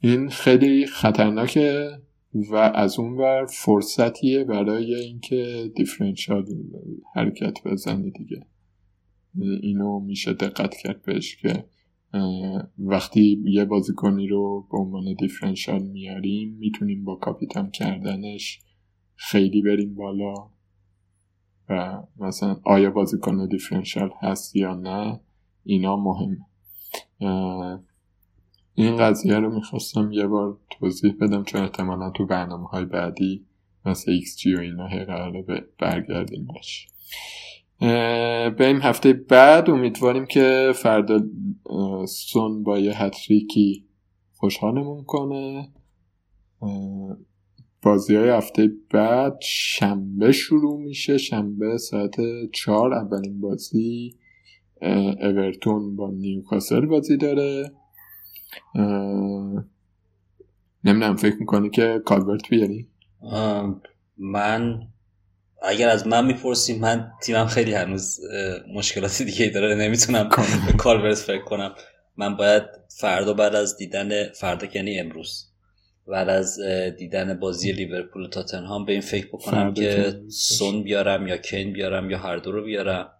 این 0.00 0.28
خیلی 0.28 0.86
خطرناکه 0.86 1.90
و 2.50 2.56
از 2.56 2.98
اون 2.98 3.16
ور 3.16 3.46
فرصتیه 3.46 4.44
برای 4.44 4.94
اینکه 4.94 5.70
دیفرنشال 5.76 6.44
حرکت 7.14 7.58
بزنی 7.64 8.10
دیگه. 8.10 8.46
اینو 9.62 10.00
میشه 10.00 10.32
دقت 10.32 10.74
کرد 10.74 11.02
بهش 11.02 11.36
که 11.36 11.64
وقتی 12.78 13.42
یه 13.44 13.64
بازیکنی 13.64 14.28
رو 14.28 14.66
به 14.72 14.78
عنوان 14.78 15.14
دیفرنشال 15.14 15.82
میاریم 15.82 16.56
می‌تونیم 16.58 17.04
با 17.04 17.16
کاپیتان 17.16 17.70
کردنش 17.70 18.60
خیلی 19.14 19.62
بریم 19.62 19.94
بالا 19.94 20.34
و 21.68 22.02
مثلا 22.16 22.56
آیا 22.64 22.90
بازیکن 22.90 23.48
دیفرنشال 23.48 24.10
هست 24.20 24.56
یا 24.56 24.74
نه 24.74 25.20
اینا 25.64 25.96
مهمه 25.96 26.46
این 28.74 28.96
قضیه 28.96 29.34
رو 29.34 29.54
می‌خواستم 29.54 30.12
یه 30.12 30.26
بار 30.26 30.58
توضیح 30.70 31.14
بدم 31.20 31.44
چون 31.44 31.62
احتمالا 31.62 32.10
تو 32.10 32.26
برنامه 32.26 32.68
های 32.68 32.84
بعدی 32.84 33.46
مثل 33.86 34.18
جی 34.38 34.54
و 34.54 34.60
اینا 34.60 34.86
هی 34.86 35.04
قراره 35.04 35.44
برگردیم 35.78 36.48
این 37.80 38.82
هفته 38.82 39.12
بعد. 39.12 39.70
امیدواریم 39.70 40.26
که 40.26 40.72
فردا 40.74 41.20
سون 42.08 42.62
با 42.62 42.78
یه 42.78 43.02
هتریکی 43.02 43.86
خوشحالمون 44.32 45.04
کنه. 45.04 45.72
بازی 47.82 48.16
های 48.16 48.28
هفته 48.28 48.70
بعد 48.90 49.38
شنبه 49.42 50.32
شروع 50.32 50.80
میشه. 50.80 51.18
شنبه 51.18 51.78
ساعت 51.78 52.16
چهار 52.52 52.94
اولین 52.94 53.40
بازی 53.40 54.16
اورتون 55.22 55.96
با 55.96 56.10
نیوکاسل 56.10 56.86
بازی 56.86 57.16
داره. 57.16 57.72
نمی‌دونم 60.84 61.16
فکر 61.16 61.36
می‌کنی 61.40 61.70
که 61.70 62.02
کالورت 62.04 62.48
بیاری؟ 62.50 62.88
من 64.18 64.80
اگر 65.64 65.88
از 65.88 66.06
من 66.06 66.26
می‌پرسیم 66.26 66.80
من 66.80 67.12
تیمم 67.22 67.46
خیلی 67.46 67.74
هنوز 67.74 68.20
مشکلاتی 68.74 69.24
دیگه 69.24 69.48
داره. 69.48 69.74
نمی‌تونم 69.74 70.28
به 70.66 70.72
کالورت 70.72 71.18
فکر 71.18 71.42
کنم. 71.44 71.74
من 72.16 72.36
باید 72.36 72.62
فردا 72.88 73.32
بعد 73.32 73.54
از 73.54 73.76
دیدن 73.76 74.32
فردا 74.32 74.66
یعنی 74.74 74.98
امروز 74.98 75.50
بعد 76.06 76.28
از 76.28 76.60
دیدن 76.98 77.40
بازی 77.40 77.72
لیورپول 77.72 78.22
و 78.24 78.28
تاتنهام 78.28 78.84
به 78.84 78.92
این 78.92 79.00
فکر 79.00 79.26
بکنم 79.26 79.74
که 79.74 80.20
سون 80.28 80.82
بیارم 80.82 81.26
یا 81.26 81.36
کین 81.36 81.72
بیارم 81.72 82.10
یا 82.10 82.18
هر 82.18 82.36
دو 82.36 82.52
رو 82.52 82.64
بیارم. 82.64 83.10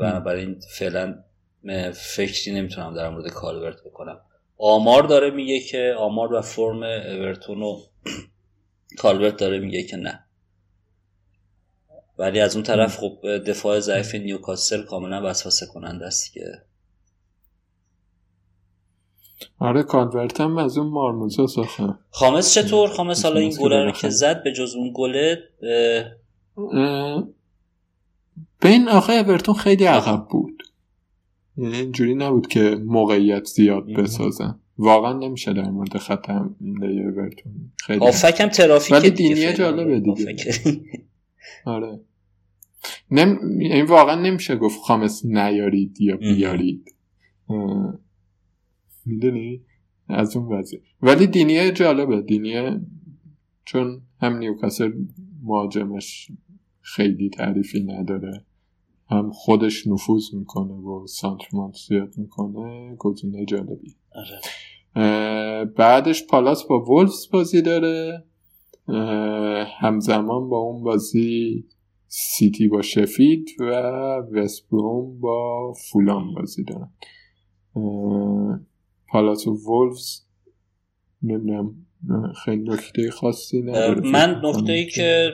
بنابراین 0.00 0.60
فعلا 0.78 1.18
فکری 1.92 2.54
نمی‌تونم 2.54 2.94
در 2.94 3.08
مورد 3.08 3.28
کالورت 3.28 3.80
بکنم. 3.84 4.20
آمار 4.58 5.02
داره 5.02 5.30
میگه 5.30 5.60
که 5.60 5.94
آمار 5.98 6.32
و 6.32 6.40
فرم 6.40 6.82
اورتون 6.82 7.62
و 7.62 7.80
کالورت 9.02 9.36
داره 9.36 9.58
میگه 9.58 9.82
که 9.82 9.96
نه. 9.96 10.25
ولی 12.18 12.40
از 12.40 12.54
اون 12.54 12.62
طرف 12.62 12.96
خب 12.96 13.38
دفاع 13.46 13.80
ضعیف 13.80 14.14
نیوکاسل 14.14 14.82
کاملا 14.82 15.30
وسوسه 15.30 15.66
کننده 15.66 16.06
است 16.06 16.32
که 16.32 16.44
آره 19.58 19.82
کانورت 19.82 20.40
هم 20.40 20.58
از 20.58 20.78
اون 20.78 20.86
مارموزا 20.86 21.46
ساخته. 21.46 21.94
خامس 22.10 22.54
چطور؟ 22.54 22.88
خامس 22.88 23.24
حالا 23.24 23.40
این 23.40 23.54
گله 23.60 23.84
رو 23.84 23.92
که 23.92 24.08
زد 24.08 24.42
به 24.42 24.52
جز 24.52 24.74
اون 24.74 24.92
گله 24.94 25.38
بین 28.60 28.88
آخه 28.88 29.12
اورتون 29.12 29.54
خیلی 29.54 29.84
عقب 29.84 30.26
بود. 30.30 30.62
یعنی 31.56 31.76
اینجوری 31.76 32.14
نبود 32.14 32.46
که 32.46 32.60
موقعیت 32.84 33.44
زیاد 33.44 33.86
بسازن. 33.86 34.60
واقعا 34.78 35.12
نمیشه 35.12 35.52
در 35.52 35.70
مورد 35.70 35.96
خط 35.98 36.30
حمله 36.30 36.86
اورتون. 36.86 37.72
خیلی 37.76 38.00
آفکم 38.00 38.48
ترافیک 38.48 38.92
ولی 38.92 39.10
دینیه 39.10 39.52
جالبه 39.52 40.00
دیگه. 40.00 40.34
آره. 41.64 42.00
نم... 43.10 43.38
این 43.58 43.84
واقعا 43.84 44.22
نمیشه 44.22 44.56
گفت 44.56 44.80
خامس 44.80 45.24
نیارید 45.24 46.00
یا 46.00 46.16
بیارید. 46.16 46.94
می‌دونی؟ 49.04 49.60
از 50.08 50.36
اون 50.36 50.52
وضعی 50.52 50.80
ولی 51.02 51.26
دینیه 51.26 51.72
جالبه. 51.72 52.20
دینیه 52.20 52.80
چون 53.64 54.02
هم 54.20 54.38
نیوکاسل 54.38 54.92
مهاجمش 55.42 56.30
خیلی 56.80 57.30
تعریفی 57.30 57.84
نداره 57.84 58.44
هم 59.10 59.30
خودش 59.30 59.86
نفوذ 59.86 60.34
می‌کنه 60.34 60.72
و 60.72 61.06
سانترمانت 61.06 61.74
زیاد 61.88 62.18
می‌کنه 62.18 62.96
گزینه 62.98 63.44
جالبی. 63.44 63.94
آره. 64.12 64.40
بعدش 65.64 66.26
پالاس 66.26 66.64
با 66.66 66.84
وولفز 66.84 67.30
بازی 67.32 67.62
داره. 67.62 68.24
همزمان 69.80 70.48
با 70.48 70.56
اون 70.56 70.82
بازی 70.82 71.64
سیتی 72.08 72.68
با 72.68 72.82
شفید 72.82 73.48
و 73.60 73.64
وستبروم 74.32 75.20
با 75.20 75.72
فولان 75.72 76.34
بازی 76.34 76.64
دارن. 76.64 76.90
پالاس 79.08 79.46
و 79.46 79.56
وولفز 79.66 80.20
نمی‌دونم 81.22 81.86
خیلی 82.44 82.62
نکته 82.62 83.10
خاصی 83.10 83.62
نداره. 83.62 84.00
من 84.00 84.40
نکته 84.44 84.72
ای 84.72 84.86
که 84.86 85.32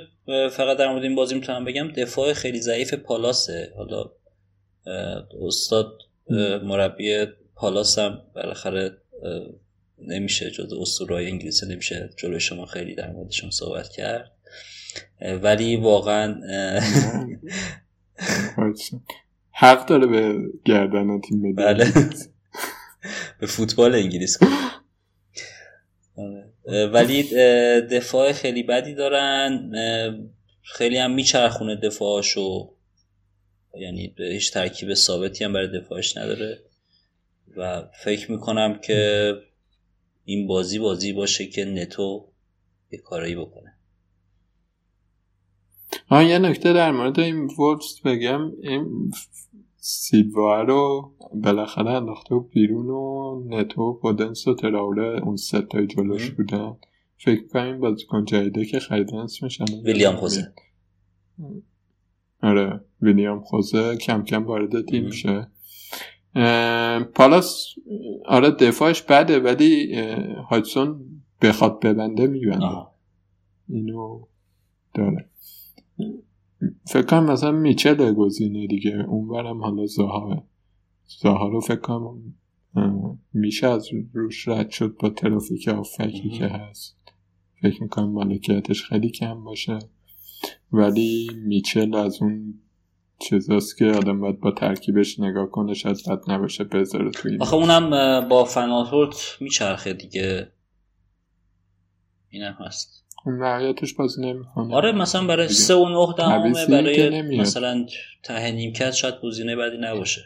فقط 0.50 0.78
در 0.78 0.92
مورد 0.92 1.02
این 1.02 1.14
بازی 1.14 1.34
می‌تونم 1.34 1.64
بگم 1.64 1.88
دفاع 1.88 2.32
خیلی 2.32 2.60
ضعیف 2.60 2.94
پالاسه. 2.94 3.72
حالا 3.76 4.10
استاد 5.46 5.98
مربی 6.64 7.26
پالاس 7.54 7.98
هم 7.98 8.18
بالاخره 8.34 8.98
نمیشه 10.06 10.50
جز 10.50 10.72
اسطورهای 10.72 11.26
انگلیسی 11.26 11.66
نمیشه 11.66 12.10
جلوی 12.16 12.40
شما 12.40 12.66
خیلی 12.66 12.94
در 12.94 13.10
موردشون 13.10 13.50
صحبت 13.50 13.88
کرد. 13.88 14.32
ولی 15.42 15.76
واقعا 15.76 16.40
حق 19.50 19.86
داره 19.86 20.06
به 20.06 20.38
گردن 20.64 21.20
تیم 21.20 21.54
بله. 21.54 21.92
به 23.40 23.46
فوتبال 23.46 23.94
انگلیس 23.94 24.38
ولی 26.66 27.22
دفاع 27.80 28.32
خیلی 28.32 28.62
بدی 28.62 28.94
دارن. 28.94 29.72
خیلی 30.62 30.98
هم 30.98 31.14
میچرخونه 31.14 31.76
دفاعشو 31.76 32.74
یعنی 33.80 34.14
هیچ 34.18 34.52
ترکیب 34.52 34.94
ثابتی 34.94 35.44
هم 35.44 35.52
برای 35.52 35.80
دفاعش 35.80 36.16
نداره. 36.16 36.58
و 37.56 37.82
فکر 38.04 38.32
می‌کنم 38.32 38.78
که 38.78 39.32
این 40.24 40.46
بازی 40.46 40.78
بازی 40.78 41.12
باشه 41.12 41.46
که 41.46 41.64
نتو 41.64 42.28
یه 42.92 42.98
کارایی 42.98 43.36
بکنه. 43.36 43.74
ها 46.08 46.22
یه 46.22 46.38
نکته 46.38 46.72
در 46.72 46.90
مورد 46.90 47.20
این 47.20 47.50
وولفز 47.58 48.00
بگم. 48.04 48.52
این 48.62 49.10
سیلوا 49.76 50.62
رو 50.62 51.12
بالاخره 51.34 51.90
انداخته 51.90 52.34
و 52.34 52.40
بیرون 52.40 52.90
و 52.90 53.42
نتو 53.48 53.92
پودنس 53.92 54.48
و 54.48 54.54
تراوره 54.54 55.20
اون 55.22 55.36
ستای 55.36 55.86
جلوش 55.86 56.30
بودن. 56.30 56.76
فکر 57.16 57.46
کنم 57.46 57.80
بازیکن 57.80 58.24
جدیده 58.24 58.64
که 58.64 58.78
خریدن 58.78 59.16
اسمش 59.16 59.60
ویلیام 59.84 60.16
خوزه. 60.16 60.52
آره 62.42 62.80
ویلیام 63.02 63.40
خوزه 63.40 63.96
کم 63.96 64.24
کم 64.24 64.44
وارد 64.44 64.86
تیم 64.86 65.04
میشه. 65.04 65.46
پالاس 67.14 67.66
آره 68.26 68.50
دفاعش 68.50 69.02
بده 69.02 69.40
ولی 69.40 69.94
هایتسون 70.50 71.04
بخواد 71.42 71.80
ببنده 71.80 72.26
میبنده. 72.26 72.86
اینو 73.68 74.26
داره. 74.94 75.28
فکر 76.86 77.02
کنم 77.02 77.24
مثلا 77.24 77.52
میچل 77.52 78.12
گزینه 78.12 78.66
دیگه 78.66 79.04
اونورم 79.08 79.62
حالا 79.62 79.86
زاها 79.86 80.44
زاها 81.20 81.48
رو 81.48 81.60
فکر 81.60 81.80
کنم 81.80 82.34
میشه 83.32 83.66
از 83.66 83.88
روش 84.14 84.48
رد 84.48 84.70
شد 84.70 84.96
با 85.00 85.10
ترافیک 85.10 85.68
آفکی 85.68 86.30
که 86.30 86.46
هست. 86.46 86.96
فکر 87.62 87.82
می‌کنم 87.82 88.10
مالکیتش 88.10 88.84
خیلی 88.84 89.10
کم 89.10 89.44
باشه. 89.44 89.78
ولی 90.72 91.30
میچل 91.46 91.94
از 91.94 92.22
اون 92.22 92.54
چیزاست 93.28 93.76
که 93.76 93.84
آدم 93.84 94.20
باید 94.20 94.40
با 94.40 94.50
ترکیبش 94.50 95.20
نگاه 95.20 95.50
کنه 95.50 95.74
شاید 95.74 95.96
بد 96.08 96.30
نباشه 96.30 96.64
بذاره 96.64 97.10
تو 97.10 97.28
این 97.28 97.42
آخه 97.42 97.54
اونم 97.54 98.28
با 98.28 98.44
فناتورت 98.44 99.36
میچرخه 99.40 99.92
دیگه. 99.92 100.52
اینم 102.28 102.56
هست. 102.60 103.04
نهایتش 103.26 103.94
بازی 103.94 104.22
نمی‌کنه. 104.22 104.74
آره 104.74 104.92
مثلا 104.92 105.26
برای 105.26 105.48
سه 105.48 105.74
و 105.74 105.88
نه 105.88 106.14
دهمه 106.16 106.66
برای 106.66 107.36
مثلا 107.36 107.86
ته 108.22 108.50
نیمکت 108.50 108.90
شاید 108.90 109.14
گزینه 109.22 109.56
بعدی 109.56 109.76
نباشه. 109.80 110.22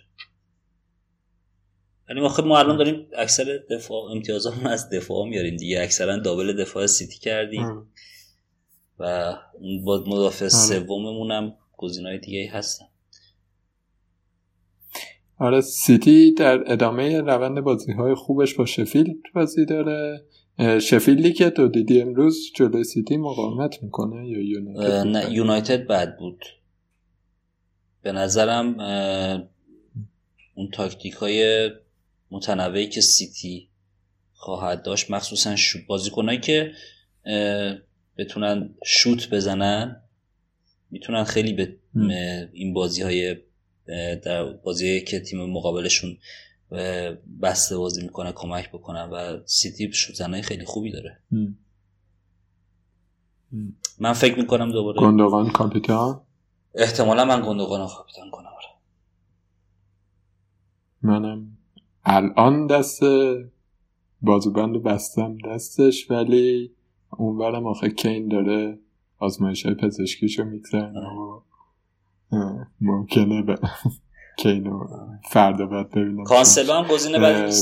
ولی 2.08 2.20
ما 2.20 2.28
خب 2.28 2.46
ما 2.46 2.58
الان 2.58 2.76
داریم 2.76 3.06
اکثر 3.18 3.58
دفاع 3.70 4.10
امتیازمون 4.10 4.66
از 4.66 4.90
دفاع 4.90 5.28
میاریم 5.28 5.56
دیگه. 5.56 5.82
اکثرا 5.82 6.18
double 6.18 6.62
دفاع 6.62 6.86
سیتی 6.86 7.18
کردیم. 7.18 7.92
و 8.98 9.34
با 9.84 10.04
مدافع 10.06 10.44
آره. 10.44 10.48
سوممون 10.48 11.30
هم 11.30 11.54
گزینه‌های 11.76 12.18
دیگه 12.18 12.50
هستن. 12.52 12.86
آره 15.38 15.60
سیتی 15.60 16.34
در 16.34 16.72
ادامه 16.72 17.20
روند 17.20 17.60
بازی 17.60 17.92
های 17.92 18.14
خوبش 18.14 18.54
با 18.54 18.66
شفیلد 18.66 19.16
بازی 19.34 19.64
داره. 19.64 20.24
شفیلدی 20.80 21.32
که 21.32 21.50
تو 21.50 21.68
دیدی 21.68 22.00
امروز 22.00 22.52
جلوی 22.54 22.84
سیتی 22.84 23.16
مقاومت 23.16 23.82
می‌کنه 23.82 24.28
یا 24.28 24.42
یونایتد 24.42 25.06
نه 25.06 25.32
یونایتد 25.32 25.86
بد 25.86 26.18
بود. 26.18 26.44
به 28.02 28.12
نظرم 28.12 28.80
اون 30.54 30.70
تاکتیک 30.72 31.12
های 31.12 31.70
متنوعی 32.30 32.88
که 32.88 33.00
سیتی 33.00 33.68
خواهد 34.32 34.82
داشت 34.82 35.10
مخصوصا 35.10 35.54
بازیکنایی 35.86 36.40
که 36.40 36.72
بتونن 38.18 38.74
شوت 38.84 39.30
بزنن 39.30 40.02
می‌تونن 40.90 41.24
خیلی 41.24 41.52
به 41.52 41.76
این 42.52 42.74
بازی 42.74 43.02
های 43.02 43.36
در 44.24 44.52
بازی 44.52 45.00
که 45.00 45.20
تیم 45.20 45.50
مقابلشون 45.50 46.18
بسته 47.42 47.76
بازی 47.76 48.02
می‌کنه 48.02 48.32
کمک 48.32 48.68
بکنن 48.68 49.10
و 49.10 49.38
سیتی 49.44 49.92
شوت 49.92 50.40
خیلی 50.40 50.64
خوبی 50.64 50.92
داره. 50.92 51.18
من 53.98 54.12
فکر 54.12 54.38
می‌کنم 54.38 54.72
دوباره 54.72 55.00
گندوغان 55.00 55.50
کاپیتان؟ 55.50 56.20
احتمالا 56.74 57.24
من 57.24 57.42
گندوغان 57.46 57.88
کاپیتان 57.88 58.30
کنم 58.30 58.46
آره. 58.46 58.68
منم. 61.02 61.58
الان 62.04 62.66
دست 62.66 63.00
بازوبند 64.22 64.82
بستم 64.82 65.38
دستش 65.38 66.10
ولی 66.10 66.72
اونورم 67.10 67.66
آخه 67.66 67.90
کین 67.90 68.28
داره. 68.28 68.78
آزمایش 69.18 69.66
های 69.66 69.74
پزشکیشو 69.74 70.44
میگذرن 70.44 70.96
و 70.96 71.40
ممکنه 72.80 73.42
به 73.42 73.58
کینو 74.38 74.86
فردا 75.30 75.66
باید 75.66 75.90
ببینم 75.90 76.24
کانسلو 76.24 76.72
هم 76.72 76.88
گزینه 76.88 77.18
بعدی 77.18 77.52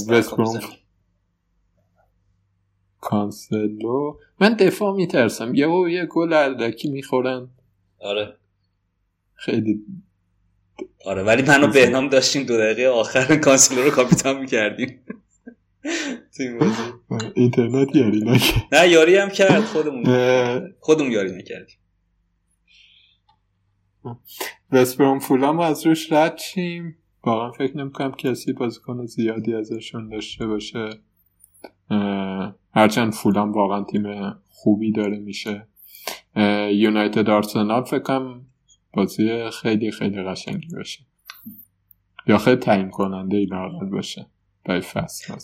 کانسلو. 3.00 4.16
من 4.40 4.54
دفاع 4.54 4.94
میترسم. 4.96 5.54
یه 5.54 5.68
و 5.68 5.88
یه 5.88 6.06
گل 6.06 6.32
اردکی 6.32 6.90
می‌خورن. 6.90 7.48
آره. 8.00 8.36
خیلی 9.34 9.84
آره 11.06 11.22
ولی 11.22 11.42
منو 11.42 11.66
بهنام 11.66 12.08
داشتیم 12.08 12.42
دو 12.42 12.56
دقیقه 12.56 12.88
آخر 12.88 13.36
کانسلو 13.36 13.82
رو 13.82 13.90
کاپیتان 13.90 14.40
می‌کردیم. 14.40 15.00
اینترنت 17.34 17.96
یاری 17.96 18.20
نکرد 18.20 18.64
نه 18.72 18.88
یاری 18.88 19.16
هم 19.16 19.28
کرد 19.28 19.60
خودمون. 19.60 20.04
خودمون 20.80 21.12
یاری 21.12 21.36
نکردیم. 21.36 21.76
وستبروم 24.72 25.18
فولام 25.18 25.60
از 25.60 25.86
روش 25.86 26.12
رد 26.12 26.38
شیم 26.38 26.96
واقعا 27.22 27.50
فکر 27.50 27.76
نمی‌کنم 27.76 28.12
کسی 28.12 28.52
بازیکن 28.52 29.06
زیادی 29.06 29.54
ازشون 29.54 30.08
داشته 30.08 30.46
باشه. 30.46 30.90
هرچند 32.74 33.12
فولام 33.12 33.52
واقعا 33.52 33.84
تیم 33.84 34.30
خوبی 34.48 34.92
داره 34.92 35.18
میشه. 35.18 35.66
یونایتد 36.70 37.30
آرسنال 37.30 37.84
فکر 37.84 37.98
کنم 37.98 38.46
بازی 38.92 39.50
خیلی 39.50 39.90
خیلی 39.90 40.22
قشنگی 40.22 40.68
باشه. 40.76 41.00
یا 42.26 42.38
خیلی 42.38 42.56
تعیین 42.56 42.90
کننده 42.90 43.36
ای 43.36 43.46
باشه. 43.92 44.26
برای 44.64 44.80
فصل 44.80 45.34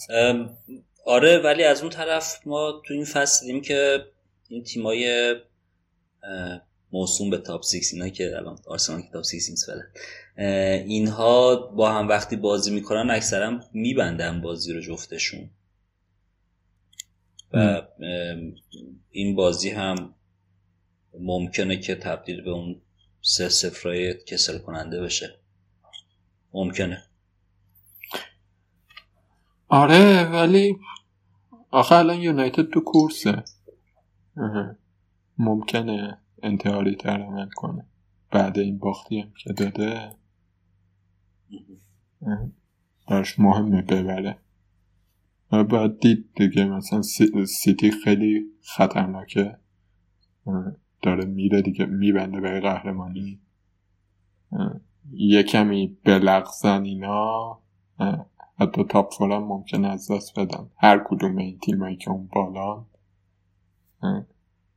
آره 1.07 1.39
ولی 1.39 1.65
از 1.65 1.81
اون 1.81 1.91
طرف 1.91 2.47
ما 2.47 2.83
تو 2.87 2.95
این 2.95 3.05
فصل 3.05 3.47
دیدیم 3.47 3.63
که 3.63 4.05
این 4.49 4.65
تیمای 4.65 5.35
موسوم 6.93 7.31
به 7.31 7.39
تاپ 7.39 7.63
6 7.65 7.93
اینا 7.93 8.09
که 8.09 8.37
الان 8.37 8.59
آرسنال 8.67 9.03
که 9.03 9.09
تاپ 9.13 9.25
6 9.25 9.33
نیست 9.33 9.69
اینها 10.87 11.57
با 11.57 11.93
هم 11.93 12.09
وقتی 12.09 12.37
بازی 12.37 12.71
می‌کنن 12.71 13.11
اکثرا 13.11 13.61
میبندن 13.73 14.41
بازی 14.41 14.73
رو 14.73 14.81
جفتشون. 14.81 15.51
و 17.53 17.83
این 19.11 19.37
بازی 19.37 19.71
هم 19.71 20.15
ممکنه 21.21 21.77
که 21.77 21.95
تبدیل 21.95 22.41
به 22.45 22.51
اون 22.51 22.83
سه 23.23 23.49
سفرهای 23.49 24.15
کسل 24.15 24.59
کننده 24.59 25.01
بشه. 25.01 25.39
ممکنه. 26.53 27.10
آره 29.71 30.31
ولی 30.33 30.79
آخه 31.71 31.95
الان 31.95 32.21
یونایتد 32.21 32.71
تو 32.71 32.81
کورسه. 32.81 33.45
ممکنه 35.39 36.19
انتحاری 36.43 36.95
تر 36.97 37.23
عمل 37.23 37.49
کنه. 37.57 37.87
بعد 38.31 38.59
این 38.59 38.79
باختی 38.79 39.21
هم 39.21 39.33
که 39.39 39.53
داده. 39.53 40.17
براش 43.09 43.39
مهمه 43.39 43.83
ببره. 43.83 44.39
باید 45.51 45.99
دید 46.01 46.31
دیگه 46.37 46.65
مثلا 46.65 47.03
سیتی 47.47 47.91
خیلی 47.91 48.45
خطرناکه. 48.63 49.59
داره 51.03 51.25
میره 51.25 51.63
دیگه 51.63 51.87
میبنده 51.87 52.41
به 52.41 52.61
قهرمانی. 52.61 53.41
یه 55.13 55.43
کمی 55.43 55.99
بلغزن 56.05 56.83
اینا. 56.83 57.61
حتی 58.61 58.85
تاپ 58.85 59.15
فورم 59.15 59.45
ممکن 59.45 59.85
از 59.85 60.11
دست 60.11 60.39
بدن. 60.39 60.71
هر 60.77 61.05
کدوم 61.09 61.37
این 61.37 61.59
تیمایی 61.59 61.97
که 61.97 62.11
اون 62.11 62.29
بالا 62.33 62.85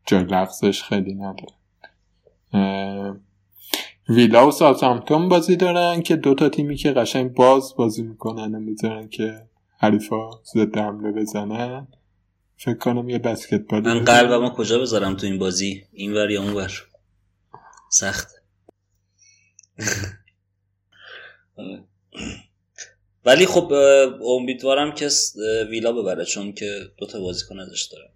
جای 0.06 0.24
لغزش 0.24 0.84
خیلی 0.84 1.16
نداره. 1.16 1.54
ویلا 4.10 4.48
و 4.48 4.52
ساوثهامپتون 4.52 5.30
بازی 5.30 5.56
دارن 5.56 6.02
که 6.02 6.16
دوتا 6.16 6.50
تیمی 6.50 6.76
که 6.76 6.92
قشنگ 6.92 7.34
باز 7.34 7.74
بازی 7.78 8.04
می‌کنن 8.04 8.56
و 8.56 8.60
می‌ذارن 8.60 9.10
که 9.10 9.50
حریفا 9.78 10.30
ضد 10.54 10.78
حمله 10.78 11.12
بزنن. 11.12 11.88
فکر 12.56 12.78
کنم 12.78 13.10
یه 13.10 13.20
بسکتبال 13.20 13.82
من 13.82 14.04
قلبمو 14.04 14.50
کجا 14.50 14.80
بذارم 14.80 15.16
تو 15.16 15.26
این 15.26 15.40
بازی؟ 15.40 15.84
این 15.92 16.14
ور 16.14 16.32
یا 16.32 16.44
اون 16.44 16.54
ور؟ 16.54 16.72
سخت. 17.90 18.28
ولی 23.26 23.45
خب 23.45 23.74
امیدوارم 24.26 24.91
که 24.91 25.09
ویلا 25.69 25.91
ببره 25.91 26.26
چون 26.26 26.53
که 26.53 26.80
دوتا 26.97 27.19
بازیکن 27.19 27.59
ازش 27.59 27.89
دارم 27.91 28.13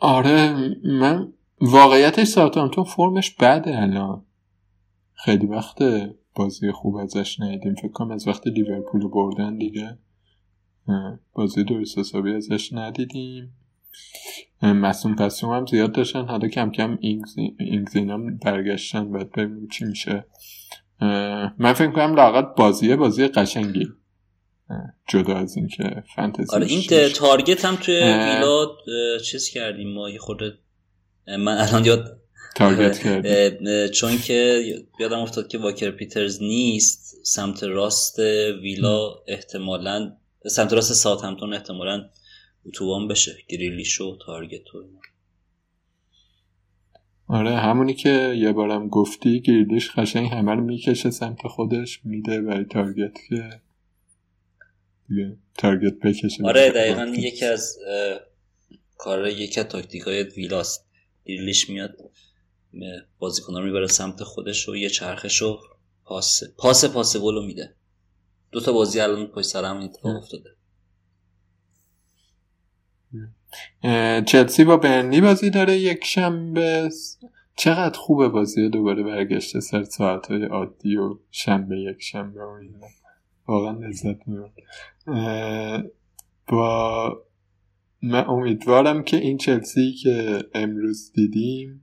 آره 0.00 0.54
من 0.84 1.32
واقعیتش 1.60 2.26
ساوثهامپتون 2.26 2.84
فرمش 2.84 3.30
بده 3.30 3.82
الان. 3.82 4.24
خیلی 5.14 5.46
وقت 5.46 5.78
بازی 6.34 6.72
خوب 6.72 6.96
ازش 6.96 7.40
ندیدیم. 7.40 7.74
فکر 7.74 7.88
کنم 7.88 8.10
از 8.10 8.28
وقت 8.28 8.46
لیورپول 8.46 9.08
بردن 9.08 9.58
دیگه. 9.58 9.98
بازی 11.32 11.64
درست 11.64 11.98
حسابی 11.98 12.34
ازش 12.34 12.72
ندیدیم. 12.72 13.56
مسئول 14.62 15.14
پسوم 15.14 15.50
هم 15.50 15.66
زیاد 15.66 15.92
داشتن. 15.92 16.24
حالا 16.24 16.48
کم 16.48 16.70
کم 16.70 16.98
اینگزین 17.00 18.10
هم 18.10 18.36
برگشتن. 18.36 19.12
باید 19.12 19.32
ببینیم 19.32 19.68
چی 19.68 19.84
میشه. 19.84 20.24
من 21.58 21.72
فکر 21.72 21.90
کنم 21.90 22.14
لاقت 22.14 22.54
بازیه 22.56 22.96
بازی 22.96 23.28
قشنگی. 23.28 23.88
جدا 25.08 25.36
از 25.36 25.56
این 25.56 25.68
که 25.68 26.02
فانتزی 26.16 26.56
آره 26.56 26.66
این 26.66 27.08
تارگت 27.08 27.64
هم 27.64 27.76
توی 27.76 27.94
ویلا 27.94 28.66
چیز 29.24 29.48
کردیم 29.48 29.94
ما 29.94 30.10
یه 30.10 30.18
خورده 30.18 30.58
من 31.26 31.58
الان 31.58 31.84
یاد 31.84 32.20
تارگت 32.56 32.98
کردیم 32.98 33.88
چون 33.88 34.18
که 34.18 34.62
یادم 35.00 35.18
افتاد 35.18 35.48
که 35.48 35.58
واکر 35.58 35.90
پیترز 35.90 36.42
نیست 36.42 37.16
سمت 37.22 37.62
راست 37.62 38.18
ویلا 38.62 39.14
احتمالا 39.28 40.12
سمت 40.46 40.72
راست 40.72 40.92
ساوتهمپتون 40.92 41.54
احتمالا 41.54 42.04
اتوبان 42.66 43.08
بشه. 43.08 43.36
گریلیش 43.48 44.00
و 44.00 44.18
تارگت 44.26 44.74
و 44.74 44.78
آره 47.30 47.56
همونی 47.56 47.94
که 47.94 48.34
یه 48.38 48.52
بارم 48.52 48.88
گفتی 48.88 49.40
گریلیش 49.40 49.90
قشنگ 49.90 50.30
همه 50.32 50.54
رو 50.54 50.60
می‌کشه 50.60 51.10
سمت 51.10 51.46
خودش 51.46 52.00
میده 52.04 52.40
برای 52.40 52.64
تارگت 52.64 53.14
که 53.28 53.60
دیگه 55.08 55.36
تارگت 55.58 55.98
بکشه. 55.98 56.44
آره 56.44 56.70
دقیقا 56.70 57.06
یکی 57.06 57.44
از 57.44 57.78
کار 58.98 59.28
یکی 59.28 59.60
از 59.60 59.66
تاکتیک 59.66 60.02
های 60.02 60.22
ویلاست. 60.22 60.86
گریلیش 61.24 61.70
میاد 61.70 61.96
بازیکن 63.18 63.56
رو 63.56 63.64
می‌بره 63.64 63.86
سمت 63.86 64.22
خودش 64.22 64.68
و 64.68 64.76
یه 64.76 64.88
چرخش 64.88 65.36
رو 65.42 65.60
پاس 66.04 66.42
پاس 66.56 66.84
پاس 66.84 67.16
گلو 67.16 67.46
میده. 67.46 67.74
دو 68.52 68.60
تا 68.60 68.72
بازی 68.72 69.00
الان 69.00 69.26
پای 69.26 69.42
سر 69.42 69.64
هم 69.64 69.76
اتفاق 69.76 70.16
افتاده. 70.16 70.50
چلسی 74.26 74.64
با 74.64 74.76
برنلی 74.76 75.20
بازی 75.20 75.50
داره. 75.50 75.76
یک 75.76 76.04
شنبه 76.04 76.90
چقدر 77.56 77.98
خوبه 77.98 78.28
بازی 78.28 78.68
دوباره 78.68 79.02
برگشته 79.02 79.60
سر 79.60 79.82
ساعت 79.82 80.26
های 80.26 80.44
عادی 80.44 80.96
و 80.96 81.18
شنبه 81.30 81.80
یک 81.80 82.02
شنبه 82.02 82.40
و 82.40 82.60
واقعا 83.46 83.72
لذت 83.72 84.16
می‌برم. 84.26 84.52
با 86.46 87.22
من 88.02 88.24
امیدوارم 88.24 89.02
که 89.02 89.16
این 89.16 89.36
چلسی 89.36 89.92
که 89.92 90.44
امروز 90.54 91.12
دیدیم 91.12 91.82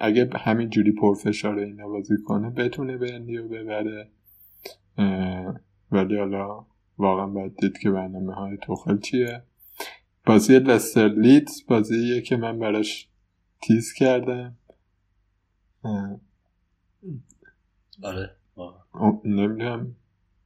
اگه 0.00 0.30
همینجوری 0.34 0.92
پرفشار 0.92 1.58
اینا 1.58 1.88
بازی 1.88 2.14
کنه 2.26 2.50
بتونه 2.50 2.96
برنلی 2.96 3.36
رو 3.36 3.48
ببره. 3.48 4.08
ولی 5.92 6.16
حالا 6.16 6.66
واقعا 6.98 7.26
باید 7.26 7.56
دید 7.56 7.78
که 7.78 7.90
برنامه 7.90 8.34
های 8.34 8.56
توخل 8.56 8.98
چیه. 8.98 9.42
بازی 10.26 10.58
لستر 10.58 11.08
لیدز 11.08 11.66
بازیه 11.66 12.22
که 12.22 12.36
من 12.36 12.58
براش 12.58 13.08
تیز 13.62 13.92
کردم. 13.92 14.56
آره 18.02 18.36
نمی‌دونم. 19.24 19.96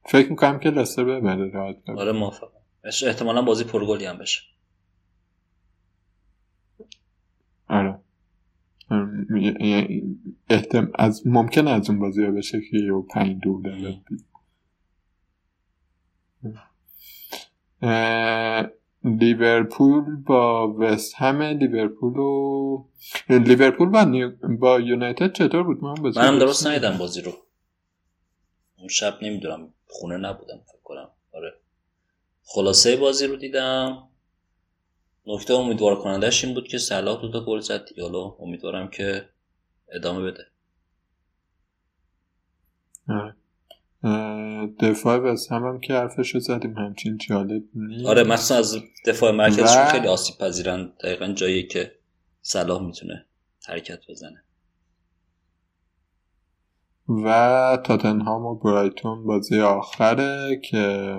فکر 0.05 0.29
می‌کنم 0.29 0.59
که 0.59 0.69
لستر 0.69 1.03
ببره 1.03 1.49
راحت 1.49 1.89
آره 1.89 2.11
موافقم. 2.11 2.47
احتمالا 2.83 3.41
بازی 3.41 3.63
پرگلی 3.63 4.05
هم 4.05 4.17
بشه. 4.17 4.41
آره. 7.67 7.99
احتم... 10.49 10.91
از 10.95 11.27
ممکن 11.27 11.67
از 11.67 11.89
اون 11.89 11.99
بازی 11.99 12.25
ها 12.25 12.31
بشه 12.31 12.61
که 12.61 12.77
یه 12.77 12.91
پنج 13.09 13.37
دو 13.43 13.61
داره. 13.61 14.01
لیورپول 19.05 20.15
با 20.15 20.73
وست 20.73 21.15
هم 21.15 21.41
لیورپول 21.41 22.17
و 22.17 22.85
لیورپول 23.29 23.89
با, 23.89 24.31
با 24.59 24.79
یونایتد 24.79 25.33
چطور 25.33 25.63
بود؟ 25.63 25.83
من 25.83 25.93
بازی 25.93 26.19
منم 26.19 26.39
درست 26.39 26.67
ندیدم 26.67 26.97
بازی 26.97 27.21
رو. 27.21 27.33
اون 28.77 28.87
شب 28.87 29.17
نمی‌دونم 29.21 29.73
خونه 29.87 30.17
نبودم 30.17 30.61
فکر 30.67 30.81
کنم. 30.83 31.09
آره. 31.33 31.53
خلاصه 32.43 32.95
بازی 32.97 33.27
رو 33.27 33.35
دیدم. 33.35 34.07
نکته 35.27 35.53
امیدوار 35.53 36.01
کنندش 36.01 36.45
این 36.45 36.53
بود 36.53 36.67
که 36.67 36.77
صلاح 36.77 37.21
دو 37.21 37.31
تا 37.31 37.45
گل 37.45 37.59
زد. 37.59 37.85
حالا 38.01 38.35
امیدوارم 38.39 38.87
که 38.87 39.29
ادامه 39.91 40.31
بده. 40.31 40.43
آره. 43.09 43.35
دفاع 44.65 45.17
وست 45.17 45.51
هم, 45.51 45.63
هم 45.63 45.79
که 45.79 45.93
حرفشو 45.93 46.39
زدیم. 46.39 46.73
همچین 46.77 47.17
جالب 47.17 47.63
نیست. 47.73 48.05
آره 48.05 48.23
مثلا 48.23 48.57
از 48.57 48.77
دفاع 49.05 49.31
مرکزشون 49.31 49.81
و... 49.81 49.85
خیلی 49.85 50.07
آسیب 50.07 50.37
پذیرن. 50.37 50.93
دقیقا 51.03 51.27
جایی 51.27 51.67
که 51.67 51.91
صلاح 52.41 52.85
می‌تونه 52.85 53.25
حرکت 53.67 53.99
بزنه. 54.09 54.43
و 57.07 57.77
تاتنهام 57.83 58.45
و 58.45 58.55
برایتون 58.55 59.23
بازی 59.23 59.59
آخره 59.59 60.61
که 60.63 61.17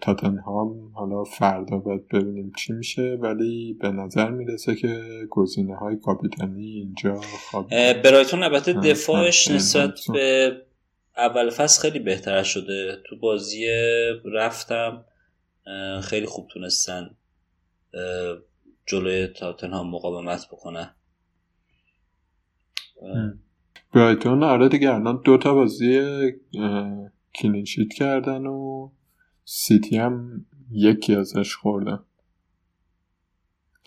تاتنهام 0.00 0.92
حالا 0.94 1.24
فردا 1.24 1.78
باید 1.78 2.08
ببینیم 2.08 2.52
چی 2.58 2.72
میشه 2.72 3.18
ولی 3.20 3.78
به 3.80 3.90
نظر 3.90 4.30
می‌رسه 4.30 4.74
که 4.74 5.02
گزینه 5.30 5.76
های 5.76 5.96
کاپیتانی 5.96 6.66
اینجا 6.66 7.20
خواب 7.50 7.68
برایتون 8.04 8.42
البته 8.42 8.72
دفاعش 8.72 9.50
نسبت 9.50 9.98
به 10.12 10.56
اول 11.16 11.50
فصل 11.50 11.82
خیلی 11.82 11.98
بهتر 11.98 12.42
شده. 12.42 13.02
تو 13.08 13.16
بازی 13.16 13.66
رفتم 14.24 15.04
خیلی 16.02 16.26
خوب 16.26 16.48
تونستن 16.48 17.10
جلوی 18.86 19.26
تاتنهام 19.26 19.90
مقاومت 19.90 20.46
بکنن. 20.52 20.94
برایتون 23.94 24.42
آره 24.42 24.68
دیگه 24.68 24.94
الان 24.94 25.22
دو 25.24 25.38
تا 25.38 25.54
بازی 25.54 26.00
کلینشیت 27.34 27.92
کردن 27.92 28.46
و 28.46 28.90
سیتی 29.44 29.96
هم 29.96 30.46
یکی 30.70 31.14
ازش 31.14 31.54
خوردن. 31.54 31.98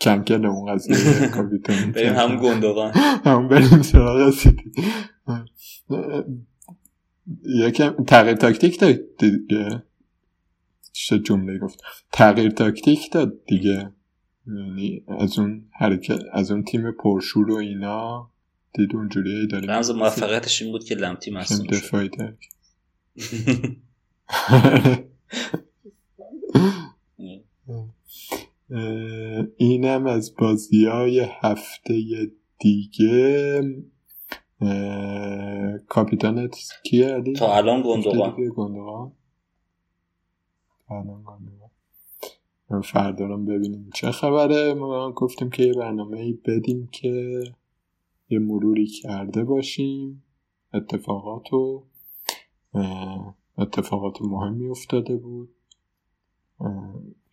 کنکل 0.00 0.46
اون 0.46 0.74
قضیه 0.74 1.28
کاپیتانی 1.34 1.92
بریم 1.92 2.12
هم 2.12 2.36
گندوغان 2.36 2.92
هم 3.24 3.48
بریم 3.48 3.82
سراغ 3.82 4.30
سیتی. 4.30 4.72
یکم 7.44 8.04
تغییر 8.04 8.36
تاکتیک 8.36 8.80
داد 8.80 9.00
دیگه. 9.18 9.82
چه 10.92 11.18
جمله 11.18 11.58
گفت؟ 11.58 11.80
تغییر 12.12 12.50
تاکتیک 12.50 13.12
داد 13.12 13.44
دیگه. 13.44 13.92
یعنی 14.46 15.02
از 15.08 15.38
اون 15.38 15.68
حرکت 15.72 16.20
از 16.32 16.50
اون 16.50 16.64
تیم 16.64 16.90
پرشور 16.90 17.50
و 17.50 17.54
اینا 17.54 18.30
دید 18.72 18.96
اونجوری 18.96 19.46
داریم 19.46 19.70
رمز 19.70 19.90
موفقیتش 19.90 20.62
این 20.62 20.72
بود 20.72 20.84
که 20.84 20.94
لمتی 20.94 21.30
مصوم 21.30 21.66
دفاعی 21.66 22.10
اینم 29.56 30.06
از 30.06 30.34
بازی 30.38 30.86
های 30.86 31.26
هفته 31.42 32.02
دیگه. 32.58 33.62
کاپیتانت 35.88 36.56
کیه 36.84 37.06
علی؟ 37.06 37.32
تا 37.32 37.56
الان 37.56 37.82
گندوغان 37.82 39.12
فردا 42.84 43.26
رو 43.26 43.44
ببینیم. 43.44 43.90
چه 43.94 44.10
خبره؟ 44.10 44.74
ما 44.74 45.12
گفتیم 45.12 45.50
که 45.50 45.62
یه 45.62 45.74
برنامه 45.74 46.32
بدیم 46.44 46.88
که 46.92 47.42
یه 48.30 48.38
مروری 48.38 48.86
کرده 48.86 49.44
باشیم. 49.44 50.22
اتفاقات 50.74 51.52
و 51.52 51.84
اتفاقات 53.58 54.22
مهمی 54.22 54.68
افتاده 54.68 55.16
بود. 55.16 55.54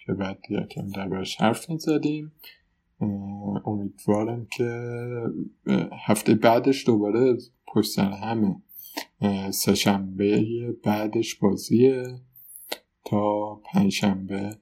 که 0.06 0.14
بعد 0.14 0.40
یکم 0.50 0.88
دربارش 0.88 1.42
حرف 1.42 1.70
می‌زدیم. 1.70 2.32
امیدوارم 3.66 4.48
که 4.52 4.70
هفته 6.06 6.36
بعدش 6.36 6.86
دوباره 6.86 7.38
پشت 7.68 8.00
همه 8.00 8.56
سهشنبه 9.52 10.46
بعدش 10.84 11.36
بازیه 11.36 12.04
تا 13.06 13.56
پنجشنبه 13.56 14.58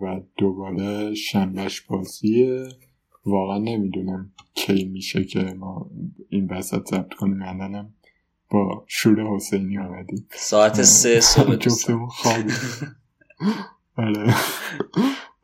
و 0.00 0.20
دوباره 0.36 1.14
شنبهش 1.14 1.80
بازیه 1.80 2.68
واقعا 3.26 3.58
نمی‌دونم 3.58 4.32
کی 4.54 4.84
میشه 4.84 5.24
که 5.24 5.40
ما 5.40 5.90
این 6.28 6.48
وسط 6.50 6.88
ضبط 6.88 7.14
کنیم. 7.14 7.42
الانم 7.42 7.94
با 8.50 8.84
شور 8.86 9.34
حسینی 9.34 9.78
آمدیم 9.78 10.28
ساعت 10.30 10.82
سه 10.82 11.20
صبح 11.20 11.56
جفتمون 11.56 12.08
خوابیم 12.08 12.54
آره. 13.96 14.34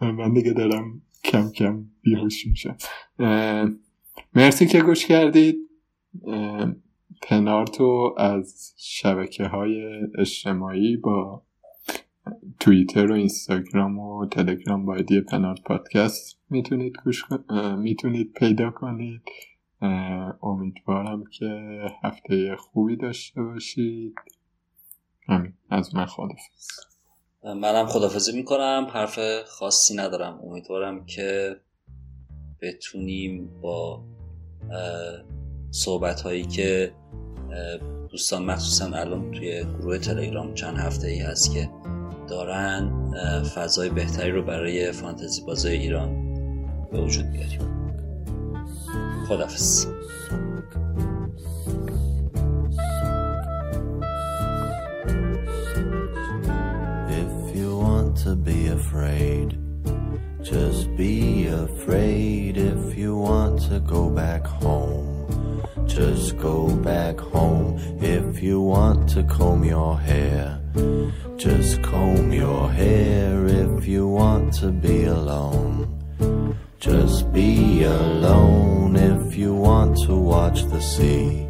من 0.01 0.33
دیگه 0.33 0.53
دارم 0.53 1.03
کم 1.25 1.51
کم 1.51 1.85
بیهوش 2.03 2.47
میشم 2.47 2.77
مرسی 4.35 4.67
که 4.67 4.83
گوش 4.83 5.07
کردید. 5.07 5.57
پنارتو 7.23 8.15
از 8.19 8.75
شبکه 8.77 9.45
های 9.45 10.01
اجتماعی 10.19 10.97
با 10.97 11.43
توییتر 12.61 13.11
و 13.11 13.15
اینستاگرام 13.15 13.99
و 13.99 14.27
تلگرام 14.27 14.87
با 14.87 14.95
ایدی 14.95 15.21
پنارت 15.21 15.63
پادکست 15.63 16.39
می‌تونید 16.51 16.97
گوش 17.05 17.25
می‌تونید 17.79 18.33
پیدا 18.33 18.71
کنید. 18.71 19.23
امیدوارم 20.43 21.25
که 21.39 21.81
هفته 22.03 22.57
خوبی 22.57 22.97
داشته 22.97 23.43
باشید. 23.43 24.15
همین 25.29 25.53
از 25.71 25.95
من 25.95 26.07
خدافز 26.07 26.94
منم 27.45 27.87
خدافزی 27.87 28.33
می‌کنم. 28.37 28.87
حرف 28.93 29.19
خاصی 29.47 29.97
ندارم. 29.97 30.41
امیدوارم 30.43 31.07
که 31.07 31.57
بتونیم 32.63 33.61
با 33.61 34.05
صحبت 35.71 36.21
هایی 36.21 36.45
که 36.45 36.93
دوستان 38.11 38.45
مخصوصا 38.45 38.85
الان 38.97 39.31
توی 39.33 39.65
گروه 39.81 39.99
تلگرام 39.99 40.55
چند 40.55 40.79
هفته 40.79 41.09
ای 41.09 41.19
هست 41.19 41.55
که 41.55 41.71
دارن 42.29 43.11
فضای 43.55 43.91
بهتری 43.91 44.31
رو 44.31 44.43
برای 44.43 44.93
فانتزی 44.93 45.43
بازای 45.43 45.77
ایران 45.77 46.35
به 46.93 47.01
وجود 47.01 47.31
بیاریم. 47.31 47.61
خدافز 49.29 49.87
to 58.25 58.35
be 58.35 58.69
afraid. 58.69 59.59
Just 60.43 60.97
be 60.97 61.47
afraid 61.47 62.57
if 62.57 62.97
you 62.97 63.15
want 63.19 63.61
to 63.69 63.81
go 63.81 64.09
back 64.09 64.47
home. 64.47 65.63
Just 65.87 66.39
go 66.39 66.75
back 66.77 67.21
home 67.21 67.79
if 68.01 68.43
you 68.43 68.63
want 68.63 69.11
to 69.11 69.25
comb 69.25 69.63
your 69.63 69.99
hair. 69.99 70.59
Just 71.37 71.83
comb 71.83 72.33
your 72.33 72.71
hair 72.71 73.45
if 73.45 73.87
you 73.87 74.09
want 74.09 74.55
to 74.55 74.69
be 74.69 75.05
alone. 75.05 76.57
Just 76.81 77.31
be 77.31 77.85
alone 77.85 78.97
if 78.97 79.37
you 79.37 79.55
want 79.55 79.99
to 80.07 80.17
watch 80.17 80.63
the 80.73 80.81
sea. 80.81 81.47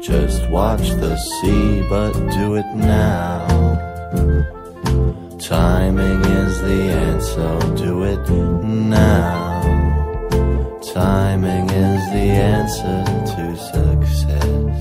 Just 0.00 0.48
watch 0.48 0.90
the 1.02 1.16
sea, 1.16 1.84
but 1.90 2.12
do 2.38 2.54
it 2.54 2.70
now. 2.76 3.37
Timing 5.48 6.22
is 6.26 6.60
the 6.60 6.82
answer, 7.08 7.58
do 7.74 8.02
it 8.02 8.28
now. 8.28 9.62
Timing 10.92 11.70
is 11.70 12.02
the 12.12 12.28
answer 12.52 13.02
to 13.32 13.56
success. 13.56 14.78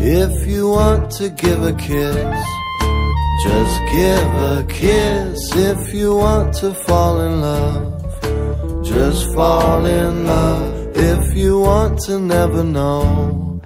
If 0.00 0.46
you 0.46 0.68
want 0.68 1.10
to 1.10 1.28
give 1.28 1.60
a 1.64 1.72
kiss, 1.72 2.46
just 3.42 3.80
give 3.90 4.32
a 4.54 4.64
kiss. 4.68 5.56
If 5.56 5.92
you 5.92 6.14
want 6.14 6.54
to 6.58 6.72
fall 6.72 7.20
in 7.20 7.40
love, 7.40 8.84
just 8.84 9.34
fall 9.34 9.84
in 9.84 10.24
love. 10.24 10.77
If 11.00 11.36
you 11.36 11.60
want 11.60 12.00
to 12.06 12.18
never 12.18 12.64
know, 12.64 13.60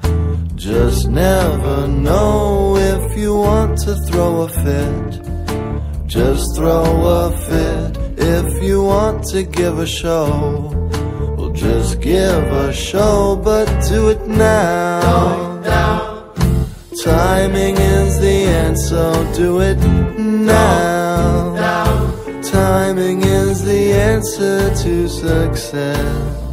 just 0.54 1.08
never 1.08 1.88
know. 1.88 2.76
If 2.76 3.16
you 3.16 3.34
want 3.34 3.78
to 3.84 3.94
throw 4.06 4.42
a 4.42 4.48
fit, 4.48 6.06
just 6.06 6.54
throw 6.54 6.84
a 7.06 7.36
fit. 7.48 7.98
If 8.18 8.62
you 8.62 8.84
want 8.84 9.24
to 9.28 9.44
give 9.44 9.78
a 9.78 9.86
show, 9.86 10.70
well, 11.38 11.50
just 11.50 12.02
give 12.02 12.44
a 12.66 12.70
show, 12.70 13.40
but 13.42 13.66
do 13.88 14.10
it 14.10 14.26
now. 14.26 15.00
Timing 17.02 17.76
is 17.78 18.20
the 18.20 18.44
answer, 18.66 19.32
do 19.34 19.60
it 19.60 19.78
now. 20.18 21.54
Timing 22.42 23.22
is 23.22 23.64
the 23.64 23.92
answer 23.92 24.74
to 24.82 25.08
success. 25.08 26.51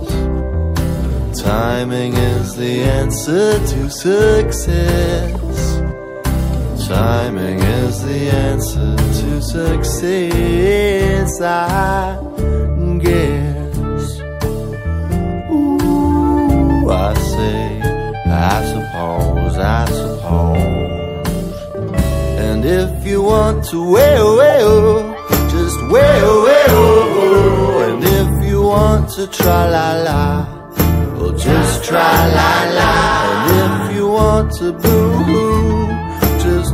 Timing 1.41 2.13
is 2.15 2.53
the 2.55 2.83
answer 2.83 3.57
to 3.65 3.89
success. 3.89 5.79
Timing 6.85 7.59
is 7.59 8.03
the 8.03 8.29
answer 8.29 8.97
to 8.97 9.41
success, 9.41 11.39
I 11.41 12.19
guess. 12.99 14.19
Ooh, 15.49 16.89
I 16.91 17.13
say, 17.13 17.81
I 18.27 18.65
suppose, 18.73 19.57
I 19.57 19.85
suppose. 19.85 21.55
And 22.37 22.65
if 22.65 23.05
you 23.05 23.21
want 23.21 23.63
to 23.69 23.81
wail, 23.89 24.35
wail, 24.37 25.15
just 25.49 25.79
wail, 25.89 26.43
wail. 26.43 27.79
And 27.87 28.03
if 28.03 28.43
you 28.45 28.61
want 28.61 29.09
to 29.11 29.25
try 29.27 29.69
la 29.69 29.93
la, 30.03 30.58
just 31.37 31.83
try 31.83 32.27
la 32.37 32.53
la. 32.77 32.91
And 33.49 33.91
if 33.91 33.95
you 33.97 34.07
want 34.07 34.51
to 34.59 34.71
boo 34.71 35.11
hoo, 35.27 35.87
just 36.45 36.73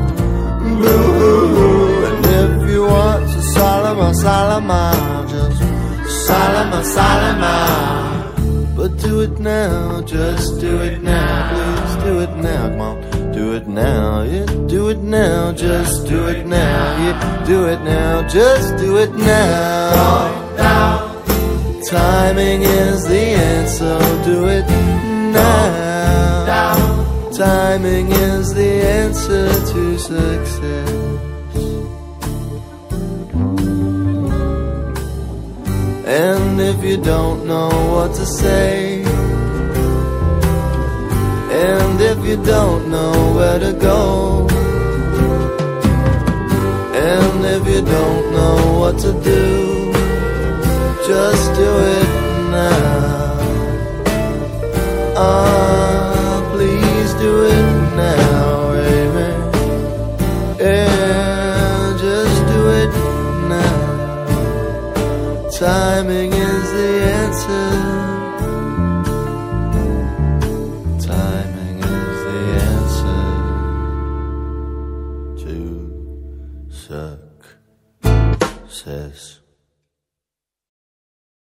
boo 0.82 1.14
hoo. 1.18 2.06
And 2.06 2.26
if 2.26 2.70
you 2.70 2.84
want 2.84 3.24
to 3.34 3.42
Salama, 3.42 4.14
Salama, 4.14 5.26
just 5.30 5.60
Salama, 6.26 6.84
Salama. 6.84 7.56
But 8.76 8.98
do 8.98 9.22
it 9.22 9.40
now, 9.40 10.02
just 10.02 10.60
do 10.60 10.78
it 10.82 11.02
now, 11.02 11.50
please 11.52 12.04
do 12.04 12.20
it 12.20 12.36
now, 12.38 12.70
come 12.70 12.82
on. 12.82 13.32
Do 13.32 13.54
it 13.54 13.68
now, 13.68 14.22
yeah, 14.24 14.46
do 14.68 14.90
it 14.90 15.00
now, 15.00 15.52
just 15.52 16.08
do 16.08 16.28
it 16.28 16.46
now, 16.46 16.98
yeah, 17.04 17.44
do 17.46 17.66
it 17.66 17.82
now, 17.82 18.28
just 18.28 18.78
do 18.78 18.98
it 18.98 19.14
now. 19.16 20.36
Timing 21.90 22.64
is 22.64 23.08
the 23.08 23.20
answer, 23.20 24.00
do 24.24 24.48
it 24.48 24.66
now. 25.32 26.66
Timing 27.32 28.12
is 28.12 28.54
the 28.56 28.82
answer 28.82 29.50
to 29.72 30.00
success. 30.00 30.90
And 36.08 36.60
if 36.60 36.84
you 36.84 36.98
don't 36.98 37.46
know 37.46 37.70
what 37.94 38.16
to 38.16 38.26
say, 38.26 39.04
and 41.52 42.02
if 42.02 42.26
you 42.26 42.38
don't 42.44 42.90
know 42.90 43.34
where 43.36 43.60
to 43.60 43.74
go, 43.74 44.48
and 46.96 47.46
if 47.46 47.68
you 47.68 47.82
don't 47.82 48.32
know 48.32 48.80
what 48.80 48.98
to 49.00 49.14
do, 49.22 49.75
just 51.08 51.54
do 51.54 51.62
it 51.62 52.08
now. 52.50 53.38
Ah, 55.16 56.15